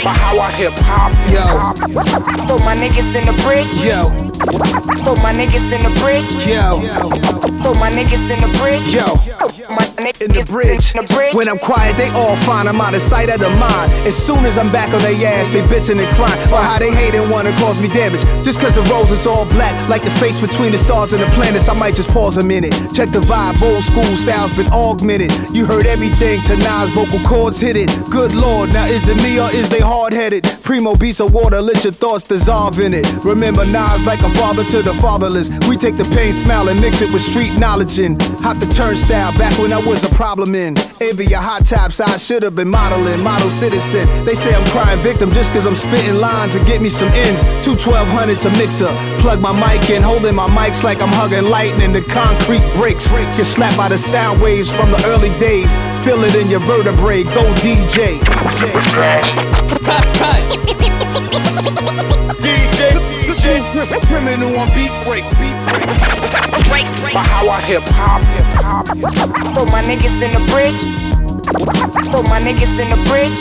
My 0.00 0.16
how 0.16 0.40
I 0.40 0.50
hip 0.52 0.72
hop. 0.80 1.12
Yo, 1.28 1.44
For 2.48 2.56
my 2.64 2.72
niggas 2.72 3.12
in 3.12 3.28
the 3.28 3.36
bridge. 3.44 3.68
yo, 3.84 4.08
For 4.34 5.14
my 5.22 5.32
niggas 5.32 5.70
in 5.70 5.82
the 5.84 5.92
bridge. 6.02 6.26
yo, 6.46 6.80
For 7.62 7.74
my 7.78 7.90
niggas 7.90 8.26
in 8.32 8.40
the 8.42 8.50
bridge. 8.58 8.90
yo. 8.92 9.14
My 9.70 9.86
niggas 10.02 10.22
in 10.22 10.32
the 10.32 10.44
bridge. 10.50 10.94
in 10.94 11.04
the 11.04 11.14
bridge. 11.14 11.34
When 11.34 11.48
I'm 11.48 11.58
quiet, 11.58 11.96
they 11.96 12.08
all 12.10 12.36
fine. 12.42 12.66
I'm 12.66 12.80
out 12.80 12.94
of 12.94 13.02
sight, 13.02 13.28
out 13.28 13.40
of 13.40 13.52
mind. 13.58 13.92
As 14.06 14.16
soon 14.16 14.44
as 14.44 14.58
I'm 14.58 14.72
back 14.72 14.92
on 14.92 15.00
their 15.00 15.14
ass, 15.26 15.50
they 15.50 15.62
bitching 15.62 16.02
and 16.02 16.10
crying. 16.16 16.40
Or 16.52 16.58
how 16.58 16.78
they 16.78 16.90
hate 16.90 17.14
and 17.14 17.30
wanna 17.30 17.52
cause 17.58 17.78
me 17.80 17.88
damage. 17.88 18.22
Just 18.42 18.60
cause 18.60 18.74
the 18.74 18.82
rose 18.90 19.12
is 19.12 19.26
all 19.26 19.44
black, 19.46 19.74
like 19.88 20.02
the 20.02 20.10
space 20.10 20.40
between 20.40 20.72
the 20.72 20.78
stars 20.78 21.12
and 21.12 21.22
the 21.22 21.30
planets. 21.36 21.68
I 21.68 21.74
might 21.74 21.94
just 21.94 22.10
pause 22.10 22.36
a 22.36 22.42
minute. 22.42 22.72
Check 22.92 23.10
the 23.10 23.20
vibe, 23.20 23.60
old 23.62 23.84
school 23.84 24.04
style's 24.16 24.52
been 24.52 24.70
augmented. 24.72 25.30
You 25.54 25.64
heard 25.64 25.86
everything 25.86 26.42
to 26.42 26.56
Nas, 26.56 26.90
vocal 26.90 27.20
cords 27.20 27.60
hit 27.60 27.76
it. 27.76 27.88
Good 28.10 28.32
lord, 28.34 28.72
now 28.72 28.86
is 28.86 29.08
it 29.08 29.16
me 29.22 29.38
or 29.38 29.50
is 29.52 29.68
they 29.70 29.80
hard 29.80 30.12
headed? 30.12 30.44
Primo 30.64 30.96
beats 30.96 31.20
of 31.20 31.34
water, 31.34 31.60
let 31.60 31.84
your 31.84 31.92
thoughts 31.92 32.24
dissolve 32.24 32.80
in 32.80 32.94
it. 32.94 33.06
Remember 33.22 33.66
Nas 33.66 34.06
like 34.06 34.20
a 34.20 34.30
father 34.40 34.64
to 34.64 34.80
the 34.80 34.94
fatherless. 34.94 35.50
We 35.68 35.76
take 35.76 35.96
the 35.96 36.08
pain, 36.16 36.32
smile, 36.32 36.70
and 36.70 36.80
mix 36.80 37.02
it 37.02 37.12
with 37.12 37.20
street 37.20 37.52
knowledge 37.58 37.98
and 37.98 38.20
hop 38.40 38.56
the 38.56 38.66
turnstile 38.66 39.36
back 39.36 39.52
when 39.58 39.74
I 39.74 39.80
was 39.84 40.04
a 40.04 40.14
problem 40.14 40.54
in. 40.54 40.74
Envy 41.02 41.26
your 41.26 41.42
hot 41.42 41.66
tops, 41.66 42.00
I 42.00 42.16
should 42.16 42.42
have 42.42 42.56
been 42.56 42.70
modeling, 42.70 43.22
model 43.22 43.50
citizen. 43.50 44.08
They 44.24 44.32
say 44.32 44.54
I'm 44.54 44.66
crying 44.68 44.98
victim 45.00 45.30
just 45.32 45.52
cause 45.52 45.66
I'm 45.66 45.74
spitting 45.74 46.16
lines 46.16 46.54
to 46.54 46.64
get 46.64 46.80
me 46.80 46.88
some 46.88 47.08
ends. 47.12 47.44
Two 47.62 47.74
1200s 47.74 48.46
a 48.46 48.50
mixer. 48.56 48.88
Plug 49.20 49.40
my 49.42 49.52
mic 49.52 49.90
in, 49.90 50.02
holding 50.02 50.34
my 50.34 50.48
mics 50.48 50.82
like 50.82 51.02
I'm 51.02 51.12
hugging 51.12 51.44
lightning. 51.44 51.92
The 51.92 52.00
concrete 52.00 52.64
breaks. 52.80 53.10
Get 53.10 53.44
slapped 53.44 53.76
by 53.76 53.90
the 53.90 53.98
sound 53.98 54.40
waves 54.40 54.72
from 54.72 54.90
the 54.90 55.04
early 55.06 55.30
days. 55.38 55.76
Feel 56.04 56.22
it 56.22 56.34
in 56.34 56.50
your 56.50 56.60
vertebrae. 56.60 57.24
Go 57.24 57.40
DJ. 57.64 58.20
DJ. 62.44 62.92
The 63.26 63.32
smooth 63.32 63.88
criminal 64.04 64.54
on 64.58 64.68
beat 64.74 64.92
breaks. 65.06 65.40
Beat 65.40 65.56
breaks. 65.64 65.96
How 67.16 67.48
I 67.48 67.58
hip 67.62 67.82
hop, 67.86 68.20
hip 68.36 68.44
hop. 68.52 68.86
For 69.54 69.64
my 69.72 69.80
niggas 69.80 70.20
in 70.20 70.30
the 70.36 70.44
bridge. 70.52 70.84
For 72.12 72.22
my 72.22 72.38
niggas 72.44 72.78
in 72.78 72.90
the 72.90 73.00
bridge. 73.08 73.40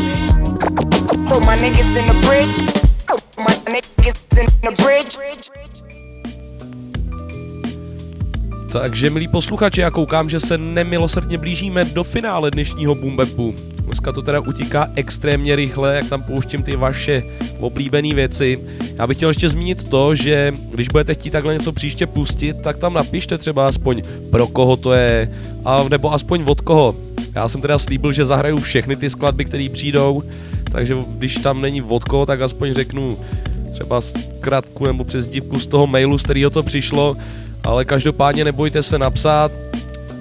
For 1.27 1.41
my 1.41 1.57
niggas 1.57 1.97
in 1.99 2.07
the 2.07 2.15
bridge. 2.23 2.55
My 3.37 3.55
niggas 3.67 4.39
in 4.39 4.47
the 4.61 4.71
bridge. 4.81 5.72
Takže 8.73 9.09
milí 9.09 9.27
posluchači, 9.27 9.81
já 9.81 9.91
koukám, 9.91 10.29
že 10.29 10.39
se 10.39 10.57
nemilosrdně 10.57 11.37
blížíme 11.37 11.85
do 11.85 12.03
finále 12.03 12.51
dnešního 12.51 12.95
Boombepu. 12.95 13.55
Dneska 13.85 14.11
to 14.11 14.21
teda 14.21 14.39
utíká 14.39 14.87
extrémně 14.95 15.55
rychle, 15.55 15.95
jak 15.95 16.09
tam 16.09 16.23
pouštím 16.23 16.63
ty 16.63 16.75
vaše 16.75 17.23
oblíbené 17.59 18.13
věci. 18.13 18.59
Já 18.95 19.07
bych 19.07 19.17
chtěl 19.17 19.29
ještě 19.29 19.49
zmínit 19.49 19.89
to, 19.89 20.15
že 20.15 20.53
když 20.71 20.89
budete 20.89 21.13
chtít 21.13 21.31
takhle 21.31 21.53
něco 21.53 21.71
příště 21.71 22.07
pustit, 22.07 22.61
tak 22.61 22.77
tam 22.77 22.93
napište 22.93 23.37
třeba 23.37 23.67
aspoň 23.67 24.01
pro 24.31 24.47
koho 24.47 24.77
to 24.77 24.93
je, 24.93 25.31
a 25.65 25.83
nebo 25.89 26.13
aspoň 26.13 26.43
od 26.45 26.61
koho. 26.61 26.95
Já 27.35 27.47
jsem 27.47 27.61
teda 27.61 27.79
slíbil, 27.79 28.11
že 28.11 28.25
zahraju 28.25 28.59
všechny 28.59 28.95
ty 28.95 29.09
skladby, 29.09 29.45
které 29.45 29.67
přijdou, 29.73 30.23
takže 30.71 30.97
když 31.07 31.35
tam 31.35 31.61
není 31.61 31.81
od 31.81 32.03
koho, 32.03 32.25
tak 32.25 32.41
aspoň 32.41 32.73
řeknu 32.73 33.17
třeba 33.73 34.01
zkratku 34.01 34.85
nebo 34.85 35.03
přezdívku 35.03 35.59
z 35.59 35.67
toho 35.67 35.87
mailu, 35.87 36.17
z 36.17 36.23
kterého 36.23 36.49
to 36.49 36.63
přišlo, 36.63 37.17
ale 37.63 37.85
každopádně 37.85 38.45
nebojte 38.45 38.83
se 38.83 38.99
napsat 38.99 39.51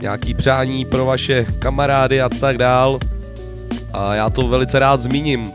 nějaký 0.00 0.34
přání 0.34 0.84
pro 0.84 1.04
vaše 1.04 1.46
kamarády 1.58 2.20
a 2.20 2.28
tak 2.28 2.58
dál. 2.58 2.98
A 3.92 4.14
já 4.14 4.30
to 4.30 4.48
velice 4.48 4.78
rád 4.78 5.00
zmíním. 5.00 5.52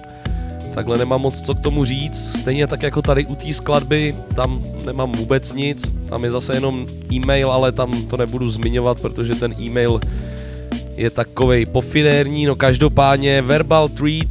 Takhle 0.74 0.98
nemám 0.98 1.22
moc 1.22 1.42
co 1.42 1.56
k 1.56 1.60
tomu 1.60 1.86
říct, 1.86 2.40
stejně 2.40 2.68
tak 2.68 2.84
jako 2.84 3.02
tady 3.02 3.26
u 3.26 3.36
té 3.36 3.54
skladby, 3.54 4.16
tam 4.36 4.64
nemám 4.86 5.12
vůbec 5.12 5.54
nic, 5.54 5.92
tam 6.10 6.24
je 6.24 6.32
zase 6.32 6.54
jenom 6.54 6.88
e-mail, 7.14 7.52
ale 7.52 7.72
tam 7.72 8.06
to 8.06 8.18
nebudu 8.18 8.50
zmiňovat, 8.50 9.00
protože 9.00 9.36
ten 9.36 9.56
e-mail 9.60 10.02
je 10.96 11.10
takovej 11.10 11.66
pofidérní, 11.66 12.46
no 12.46 12.56
každopádně 12.56 13.42
Verbal 13.42 13.90
Treat 13.90 14.28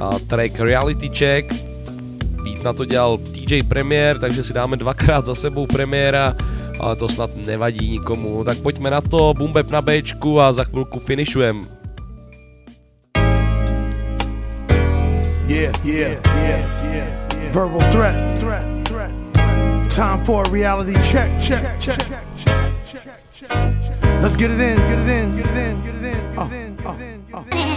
a 0.00 0.18
track 0.18 0.60
Reality 0.60 1.08
Check, 1.08 1.52
beat 2.44 2.62
na 2.64 2.72
to 2.72 2.84
dělal 2.84 3.18
DJ 3.18 3.62
Premier, 3.62 4.18
takže 4.18 4.44
si 4.44 4.52
dáme 4.52 4.76
dvakrát 4.76 5.24
za 5.24 5.34
sebou 5.34 5.66
premiéra, 5.66 6.36
ale 6.80 6.96
to 6.96 7.08
snad 7.08 7.30
nevadí 7.36 7.90
nikomu. 7.90 8.44
Tak 8.44 8.58
pojďme 8.58 8.90
na 8.90 9.00
to, 9.00 9.34
bumbeb 9.34 9.70
na 9.70 9.82
Bčku 9.82 10.40
a 10.40 10.52
za 10.52 10.64
chvilku 10.64 11.00
finišujem. 11.00 11.66
Yeah, 15.48 15.72
yeah, 15.84 16.20
yeah, 16.44 16.60
yeah. 16.84 17.52
Verbal 17.52 17.80
threat, 17.90 18.38
threat, 18.38 18.64
threat. 18.84 19.12
Time 19.88 20.20
for 20.24 20.44
a 20.44 20.50
reality 20.50 20.92
check, 21.00 21.32
check, 21.40 21.64
check, 21.80 21.96
check, 21.98 22.20
check, 22.36 23.08
check, 23.32 23.48
check. 23.80 24.20
Let's 24.20 24.36
get 24.36 24.50
it 24.50 24.60
in, 24.60 24.76
get 24.76 24.98
it 24.98 25.08
in, 25.08 25.36
get 25.36 25.46
it 25.46 25.56
in, 25.56 25.82
get 25.82 25.94
it 25.94 26.04
in, 26.04 26.26
get 26.28 26.52
it 26.52 26.52
in, 26.52 26.76
get 26.76 26.94
it 27.00 27.02
in. 27.02 27.18
uh. 27.34 27.67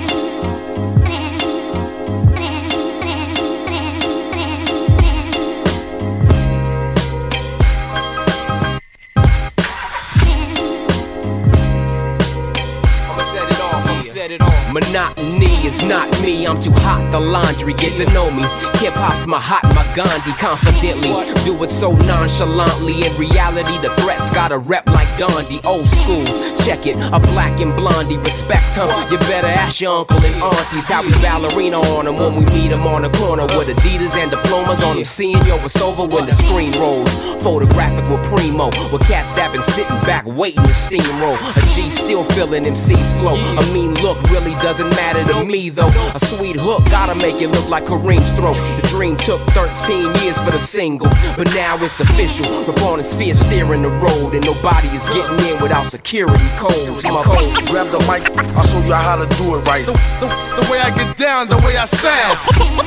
Off, 14.21 14.31
it 14.31 14.41
off. 14.41 14.73
Monotony 14.73 15.51
is 15.65 15.81
not 15.83 16.09
me, 16.21 16.45
I'm 16.45 16.61
too 16.61 16.71
hot. 16.71 17.01
The 17.11 17.19
laundry, 17.19 17.73
get 17.73 17.97
to 17.97 18.05
know 18.13 18.29
me. 18.31 18.43
Hip 18.79 18.93
hop's 18.93 19.25
my 19.25 19.39
hot, 19.39 19.63
my 19.75 19.85
Gandhi. 19.95 20.33
Confidently, 20.37 21.11
do 21.43 21.57
it 21.63 21.69
so 21.69 21.91
nonchalantly. 22.07 23.05
In 23.05 23.13
reality, 23.17 23.77
the 23.81 23.93
threats 24.01 24.29
got 24.29 24.51
a 24.51 24.57
rep 24.57 24.85
like 24.87 25.09
Gandhi. 25.17 25.59
Old 25.63 25.87
school, 25.87 26.25
check 26.65 26.85
it. 26.85 26.97
A 26.97 27.19
black 27.33 27.59
and 27.59 27.75
blondie, 27.75 28.17
respect 28.17 28.75
her. 28.75 28.87
You 29.09 29.17
better 29.29 29.47
ask 29.47 29.81
your 29.81 29.99
uncle 29.99 30.17
and 30.17 30.43
aunties 30.43 30.87
how 30.87 31.03
we 31.03 31.11
ballerina 31.21 31.79
on 31.97 32.05
them 32.05 32.15
when 32.15 32.35
we 32.35 32.45
meet 32.53 32.69
them 32.69 32.85
on 32.85 33.01
the 33.01 33.09
corner 33.17 33.43
with 33.57 33.67
Adidas 33.67 34.15
and 34.17 34.31
diplomas 34.31 34.83
on 34.83 34.95
them. 34.95 35.05
Seeing 35.05 35.41
yo, 35.47 35.57
it's 35.65 35.81
over 35.81 36.05
when 36.05 36.25
the 36.25 36.33
screen 36.33 36.71
rolls. 36.77 37.09
Photographic 37.41 38.05
with 38.09 38.23
Primo, 38.29 38.69
with 38.91 39.01
cats 39.07 39.33
that 39.35 39.51
been 39.51 39.63
sitting 39.63 39.99
back 40.05 40.25
waiting 40.25 40.63
to 40.63 40.75
steamroll. 40.75 41.37
A 41.57 41.61
G 41.73 41.89
still 41.89 42.23
feeling 42.23 42.65
MC's 42.65 43.11
flow. 43.19 43.35
A 43.35 43.63
mean 43.73 43.93
look 43.95 44.10
really 44.31 44.55
doesn't 44.61 44.89
matter 44.91 45.23
to 45.33 45.45
me 45.45 45.69
though. 45.69 45.91
A 46.15 46.19
sweet 46.19 46.55
hook 46.55 46.83
gotta 46.89 47.15
make 47.15 47.41
it 47.41 47.49
look 47.49 47.69
like 47.69 47.85
Kareem's 47.85 48.31
throat. 48.35 48.57
The 48.81 48.87
dream 48.89 49.15
took 49.17 49.41
13 49.51 50.15
years 50.23 50.37
for 50.39 50.51
the 50.51 50.59
single, 50.59 51.07
but 51.37 51.47
now 51.53 51.77
it's 51.83 51.99
official. 51.99 52.45
Opponents 52.69 53.13
fear 53.13 53.33
steering 53.33 53.81
the 53.83 53.89
road, 53.89 54.33
and 54.33 54.45
nobody 54.45 54.87
is 54.95 55.07
getting 55.09 55.39
in 55.47 55.61
without 55.61 55.91
security 55.91 56.49
codes. 56.57 57.03
My 57.03 57.23
code. 57.23 57.67
Grab 57.67 57.87
the 57.91 57.99
mic, 58.09 58.23
I'll 58.55 58.63
show 58.63 58.79
you 58.85 58.93
how 58.93 59.15
to 59.15 59.27
do 59.37 59.55
it 59.55 59.67
right. 59.67 59.85
The, 59.85 59.93
the, 60.19 60.27
the 60.61 60.65
way 60.71 60.79
I 60.79 60.89
get 60.95 61.17
down, 61.17 61.47
the 61.47 61.57
way 61.65 61.77
I 61.77 61.85
sound. 61.85 62.37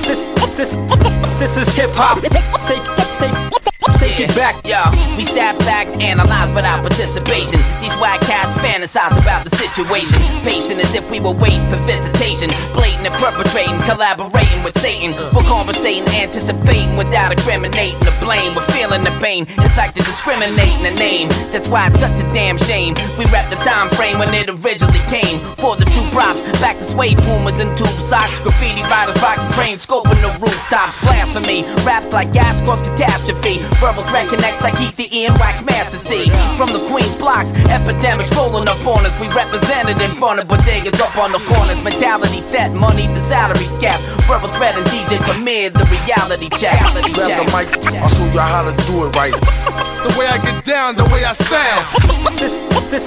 This, 0.05 0.21
this, 0.57 0.71
this 1.39 1.57
is 1.57 1.77
hip 1.77 1.91
hop. 1.95 2.23
It 4.15 4.31
back. 4.39 4.55
Yo, 4.63 4.79
we 5.19 5.25
step 5.27 5.59
back, 5.67 5.91
analyze 5.99 6.55
without 6.55 6.87
participation. 6.87 7.59
These 7.83 7.99
whack 7.99 8.21
cats 8.23 8.55
fantasize 8.63 9.11
about 9.11 9.43
the 9.43 9.51
situation. 9.59 10.23
Patient 10.47 10.79
as 10.79 10.95
if 10.95 11.11
we 11.11 11.19
were 11.19 11.35
waiting 11.35 11.67
for 11.67 11.83
visitation. 11.83 12.47
Blatant 12.71 13.11
and 13.11 13.17
perpetrating, 13.19 13.75
collaborating 13.83 14.63
with 14.63 14.79
Satan. 14.79 15.19
We're 15.35 15.43
conversating, 15.51 16.07
anticipating 16.15 16.95
without 16.95 17.35
incriminating 17.35 17.99
the 18.07 18.15
blame. 18.23 18.55
We're 18.55 18.63
feeling 18.71 19.03
the 19.03 19.11
pain. 19.19 19.51
It's 19.67 19.75
like 19.75 19.99
they're 19.99 20.07
discriminating 20.07 20.87
the 20.87 20.95
name. 20.95 21.27
That's 21.51 21.67
why 21.67 21.91
it's 21.91 21.99
such 21.99 22.15
a 22.15 22.27
damn 22.31 22.55
shame. 22.55 22.95
We 23.19 23.27
rap 23.35 23.51
the 23.51 23.59
time 23.67 23.91
frame 23.99 24.23
when 24.23 24.31
it 24.31 24.47
originally 24.47 25.03
came. 25.11 25.43
For 25.59 25.75
the 25.75 25.91
true 25.91 26.07
props, 26.15 26.47
back 26.63 26.79
to 26.79 26.87
suede 26.87 27.19
boomers 27.27 27.59
and 27.59 27.75
tube 27.75 27.91
socks. 28.07 28.39
Graffiti 28.39 28.87
riders 28.87 29.19
rocking 29.19 29.51
trains, 29.59 29.83
scoping 29.83 30.23
the 30.23 30.31
rooftops. 30.39 30.95
Blasphemy, 31.03 31.67
raps 31.83 32.15
like 32.15 32.31
gas 32.33 32.63
cause 32.63 32.79
catastrophe. 32.81 33.59
Verbal 33.83 34.04
threat 34.09 34.29
connects 34.29 34.63
like 34.63 34.75
Ether 34.81 35.09
and 35.13 35.35
Wax 35.39 35.65
Master 35.65 35.99
C. 35.99 36.31
From 36.57 36.69
the 36.73 36.85
Queen's 36.89 37.17
blocks, 37.19 37.51
epidemics 37.71 38.35
rolling 38.37 38.69
up 38.69 38.81
on 38.87 39.05
us. 39.05 39.15
We 39.21 39.29
represented 39.29 40.01
in 40.01 40.11
front 40.17 40.41
of 40.41 40.49
bodegas 40.49 41.01
up 41.01 41.17
on 41.17 41.33
the 41.33 41.41
corners. 41.51 41.83
Mentality 41.83 42.41
set, 42.41 42.73
money 42.73 43.07
the 43.15 43.23
salaries 43.25 43.77
cap. 43.79 44.01
Verbal 44.27 44.49
threat 44.57 44.77
and 44.77 44.87
DJ 44.87 45.19
Premier, 45.21 45.71
the 45.71 45.85
reality 46.05 46.49
check. 46.57 46.81
Reality 46.81 47.13
Grab 47.13 47.29
check. 47.29 47.39
the 47.41 47.49
mic, 47.53 47.69
I'll 48.03 48.09
show 48.09 48.29
you 48.33 48.41
how 48.41 48.63
to 48.63 48.75
do 48.87 49.07
it 49.07 49.17
right. 49.17 49.35
The 50.05 50.13
way 50.19 50.27
I 50.27 50.39
get 50.39 50.65
down, 50.65 50.97
the 50.97 51.05
way 51.09 51.25
I 51.25 51.33
sound. 51.33 51.85
This, 52.39 52.53
this, 52.91 53.07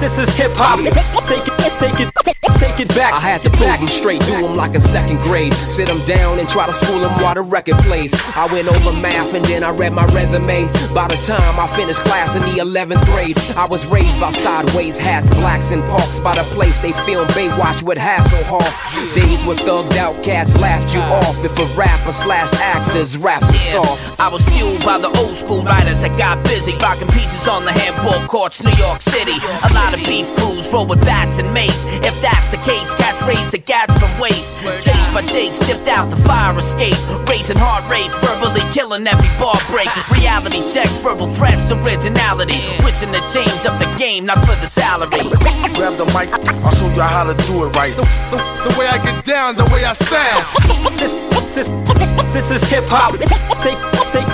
this 0.00 0.14
is 0.18 0.36
hip 0.36 0.52
hop. 0.54 0.78
Take 1.26 1.46
it, 1.46 1.58
take 1.78 2.00
it, 2.00 2.10
take 2.56 2.80
it 2.80 2.88
back. 2.94 3.12
I 3.12 3.20
had 3.20 3.42
to 3.42 3.50
prove 3.50 3.78
them 3.78 3.86
straight, 3.88 4.20
do 4.22 4.42
them 4.42 4.54
like 4.54 4.74
in 4.74 4.80
second 4.80 5.18
grade. 5.18 5.54
Sit 5.54 5.88
them 5.88 6.04
down 6.04 6.38
and 6.38 6.48
try 6.48 6.66
to 6.66 6.72
school 6.72 7.00
them 7.00 7.12
while 7.20 7.34
the 7.34 7.42
record 7.42 7.78
plays. 7.78 8.14
I 8.36 8.46
went 8.46 8.68
over 8.68 8.92
math 9.00 9.34
and 9.34 9.44
then 9.44 9.64
I 9.64 9.70
read 9.70 9.92
my 9.92 10.06
resume. 10.20 10.68
By 10.92 11.08
the 11.08 11.16
time 11.16 11.54
I 11.56 11.66
finished 11.76 12.00
class 12.00 12.36
in 12.36 12.42
the 12.42 12.60
11th 12.60 13.04
grade, 13.12 13.38
I 13.56 13.66
was 13.66 13.86
raised 13.86 14.20
by 14.20 14.30
sideways 14.30 14.98
hats, 14.98 15.28
blacks, 15.40 15.72
and 15.72 15.82
parks 15.84 16.20
by 16.20 16.34
the 16.34 16.44
place 16.54 16.80
they 16.80 16.92
filmed 17.08 17.30
Baywatch 17.30 17.82
with 17.82 17.98
Hasselhoff. 17.98 18.68
Days 19.14 19.44
where 19.44 19.56
thugged 19.56 19.96
out 19.96 20.22
cats 20.22 20.58
laughed 20.60 20.94
you 20.94 21.00
off. 21.00 21.44
If 21.44 21.58
a 21.58 21.66
rapper 21.74 22.12
slash 22.12 22.52
actors 22.60 23.16
raps 23.16 23.48
are 23.48 23.82
soft. 23.82 24.20
I 24.20 24.28
was 24.28 24.44
fueled 24.50 24.84
by 24.84 24.98
the 24.98 25.08
old 25.08 25.36
school 25.36 25.62
writers 25.62 26.02
that 26.02 26.16
got 26.18 26.42
busy 26.44 26.76
rocking 26.76 27.08
pieces 27.08 27.48
on 27.48 27.64
the 27.64 27.72
handball 27.72 28.26
courts, 28.26 28.62
New 28.62 28.76
York 28.76 29.00
City. 29.00 29.38
A 29.64 29.70
lot 29.72 29.94
of 29.94 30.04
beef 30.04 30.26
crews 30.36 30.68
roll 30.72 30.86
with 30.86 31.00
bats 31.02 31.38
and 31.38 31.52
mace. 31.54 31.86
If 32.04 32.20
that's 32.20 32.50
the 32.50 32.58
case, 32.58 32.92
cats 32.94 33.22
raise 33.22 33.50
the 33.50 33.58
gats 33.58 33.96
from 33.98 34.12
waste. 34.20 34.52
Chased 34.84 35.14
by 35.14 35.22
Jake, 35.22 35.54
stepped 35.54 35.88
out 35.88 36.10
the 36.10 36.16
fire 36.28 36.58
escape. 36.58 36.98
Raising 37.28 37.56
heart 37.58 37.88
rates, 37.88 38.16
verbally 38.20 38.64
killing 38.72 39.06
every 39.06 39.30
bar 39.38 39.56
break. 39.70 39.88
Reality 40.12 40.60
checks, 40.68 41.02
verbal 41.02 41.26
threats, 41.26 41.70
originality. 41.70 42.60
Wishing 42.84 43.12
to 43.12 43.20
change 43.32 43.64
up 43.66 43.78
the 43.78 43.88
game, 43.98 44.26
not 44.26 44.38
for 44.40 44.54
the 44.60 44.66
salary. 44.66 45.22
Grab 45.74 45.96
the 45.96 46.06
mic, 46.16 46.28
I'll 46.64 46.74
show 46.74 46.90
you 46.94 47.02
how 47.02 47.24
to 47.24 47.34
do 47.46 47.64
it 47.64 47.74
right. 47.76 47.94
The, 47.94 48.02
the, 48.30 48.38
the 48.66 48.72
way 48.78 48.86
I 48.86 48.98
get 49.04 49.24
down, 49.24 49.56
the 49.56 49.64
way 49.72 49.84
I 49.84 49.92
sound. 49.92 50.44
This, 50.98 51.12
this, 51.54 51.68
this 52.32 52.50
is 52.50 52.70
hip 52.70 52.84
hop. 52.86 53.16
Take, 53.62 53.78
take, 54.12 54.28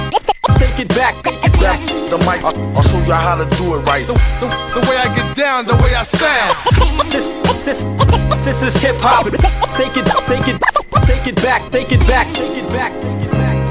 take 0.58 0.78
it 0.80 0.88
back. 0.94 1.14
Grab 1.58 1.80
the 2.10 2.18
mic, 2.24 2.42
I'll, 2.44 2.56
I'll 2.76 2.82
show 2.82 2.98
you 3.06 3.12
how 3.12 3.36
to 3.36 3.44
do 3.56 3.74
it 3.76 3.82
right. 3.86 4.06
The, 4.06 4.14
the, 4.40 4.46
the 4.78 4.82
way 4.88 4.96
I 4.96 5.08
get 5.14 5.36
down, 5.36 5.66
the 5.66 5.76
way 5.76 5.94
I 5.94 6.02
sound. 6.02 6.56
This, 7.10 7.26
this, 7.64 7.80
this 8.44 8.62
is 8.62 8.82
hip 8.82 8.96
hop. 8.98 9.26
Take 9.76 9.96
it, 9.96 10.06
take 10.26 10.48
it, 10.48 10.60
take 11.06 11.26
it 11.26 11.42
back. 11.42 11.62
Take 11.70 11.92
it 11.92 12.06
back. 12.06 12.34
Take 12.34 12.58
it 12.58 12.68
back. 12.70 12.92
Take 13.02 13.22
it 13.24 13.32
back. 13.32 13.65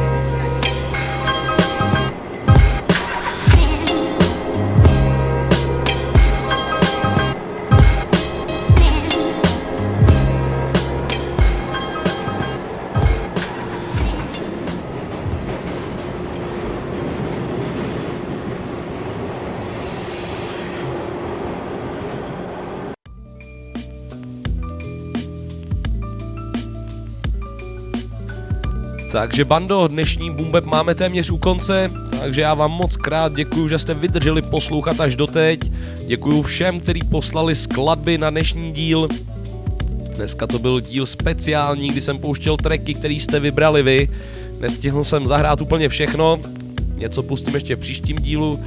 Takže 29.16 29.46
bando, 29.46 29.88
dnešní 29.88 30.32
Bumbeb 30.32 30.66
máme 30.66 30.96
téměř 30.96 31.30
u 31.30 31.38
konce, 31.38 31.92
takže 32.20 32.42
já 32.42 32.54
vám 32.54 32.72
moc 32.72 32.98
krát 32.98 33.36
děkuji, 33.36 33.68
že 33.68 33.80
jste 33.80 33.94
vydrželi 33.94 34.42
poslouchat 34.42 35.00
až 35.00 35.16
doteď. 35.16 35.72
Děkuji 36.08 36.42
všem, 36.42 36.80
kteří 36.80 37.00
poslali 37.04 37.56
skladby 37.56 38.18
na 38.18 38.30
dnešní 38.30 38.72
díl. 38.72 39.08
Dneska 40.16 40.48
to 40.48 40.60
byl 40.60 40.82
díl 40.82 41.06
speciální, 41.06 41.88
kdy 41.88 42.02
jsem 42.02 42.18
pouštěl 42.18 42.58
tracky, 42.58 42.94
který 42.94 43.20
jste 43.20 43.40
vybrali 43.40 43.84
vy. 43.84 44.10
Nestihl 44.60 45.04
jsem 45.04 45.28
zahrát 45.28 45.62
úplně 45.62 45.90
všechno, 45.90 46.40
něco 46.96 47.24
pustím 47.24 47.54
ještě 47.54 47.76
v 47.76 47.80
příštím 47.80 48.18
dílu 48.18 48.60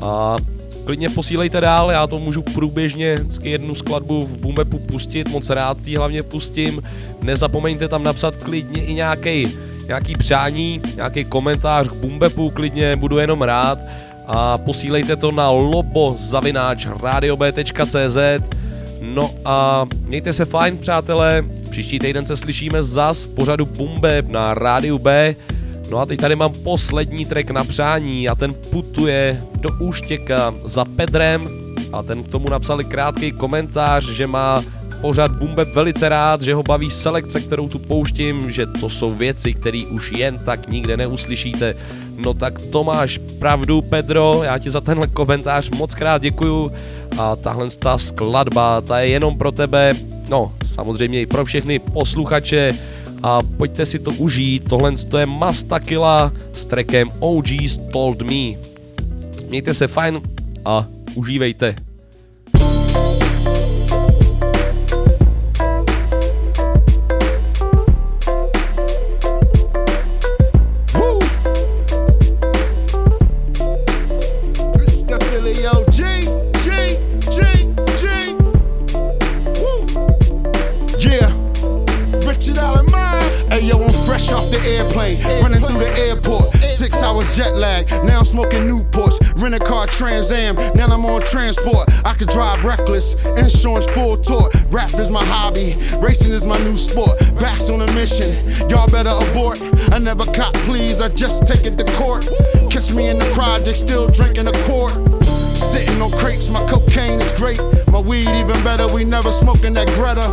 a 0.00 0.36
klidně 0.84 1.10
posílejte 1.10 1.60
dál, 1.60 1.90
já 1.90 2.06
to 2.06 2.18
můžu 2.18 2.42
průběžně 2.42 3.16
vždycky 3.16 3.50
jednu 3.50 3.74
skladbu 3.74 4.22
v 4.22 4.38
Bumbepu 4.38 4.78
pustit, 4.78 5.28
moc 5.28 5.50
rád 5.50 5.86
ji 5.86 5.96
hlavně 5.96 6.22
pustím. 6.22 6.82
Nezapomeňte 7.22 7.88
tam 7.88 8.04
napsat 8.04 8.36
klidně 8.36 8.84
i 8.84 8.94
nějaký 8.94 9.48
nějaký 9.86 10.14
přání, 10.14 10.80
nějaký 10.96 11.24
komentář 11.24 11.88
k 11.88 11.92
Bumbepu, 11.92 12.50
klidně 12.50 12.96
budu 12.96 13.18
jenom 13.18 13.42
rád. 13.42 13.78
A 14.26 14.58
posílejte 14.58 15.16
to 15.16 15.32
na 15.32 15.50
lobo.radiob.cz 15.50 18.16
No 19.00 19.30
a 19.44 19.86
mějte 20.00 20.32
se 20.32 20.44
fajn, 20.44 20.78
přátelé, 20.78 21.44
příští 21.70 21.98
týden 21.98 22.26
se 22.26 22.36
slyšíme 22.36 22.82
zas 22.82 23.26
pořadu 23.26 23.66
Bumbeb 23.66 24.28
na 24.28 24.54
Rádiu 24.54 24.98
B. 24.98 25.34
No 25.90 25.98
a 25.98 26.06
teď 26.06 26.20
tady 26.20 26.36
mám 26.36 26.52
poslední 26.52 27.26
track 27.26 27.50
na 27.50 27.64
přání 27.64 28.28
a 28.28 28.34
ten 28.34 28.54
putuje 28.54 29.42
do 29.60 29.70
Úštěka 29.80 30.54
za 30.64 30.84
Pedrem. 30.84 31.48
A 31.92 32.02
ten 32.02 32.22
k 32.22 32.28
tomu 32.28 32.48
napsali 32.48 32.84
krátký 32.84 33.32
komentář, 33.32 34.04
že 34.04 34.26
má 34.26 34.64
pořad 35.06 35.30
Bumbeb 35.30 35.74
velice 35.74 36.08
rád, 36.08 36.42
že 36.42 36.54
ho 36.54 36.62
baví 36.62 36.90
selekce, 36.90 37.40
kterou 37.40 37.68
tu 37.68 37.78
pouštím, 37.78 38.50
že 38.50 38.66
to 38.66 38.88
jsou 38.88 39.10
věci, 39.10 39.54
které 39.54 39.82
už 39.90 40.12
jen 40.12 40.38
tak 40.38 40.68
nikde 40.68 40.96
neuslyšíte. 40.96 41.74
No 42.16 42.34
tak 42.34 42.58
to 42.58 42.84
máš 42.84 43.18
pravdu, 43.38 43.82
Pedro, 43.82 44.40
já 44.42 44.58
ti 44.58 44.70
za 44.70 44.80
tenhle 44.80 45.06
komentář 45.06 45.70
moc 45.70 45.94
krát 45.94 46.22
děkuju 46.22 46.72
a 47.18 47.36
tahle 47.36 47.70
ta 47.78 47.98
skladba, 47.98 48.80
ta 48.80 49.00
je 49.00 49.08
jenom 49.08 49.38
pro 49.38 49.52
tebe, 49.52 49.94
no 50.28 50.52
samozřejmě 50.74 51.20
i 51.20 51.26
pro 51.26 51.44
všechny 51.44 51.78
posluchače 51.78 52.74
a 53.22 53.42
pojďte 53.42 53.86
si 53.86 53.98
to 53.98 54.10
užít, 54.10 54.68
tohle 54.68 54.92
je 55.18 55.26
Mastakila 55.26 56.32
s 56.52 56.66
trackem 56.66 57.10
OG's 57.18 57.78
Told 57.92 58.22
Me. 58.22 58.58
Mějte 59.48 59.74
se 59.74 59.86
fajn 59.86 60.20
a 60.64 60.86
užívejte. 61.14 61.85
Jet 87.36 87.54
lag. 87.54 87.86
Now 88.08 88.20
I'm 88.20 88.24
smoking 88.24 88.62
Newports, 88.62 89.20
rent 89.42 89.54
a 89.54 89.58
car 89.58 89.86
Trans 89.86 90.32
Am. 90.32 90.56
Now 90.74 90.86
I'm 90.86 91.04
on 91.04 91.20
transport. 91.20 91.86
I 92.06 92.14
could 92.14 92.28
drive 92.28 92.64
reckless, 92.64 93.36
insurance 93.36 93.86
full 93.90 94.16
tour. 94.16 94.48
Rap 94.70 94.94
is 94.94 95.10
my 95.10 95.22
hobby, 95.24 95.76
racing 96.00 96.32
is 96.32 96.46
my 96.46 96.56
new 96.64 96.78
sport. 96.78 97.18
Backs 97.38 97.68
on 97.68 97.82
a 97.82 97.92
mission, 97.92 98.32
y'all 98.70 98.88
better 98.88 99.12
abort. 99.12 99.60
I 99.92 99.98
never 99.98 100.24
cop 100.32 100.54
please, 100.64 101.02
I 101.02 101.10
just 101.10 101.46
take 101.46 101.66
it 101.66 101.76
to 101.76 101.84
court. 102.00 102.24
Catch 102.70 102.94
me 102.94 103.08
in 103.08 103.18
the 103.18 103.30
project, 103.34 103.76
still 103.76 104.08
drinking 104.08 104.48
a 104.48 104.56
quart. 104.64 104.96
Sitting 105.52 106.00
on 106.00 106.12
crates, 106.12 106.48
my 106.50 106.64
cocaine 106.70 107.20
is 107.20 107.32
great. 107.34 107.60
My 107.92 108.00
weed 108.00 108.28
even 108.28 108.56
better, 108.64 108.88
we 108.94 109.04
never 109.04 109.30
smoking 109.30 109.74
that 109.74 109.88
Greta. 109.92 110.24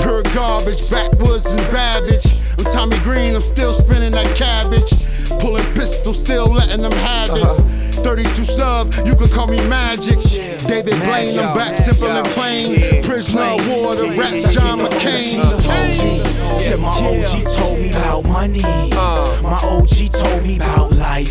Pure 0.00 0.22
garbage, 0.32 0.88
backwoods 0.90 1.44
and 1.52 1.60
Babbage. 1.70 2.24
I'm 2.56 2.64
Tommy 2.72 2.96
Green, 3.04 3.34
I'm 3.34 3.42
still 3.42 3.74
spinning 3.74 4.12
that 4.12 4.28
cabbage. 4.36 5.09
Pulling 5.38 5.64
pistols, 5.74 6.22
still 6.22 6.46
letting 6.46 6.82
them 6.82 6.92
have 6.92 7.30
it. 7.36 7.44
Uh-huh. 7.44 7.80
32 8.02 8.44
sub, 8.44 8.94
you 9.04 9.14
can 9.14 9.28
call 9.28 9.46
me 9.46 9.56
Magic. 9.68 10.18
Yeah. 10.32 10.56
David 10.66 10.94
Blaine, 11.04 11.38
I'm 11.38 11.54
back 11.56 11.76
simple 11.76 12.08
and 12.08 12.26
plain. 12.28 13.02
Prisoner 13.02 13.42
of 13.42 13.68
war, 13.68 13.94
the 13.94 14.14
raps 14.16 14.54
John 14.54 14.78
McCain. 14.78 15.44
Said 16.58 16.80
my 16.80 16.88
OG 16.88 17.58
told 17.58 17.78
me 17.78 17.90
about 17.90 18.24
money. 18.24 18.60
Uh. 18.64 19.40
My 19.42 19.58
OG 19.62 20.10
told 20.12 20.42
me 20.42 20.56
about 20.56 20.92
life. 20.92 21.30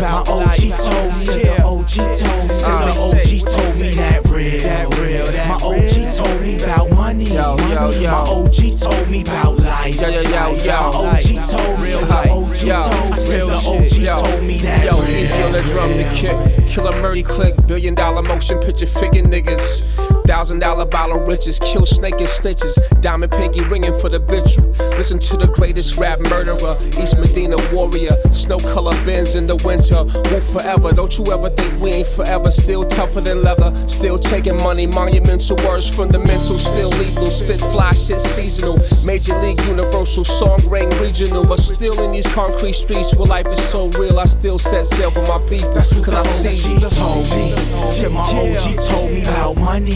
My 0.00 0.24
OG 0.26 0.56
told 0.80 1.04
me, 1.04 1.12
said 1.12 1.58
the 1.58 1.62
OG 1.62 1.94
told 2.16 2.40
me, 2.40 2.48
said 2.48 2.80
the 2.80 2.94
OG 2.96 3.30
told 3.52 3.80
me 3.80 3.90
that 3.90 4.24
real. 4.28 4.60
That 4.60 4.88
real, 4.98 5.26
that 5.26 5.48
My 5.48 5.59
OG 5.70 6.12
told 6.12 6.40
me 6.42 6.62
about 6.62 6.90
money. 6.90 7.24
Yo, 7.24 7.56
yo, 7.68 7.90
yo. 7.90 8.10
My 8.10 8.18
OG 8.18 8.78
told 8.78 9.10
me 9.10 9.22
about 9.22 9.58
life. 9.58 10.00
Yo, 10.00 10.08
yo, 10.08 10.22
yo, 10.22 10.56
yo. 10.64 10.90
My 10.92 11.08
OG 11.08 11.28
told 11.48 11.80
me, 11.80 11.90
the 11.90 12.06
OG 12.30 12.60
told 12.66 13.12
me, 13.12 13.38
the 13.38 14.10
OG 14.10 14.24
told 14.24 14.42
me 14.44 14.56
that. 14.58 14.84
Yo, 14.84 15.02
easy 15.04 15.42
on 15.42 15.52
the 15.52 15.62
drum, 15.62 15.90
the 15.96 16.04
kick. 16.14 16.68
Killer 16.68 16.92
Murray 17.02 17.22
click, 17.22 17.54
billion 17.66 17.94
dollar 17.94 18.22
motion 18.22 18.58
picture 18.58 18.86
figure 18.86 19.22
niggas. 19.22 19.82
Thousand 20.26 20.60
dollar 20.60 20.84
bottle 20.84 21.18
riches, 21.18 21.58
kill 21.58 21.84
snake 21.84 22.14
and 22.14 22.28
snitches. 22.28 22.78
Diamond 23.00 23.32
pinky 23.32 23.62
ringing 23.62 23.92
for 23.98 24.08
the 24.08 24.20
bitch. 24.20 24.56
Listen 24.96 25.18
to 25.18 25.36
the 25.36 25.48
greatest 25.48 25.98
rap 25.98 26.20
murderer, 26.20 26.76
East 27.00 27.18
Medina 27.18 27.56
warrior. 27.72 28.14
Snow 28.32 28.58
color 28.58 28.92
bends 29.04 29.34
in 29.34 29.48
the 29.48 29.56
winter. 29.66 30.04
Won't 30.30 30.44
forever. 30.44 30.92
Don't 30.92 31.18
you 31.18 31.24
ever 31.32 31.50
think 31.50 31.82
we 31.82 31.90
ain't 31.90 32.06
forever. 32.06 32.50
Still 32.50 32.86
tougher 32.86 33.20
than 33.20 33.42
leather. 33.42 33.74
Still 33.88 34.18
taking 34.18 34.56
money. 34.58 34.86
Monumental 34.86 35.56
words 35.66 35.88
from 35.88 36.08
the 36.08 36.18
mental. 36.18 36.58
Still 36.58 36.90
lethal. 36.90 37.26
Spit 37.26 37.60
fly 37.60 37.92
shit 37.92 38.20
seasonal. 38.20 38.78
Major 39.04 39.36
league 39.40 39.60
universal. 39.62 40.24
Song 40.24 40.60
ring 40.68 40.88
regional. 41.00 41.44
But 41.44 41.60
still 41.60 41.98
in 42.02 42.12
these 42.12 42.26
concrete 42.34 42.74
streets 42.74 43.14
where 43.14 43.26
life 43.26 43.46
is 43.46 43.62
so 43.62 43.88
real. 43.98 44.18
I 44.18 44.26
still 44.26 44.58
set 44.58 44.86
sail 44.86 45.10
for 45.10 45.24
my 45.26 45.40
people. 45.48 45.72
Cause 45.74 46.08
I 46.08 46.22
see 46.24 46.74
you. 46.74 46.80
told 46.80 47.26
me. 47.36 47.52
Said 47.90 48.12
my 48.12 48.20
OG 48.20 48.90
told 48.90 49.10
me 49.12 49.22
about 49.22 49.56
money. 49.56 49.94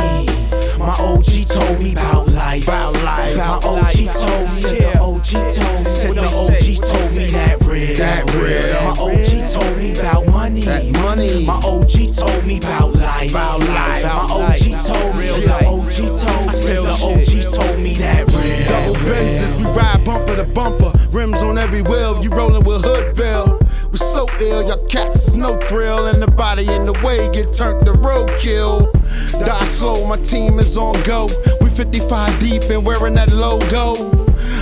My 0.79 0.95
OG 0.99 1.47
told 1.49 1.81
me 1.81 1.93
about 1.93 2.29
life. 2.29 2.65
About 2.65 2.95
life. 3.05 3.37
My 3.37 3.57
OG 3.63 3.97
told 4.13 4.49
me. 4.51 4.79
The 4.81 4.99
OG 5.01 5.31
told 5.55 5.79
me. 5.79 5.91
Said 5.91 6.15
the 6.15 6.25
OG 6.25 6.67
told 6.91 7.17
me 7.17 7.27
that 7.27 7.57
real. 7.65 7.97
That 7.97 8.25
real. 8.35 8.75
My 8.83 8.95
OG 9.01 9.49
told 9.49 9.79
me 9.79 9.93
about 9.99 10.27
money. 10.45 10.61
That 10.61 10.85
money. 11.01 11.45
My 11.47 11.57
OG 11.65 12.15
told 12.15 12.47
me 12.47 12.59
about 12.59 12.95
life. 12.95 13.31
About 13.31 13.61
life. 13.61 14.05
My 14.05 14.27
OG 14.29 14.65
told 14.85 15.13
me. 15.17 15.27
The 15.41 15.61
OG 15.65 15.97
told 16.21 16.47
me. 16.47 16.53
Said 16.53 16.83
the 16.83 16.97
OG 17.01 17.33
told 17.55 17.79
me 17.81 17.95
that 17.95 18.29
real. 18.29 18.69
Double 18.69 18.95
Benzes, 19.09 19.59
we 19.59 19.65
ride 19.73 20.05
bumper 20.05 20.37
to 20.37 20.45
bumper. 20.45 20.93
Rims 21.11 21.43
on 21.43 21.57
every 21.57 21.83
wheel. 21.83 22.23
You 22.23 22.31
rolling 22.31 22.65
with 22.65 22.83
Hoodville. 22.83 23.61
We 23.91 23.99
so 23.99 24.27
ill, 24.41 24.67
your 24.67 24.85
cats 24.89 25.29
is 25.29 25.37
no 25.37 25.57
thrill, 25.67 26.09
and 26.09 26.21
the 26.21 26.31
body 26.31 26.67
in 26.69 26.85
the 26.85 26.93
way 27.05 27.29
get 27.31 27.53
turned 27.53 27.87
to 27.87 27.93
roadkill. 27.93 28.93
Die 29.33 29.65
slow, 29.65 30.05
my 30.07 30.17
team 30.17 30.59
is 30.59 30.77
on 30.77 31.01
go. 31.05 31.29
We 31.61 31.71
55 31.71 32.41
deep 32.41 32.63
and 32.71 32.85
wearing 32.85 33.15
that 33.15 33.33
logo. 33.33 33.95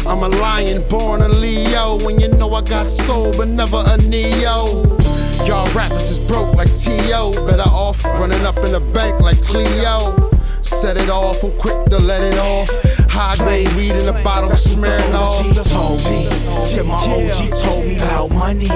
I'm 0.06 0.22
a 0.22 0.28
lion, 0.28 0.86
born 0.88 1.22
a 1.22 1.28
Leo, 1.28 1.98
and 2.08 2.20
you 2.20 2.28
know 2.36 2.52
I 2.52 2.60
got 2.60 2.90
soul, 2.90 3.32
but 3.36 3.48
never 3.48 3.82
a 3.86 3.96
Neo. 4.08 5.01
Y'all 5.46 5.66
rappers 5.74 6.10
is 6.10 6.20
broke 6.20 6.54
like 6.54 6.72
T.O. 6.74 7.32
Better 7.46 7.68
off 7.68 8.04
running 8.04 8.44
up 8.46 8.56
in 8.58 8.72
the 8.72 8.80
bank 8.94 9.20
like 9.20 9.40
Cleo. 9.42 10.30
Set 10.62 10.96
it 10.96 11.10
off, 11.10 11.42
I'm 11.42 11.50
quick 11.58 11.84
to 11.86 11.98
let 11.98 12.22
it 12.22 12.38
off. 12.38 12.68
High 13.10 13.36
grade 13.36 13.68
weed 13.74 13.92
in 13.92 14.08
a 14.08 14.22
bottle 14.22 14.50
of 14.50 14.58
Smirnoff. 14.58 15.42
OG 15.42 15.66
told 15.66 16.00
me, 16.08 16.88
my 16.88 16.94
OG 16.94 17.64
told 17.64 17.84
me 17.86 17.96
about 17.96 18.30
money. 18.30 18.68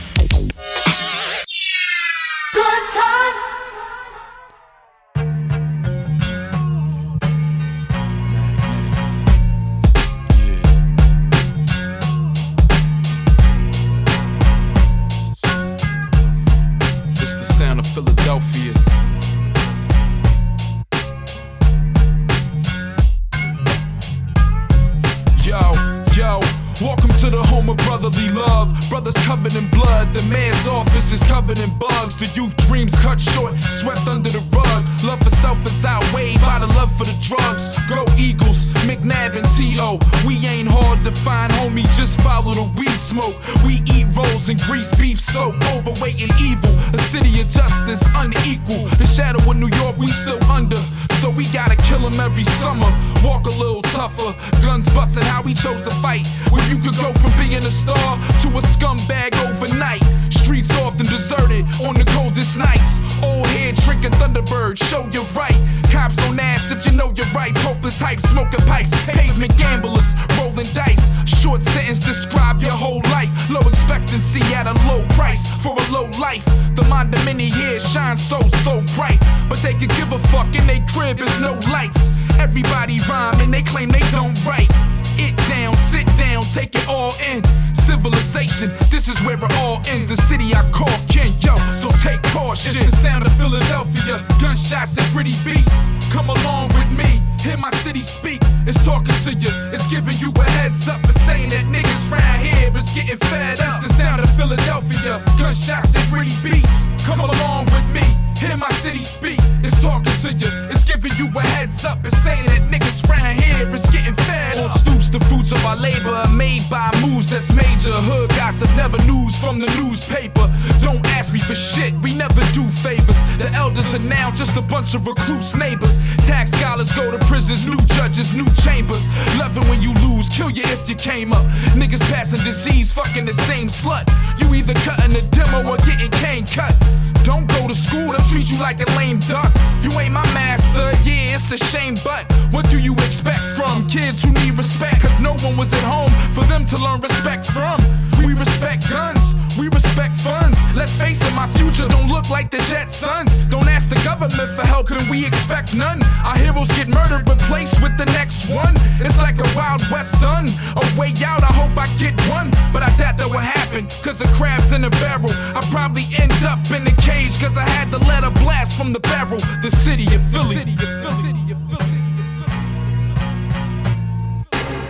The 77.11 77.21
many 77.25 77.45
here 77.45 77.79
shine 77.79 78.17
so, 78.17 78.39
so 78.63 78.81
bright. 78.95 79.19
But 79.49 79.59
they 79.59 79.73
could 79.73 79.89
give 79.89 80.11
a 80.11 80.19
fuck 80.29 80.55
in 80.55 80.65
they 80.65 80.79
crib 80.93 81.19
is 81.19 81.39
no 81.41 81.53
lights. 81.71 82.21
Everybody 82.39 82.99
rhyme 83.09 83.39
and 83.39 83.53
they 83.53 83.61
claim 83.61 83.89
they 83.89 84.03
don't 84.11 84.37
write. 84.45 84.69
It 85.15 85.37
down, 85.49 85.75
sit 85.91 86.07
down, 86.17 86.43
take 86.53 86.75
it 86.75 86.87
all 86.87 87.13
in. 87.29 87.43
Civilization, 87.75 88.71
this 88.89 89.07
is 89.07 89.21
where 89.21 89.37
it 89.37 89.53
all 89.61 89.81
ends. 89.87 90.07
The 90.07 90.17
city 90.17 90.53
I 90.55 90.67
call 90.71 90.91
Ken, 91.07 91.31
yo, 91.39 91.55
so 91.81 91.89
take 92.01 92.23
caution. 92.33 92.81
It's 92.81 92.91
the 92.91 92.97
sound 92.97 93.25
of 93.25 93.33
Philadelphia, 93.37 94.25
gunshots 94.41 94.97
and 94.97 95.05
pretty 95.13 95.35
beats. 95.45 95.87
Come 96.11 96.29
along 96.29 96.69
with 96.69 96.89
me, 96.91 97.21
hear 97.43 97.57
my 97.57 97.69
city 97.83 98.01
speak. 98.01 98.39
It's 98.65 98.79
talking 98.85 99.13
to 99.27 99.33
you, 99.33 99.51
it's 99.73 99.85
giving 99.87 100.17
you 100.17 100.31
a 100.31 100.43
heads 100.43 100.87
up. 100.87 101.03
It's 101.03 101.19
saying 101.21 101.49
that 101.49 101.65
niggas 101.67 102.09
round 102.09 102.41
here 102.41 102.71
is 102.75 102.89
getting 102.91 103.17
fed 103.29 103.59
up. 103.59 103.83
It's 103.83 103.89
the 103.89 103.93
sound 104.01 104.21
of 104.23 104.29
Philadelphia, 104.35 105.21
gunshots 105.37 105.95
and 105.95 106.07
pretty 106.09 106.33
beats. 106.41 106.87
Come 107.03 107.19
along 107.19 107.65
with 107.65 107.85
me, 107.91 108.05
hear 108.43 108.57
my 108.57 108.69
city 108.83 109.03
speak. 109.03 109.39
It's 109.63 109.79
talking 109.81 110.11
to 110.23 110.31
you, 110.33 110.51
it's 110.69 110.83
giving 110.83 111.13
you 111.17 111.27
a 111.37 111.41
heads 111.55 111.85
up. 111.85 111.99
It's 112.03 112.17
saying 112.23 112.45
that 112.45 112.61
niggas 112.71 113.07
round 113.07 113.39
here 113.39 113.67
is 113.73 113.85
getting 113.87 114.15
fed. 114.27 114.57
On 114.57 114.69
stoops, 114.69 115.09
the 115.09 115.19
fruits 115.31 115.51
of 115.51 115.65
our 115.65 115.75
labor 115.75 116.09
are 116.09 116.27
made 116.27 116.63
by 116.69 116.91
moves 117.01 117.29
that's 117.29 117.51
major. 117.51 117.95
Hood 118.09 118.29
gossip, 118.31 118.69
never 118.75 118.97
news 119.03 119.37
from 119.37 119.59
the 119.59 119.67
newspaper. 119.79 120.45
Don't 120.81 121.05
ask 121.17 121.33
me 121.33 121.39
for 121.39 121.55
shit, 121.55 121.93
we 122.03 122.13
never 122.15 122.41
do 122.51 122.67
favors. 122.69 123.19
The 123.37 123.49
elders 123.53 123.93
are 123.93 124.05
now 124.09 124.31
just 124.31 124.57
a 124.57 124.61
bunch 124.61 124.93
of 124.93 125.07
recluse 125.07 125.55
neighbors. 125.55 125.95
Tax 126.27 126.51
scholars 126.51 126.91
go 126.91 127.11
to 127.11 127.19
prisons, 127.25 127.65
new 127.65 127.81
judges, 127.97 128.35
new 128.35 128.49
chambers. 128.65 129.03
Love 129.39 129.57
it 129.57 129.63
when 129.69 129.81
you 129.81 129.93
lose, 130.05 130.27
kill 130.29 130.49
you 130.49 130.63
if 130.67 130.89
you 130.89 130.95
came 130.95 131.31
up. 131.31 131.45
Niggas 131.79 132.03
passing 132.11 132.43
disease, 132.43 132.91
fucking 132.91 133.25
the 133.25 133.33
same 133.33 133.67
slut. 133.67 134.05
You 134.39 134.53
either 134.53 134.73
cutting 134.85 135.13
the 135.13 135.23
demo 135.31 135.71
or 135.71 135.77
getting 135.77 136.11
cane 136.11 136.45
cut. 136.45 136.75
Don't 137.23 137.47
go 137.47 137.67
to 137.67 137.75
school, 137.75 138.11
they'll 138.11 138.27
treat 138.29 138.51
you 138.51 138.59
like 138.59 138.81
a 138.81 138.89
lame 138.97 139.19
duck. 139.19 139.51
You 139.81 139.91
ain't 139.99 140.13
my 140.13 140.25
master, 140.33 140.91
yeah, 141.07 141.35
it's 141.35 141.51
a 141.51 141.57
shame, 141.57 141.95
but 142.03 142.31
what 142.51 142.69
do 142.69 142.79
you 142.79 142.93
expect 142.95 143.39
from 143.55 143.87
kids 143.87 144.23
who 144.23 144.31
need 144.33 144.57
respect? 144.57 145.01
Cause 145.01 145.19
no 145.19 145.33
one 145.45 145.55
was 145.55 145.71
at 145.73 145.83
home 145.83 146.11
for 146.33 146.43
them 146.45 146.65
to 146.65 146.77
learn 146.77 146.99
respect 147.01 147.45
from. 147.45 147.79
We 148.19 148.33
respect 148.33 148.89
guns, 148.89 149.35
we 149.57 149.69
respect 149.69 150.15
funds. 150.17 150.52
Let's 150.75 150.95
face 150.95 151.21
it, 151.21 151.33
my 151.35 151.47
future 151.53 151.87
don't 151.87 152.07
look 152.07 152.29
like 152.29 152.49
the 152.49 152.57
Jetsons. 152.57 153.49
Don't 153.49 153.67
ask 153.67 153.89
the 153.89 154.01
government 154.03 154.49
for 154.51 154.65
help, 154.65 154.87
couldn't 154.87 155.09
we 155.09 155.25
expect 155.25 155.75
none? 155.75 156.01
Our 156.23 156.37
heroes 156.37 156.67
get 156.69 156.87
murdered, 156.87 157.29
replaced 157.29 157.81
with 157.81 157.95
the 157.97 158.05
next 158.05 158.49
one. 158.49 158.73
It's 158.99 159.17
like 159.17 159.39
a 159.39 159.47
Wild 159.55 159.81
West 159.91 160.19
done. 160.19 160.47
A 160.75 160.99
way 160.99 161.13
out, 161.23 161.43
I 161.43 161.53
hope 161.53 161.77
I 161.77 161.87
get 161.99 162.19
one. 162.27 162.49
But 162.73 162.81
I 162.81 162.89
doubt 162.97 163.17
that 163.17 163.29
will 163.29 163.37
happen, 163.37 163.87
cause 164.01 164.17
the 164.17 164.29
crab's 164.35 164.71
in 164.71 164.83
a 164.83 164.89
barrel. 165.01 165.31
I 165.53 165.61
probably 165.69 166.05
end 166.17 166.33
up 166.43 166.59
in 166.71 166.83
the 166.83 166.95
cage, 167.01 167.39
cause 167.39 167.55
I 167.55 167.69
had 167.69 167.91
to 167.91 167.99
let 167.99 168.23
a 168.23 168.31
blast 168.31 168.75
from 168.75 168.93
the 168.93 168.99
barrel. 168.99 169.39
The 169.61 169.69
city 169.69 170.05
of 170.15 170.21
Philly. 170.33 172.02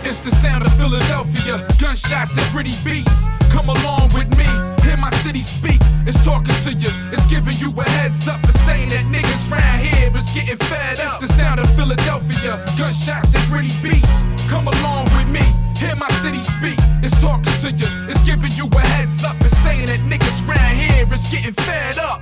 It's 0.06 0.20
the 0.20 0.30
sound 0.30 0.66
of 0.66 0.72
Philadelphia, 0.76 1.66
gunshots 1.80 2.36
and 2.36 2.46
pretty 2.52 2.76
beats. 2.84 3.26
Come 3.48 3.70
along 3.70 4.12
with 4.12 4.28
me, 4.36 4.44
hear 4.84 4.98
my 4.98 5.08
city 5.24 5.40
speak. 5.40 5.80
It's 6.06 6.22
talking 6.22 6.54
to 6.68 6.74
you, 6.74 6.92
it's 7.10 7.26
giving 7.26 7.56
you 7.56 7.72
a 7.80 7.84
heads 7.96 8.28
up. 8.28 8.38
It's 8.44 8.60
saying 8.68 8.90
that 8.90 9.04
niggas 9.08 9.50
round 9.50 9.80
here 9.80 10.12
is 10.14 10.30
getting 10.32 10.58
fed 10.68 11.00
up. 11.00 11.22
It's 11.22 11.32
the 11.32 11.32
sound 11.32 11.58
of 11.58 11.74
Philadelphia, 11.74 12.62
gunshots 12.76 13.34
and 13.34 13.44
pretty 13.48 13.72
beats. 13.80 14.24
Come 14.52 14.68
along 14.68 15.08
with 15.16 15.28
me, 15.32 15.40
hear 15.80 15.96
my 15.96 16.10
city 16.20 16.42
speak. 16.42 16.76
It's 17.02 17.16
talking 17.22 17.56
to 17.64 17.72
you, 17.72 17.88
it's 18.06 18.22
giving 18.24 18.52
you 18.52 18.68
a 18.68 18.80
heads 18.80 19.24
up. 19.24 19.40
It's 19.40 19.56
saying 19.64 19.86
that 19.86 20.00
niggas 20.04 20.46
round 20.46 20.76
here 20.76 21.08
is 21.12 21.26
getting 21.28 21.54
fed 21.54 21.96
up. 21.96 22.13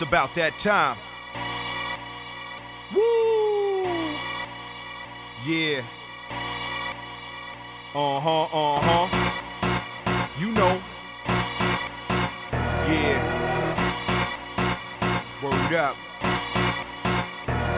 It's 0.00 0.08
about 0.08 0.34
that 0.34 0.56
time. 0.56 0.96
Woo! 2.94 3.84
Yeah. 5.46 5.82
Uh 7.94 8.18
huh, 8.18 8.44
uh 8.44 8.80
huh. 8.80 9.08
You 10.38 10.52
know. 10.52 10.80
Yeah. 12.88 13.20
Word 15.42 15.74
up. 15.74 15.96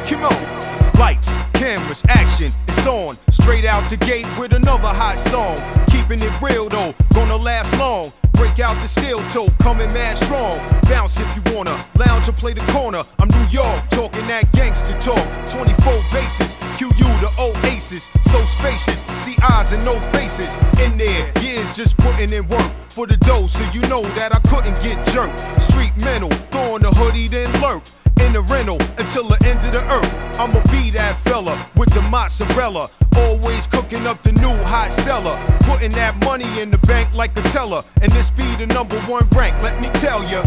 Come 0.06 0.22
on. 0.22 0.92
Lights, 1.00 1.34
cameras, 1.54 2.04
action, 2.06 2.52
it's 2.68 2.86
on. 2.86 3.16
Straight 3.32 3.64
out 3.64 3.90
the 3.90 3.96
gate 3.96 4.28
with 4.38 4.52
another 4.52 4.86
hot 4.86 5.18
song. 5.18 5.56
Keeping 5.88 6.22
it 6.22 6.40
real 6.40 6.68
though, 6.68 6.94
gonna 7.12 7.36
last 7.36 7.76
long. 7.80 8.12
Break 8.42 8.58
out 8.58 8.74
the 8.82 8.88
steel 8.88 9.24
toe, 9.28 9.48
coming 9.60 9.86
mad 9.94 10.18
strong. 10.18 10.58
Bounce 10.88 11.20
if 11.20 11.36
you 11.36 11.54
wanna, 11.54 11.78
lounge 11.94 12.28
or 12.28 12.32
play 12.32 12.52
the 12.52 12.72
corner. 12.72 13.00
I'm 13.20 13.28
New 13.28 13.46
York, 13.52 13.88
talking 13.90 14.22
that 14.22 14.50
gangster 14.50 14.98
talk. 14.98 15.24
24 15.48 16.02
bases, 16.10 16.56
QU 16.76 16.88
the 17.22 17.30
oasis, 17.38 18.08
so 18.32 18.44
spacious. 18.44 19.04
See 19.16 19.36
eyes 19.48 19.70
and 19.70 19.84
no 19.84 19.94
faces 20.10 20.52
in 20.80 20.98
there. 20.98 21.30
Years 21.40 21.72
just 21.72 21.96
putting 21.98 22.32
in 22.32 22.48
work 22.48 22.68
for 22.88 23.06
the 23.06 23.16
dough, 23.18 23.46
so 23.46 23.62
you 23.70 23.80
know 23.82 24.02
that 24.18 24.34
I 24.34 24.40
couldn't 24.50 24.74
get 24.82 24.98
jerked. 25.14 25.38
Street 25.62 25.92
mental, 25.98 26.30
throwing 26.50 26.82
the 26.82 26.90
hoodie 26.90 27.28
then 27.28 27.52
lurk 27.60 27.84
in 28.22 28.32
the 28.32 28.42
rental 28.42 28.78
until 28.98 29.24
the 29.24 29.38
end 29.44 29.58
of 29.64 29.72
the 29.72 29.82
earth. 29.90 30.38
I'ma 30.38 30.62
be 30.70 30.90
that 30.90 31.18
fella 31.18 31.56
with 31.76 31.92
the 31.92 32.02
mozzarella. 32.02 32.88
Always 33.16 33.66
cooking 33.66 34.06
up 34.06 34.22
the 34.22 34.32
new 34.32 34.56
hot 34.64 34.92
seller. 34.92 35.36
Putting 35.60 35.92
that 35.92 36.16
money 36.24 36.48
in 36.60 36.70
the 36.70 36.78
bank 36.78 37.14
like 37.14 37.36
a 37.36 37.42
teller. 37.42 37.82
And 38.00 38.10
this 38.12 38.30
be 38.30 38.56
the 38.56 38.66
number 38.66 38.98
one 39.02 39.28
rank, 39.30 39.60
let 39.62 39.80
me 39.80 39.88
tell 39.94 40.22
ya. 40.30 40.42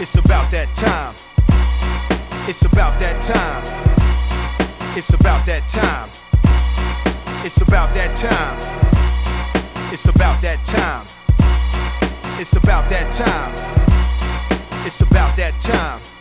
It's 0.00 0.16
about 0.16 0.50
that 0.52 0.68
time. 0.76 1.14
It's 2.48 2.62
about 2.64 2.98
that 3.00 3.20
time. 3.22 3.62
It's 4.96 5.12
about 5.12 5.46
that 5.46 5.68
time. 5.68 6.10
It's 7.44 7.60
about 7.60 7.94
that 7.94 8.16
time. 8.16 8.58
It's 9.92 10.06
about 10.06 10.40
that 10.42 10.64
time. 10.66 11.06
It's 12.40 12.56
about 12.56 12.88
that 12.90 13.12
time. 13.12 13.52
It's 14.86 15.00
about 15.00 15.36
that 15.36 15.60
time. 15.60 16.17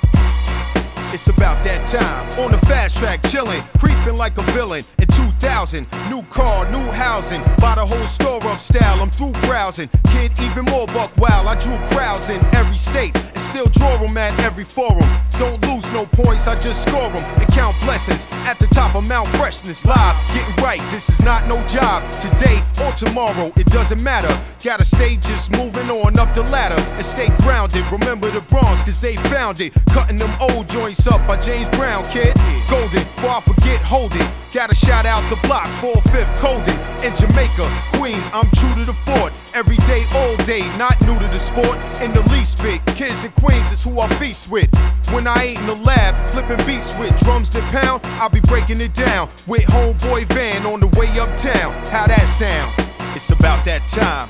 It's 1.13 1.27
about 1.27 1.63
that 1.63 1.87
time. 1.87 2.27
On 2.39 2.51
the 2.51 2.57
fast 2.65 2.97
track, 2.97 3.21
chillin', 3.23 3.63
creeping 3.79 4.17
like 4.17 4.37
a 4.37 4.43
villain. 4.51 4.83
In 4.99 5.07
2000, 5.07 5.87
new 6.09 6.21
car, 6.23 6.69
new 6.69 6.91
housing. 6.91 7.41
Buy 7.59 7.75
the 7.75 7.85
whole 7.85 8.07
store 8.07 8.43
up 8.45 8.59
style. 8.59 9.01
I'm 9.01 9.09
through 9.09 9.31
browsing. 9.47 9.89
Kid, 10.11 10.37
even 10.41 10.65
more 10.65 10.85
buck 10.87 11.15
wow. 11.17 11.47
I 11.47 11.55
drew 11.55 11.77
crowds 11.87 12.29
in 12.29 12.43
every 12.53 12.77
state 12.77 13.15
still 13.47 13.67
draw 13.67 13.97
them 13.97 14.17
at 14.17 14.37
every 14.41 14.63
forum. 14.63 15.09
Don't 15.39 15.61
lose 15.67 15.89
no 15.91 16.05
points, 16.05 16.47
I 16.47 16.55
just 16.59 16.87
score 16.87 17.09
them 17.09 17.23
and 17.39 17.47
count 17.49 17.79
blessings. 17.79 18.25
At 18.45 18.59
the 18.59 18.67
top 18.67 18.95
of 18.95 19.07
Mount 19.07 19.29
Freshness, 19.37 19.85
live, 19.85 20.15
getting 20.27 20.55
right. 20.63 20.81
This 20.89 21.09
is 21.09 21.21
not 21.23 21.47
no 21.47 21.65
job. 21.67 22.03
Today 22.21 22.63
or 22.83 22.91
tomorrow, 22.93 23.51
it 23.55 23.67
doesn't 23.67 24.01
matter. 24.03 24.33
Gotta 24.63 24.83
stay 24.83 25.17
just 25.17 25.51
moving 25.51 25.89
on 25.89 26.19
up 26.19 26.33
the 26.35 26.43
ladder 26.43 26.81
and 26.97 27.05
stay 27.05 27.29
grounded. 27.37 27.85
Remember 27.91 28.29
the 28.29 28.41
Bronx, 28.41 28.83
cause 28.83 28.99
they 28.99 29.15
found 29.31 29.61
it. 29.61 29.73
Cutting 29.91 30.17
them 30.17 30.33
old 30.41 30.67
joints 30.67 31.07
up 31.07 31.25
by 31.27 31.37
James 31.37 31.69
Brown, 31.77 32.03
kid. 32.05 32.35
Golden, 32.69 33.03
before 33.03 33.29
I 33.29 33.41
forget, 33.41 33.81
hold 33.81 34.15
it. 34.15 34.29
Gotta 34.57 34.73
shout 34.73 35.05
out 35.05 35.21
the 35.29 35.35
block, 35.47 35.71
4 35.75 35.93
5th 35.93 36.35
Colden. 36.37 36.73
In 37.05 37.15
Jamaica, 37.15 37.69
Queens, 37.93 38.27
I'm 38.33 38.49
true 38.55 38.73
to 38.73 38.85
the 38.85 38.91
fort. 38.91 39.31
Every 39.53 39.77
day, 39.85 40.03
all 40.15 40.35
day, 40.47 40.67
not 40.79 40.99
new 41.01 41.13
to 41.13 41.27
the 41.27 41.37
sport. 41.37 41.77
In 42.01 42.11
the 42.11 42.27
least 42.31 42.59
bit, 42.63 42.83
kids 42.97 43.23
in 43.23 43.31
Queens 43.33 43.71
is 43.71 43.83
who 43.83 43.99
I 43.99 44.09
feast 44.15 44.49
with. 44.49 44.67
When 45.13 45.27
I 45.27 45.43
ain't 45.43 45.59
in 45.59 45.65
the 45.65 45.75
lab, 45.75 46.15
flipping 46.29 46.57
beats 46.65 46.97
with 46.97 47.15
drums 47.19 47.51
that 47.51 47.61
pound, 47.71 48.01
I'll 48.19 48.31
be 48.31 48.39
breaking 48.39 48.81
it 48.81 48.95
down. 48.95 49.29
With 49.45 49.61
homeboy 49.61 50.25
van 50.33 50.65
on 50.65 50.79
the 50.79 50.87
way 50.97 51.07
uptown. 51.19 51.73
How 51.91 52.07
that 52.07 52.25
sound? 52.27 52.73
It's 53.15 53.29
about 53.29 53.63
that 53.65 53.87
time. 53.87 54.27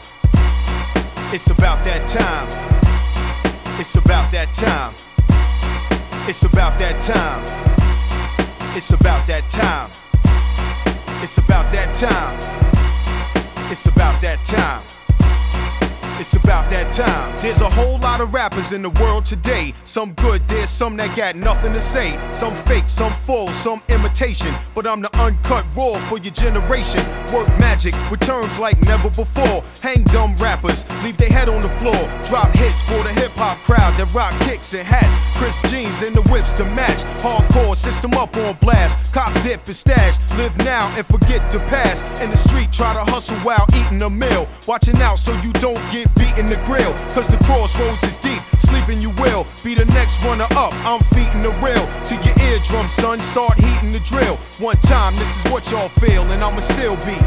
It's 1.34 1.50
about 1.50 1.86
that 1.86 2.06
time. 2.06 2.50
It's 3.80 3.96
about 3.96 4.30
that 4.34 4.54
time. 4.54 4.94
It's 6.28 6.44
about 6.44 6.78
that 6.80 7.02
time. 7.02 8.76
It's 8.76 8.92
about 8.92 9.26
that 9.28 9.50
time. 9.50 10.07
It's 11.20 11.40
about 11.40 11.72
that 11.72 11.96
time. 11.96 12.38
It's 13.72 13.88
about 13.88 14.22
that 14.22 14.46
time. 14.46 14.97
It's 16.20 16.36
about 16.36 16.68
that 16.72 16.92
time. 16.92 17.38
There's 17.38 17.62
a 17.62 17.70
whole 17.70 18.00
lot 18.00 18.22
of 18.22 18.34
rappers 18.34 18.72
in 18.72 18.82
the 18.82 18.90
world 18.90 19.24
today. 19.24 19.72
Some 19.84 20.14
good, 20.14 20.48
there's 20.48 20.72
some 20.72 20.98
that 20.98 21.16
got 21.16 21.36
nothing 21.36 21.74
to 21.74 21.82
say. 21.82 22.18
Some 22.34 22.56
fake, 22.56 22.90
some 22.90 23.14
full, 23.14 23.54
some 23.54 23.84
imitation. 23.88 24.56
But 24.74 24.88
I'm 24.88 25.02
the 25.02 25.16
uncut 25.16 25.68
raw 25.76 26.00
for 26.10 26.18
your 26.18 26.34
generation. 26.34 27.06
Work 27.32 27.48
magic 27.60 27.94
with 28.10 28.22
terms 28.22 28.58
like 28.58 28.82
never 28.82 29.10
before. 29.12 29.64
Hang 29.84 30.04
dumb 30.06 30.36
rappers, 30.38 30.84
leave 31.04 31.18
their 31.18 31.30
head 31.30 31.50
on 31.50 31.62
the 31.62 31.70
floor. 31.70 32.10
Drop 32.28 32.50
hits 32.56 32.82
for 32.82 33.04
the 33.04 33.14
hip 33.14 33.32
hop 33.34 33.60
crowd 33.60 33.96
that 34.00 34.12
rock 34.16 34.34
kicks 34.42 34.74
and 34.74 34.88
hats. 34.88 35.16
Crisp 35.38 35.58
jeans 35.68 36.02
and 36.02 36.16
the 36.16 36.24
whips 36.32 36.52
to 36.54 36.66
match. 36.66 37.04
Hardcore 37.22 37.76
system 37.76 38.16
up 38.16 38.36
on 38.38 38.56
blast. 38.56 39.14
Cop 39.14 39.32
dip 39.44 39.68
and 39.68 39.76
stash. 39.76 40.18
Live 40.36 40.58
now 40.66 40.90
and 40.98 41.06
forget 41.06 41.52
the 41.52 41.60
past. 41.70 42.04
In 42.24 42.32
the 42.32 42.38
street, 42.38 42.72
try 42.72 42.94
to 42.94 43.12
hustle 43.12 43.38
while 43.42 43.68
eating 43.76 44.02
a 44.02 44.10
meal. 44.10 44.48
Watching 44.68 44.98
out 44.98 45.20
so 45.20 45.40
you 45.42 45.54
don't 45.54 45.84
get 45.92 46.07
beat 46.16 46.38
in 46.38 46.46
the 46.46 46.58
grill. 46.66 46.94
Cause 47.14 47.28
the 47.28 47.38
crossroads 47.46 48.04
is 48.04 48.16
deep. 48.18 48.42
Sleeping 48.60 49.02
you 49.02 49.12
will 49.12 49.46
be 49.64 49.74
the 49.76 49.86
next 49.86 50.24
runner 50.24 50.48
up. 50.52 50.74
I'm 50.86 51.02
feeding 51.16 51.42
the 51.42 51.52
real 51.64 51.86
to 52.06 52.16
your 52.26 52.36
eardrum, 52.50 52.90
son. 52.90 53.22
Start 53.22 53.58
heating 53.58 53.92
the 53.92 54.00
drill. 54.02 54.38
One 54.60 54.78
time, 54.82 55.16
this 55.16 55.46
is 55.46 55.52
what 55.52 55.70
y'all 55.72 55.90
feel, 55.90 56.24
and 56.32 56.42
I'ma 56.44 56.60
still 56.60 56.96
be 56.98 57.18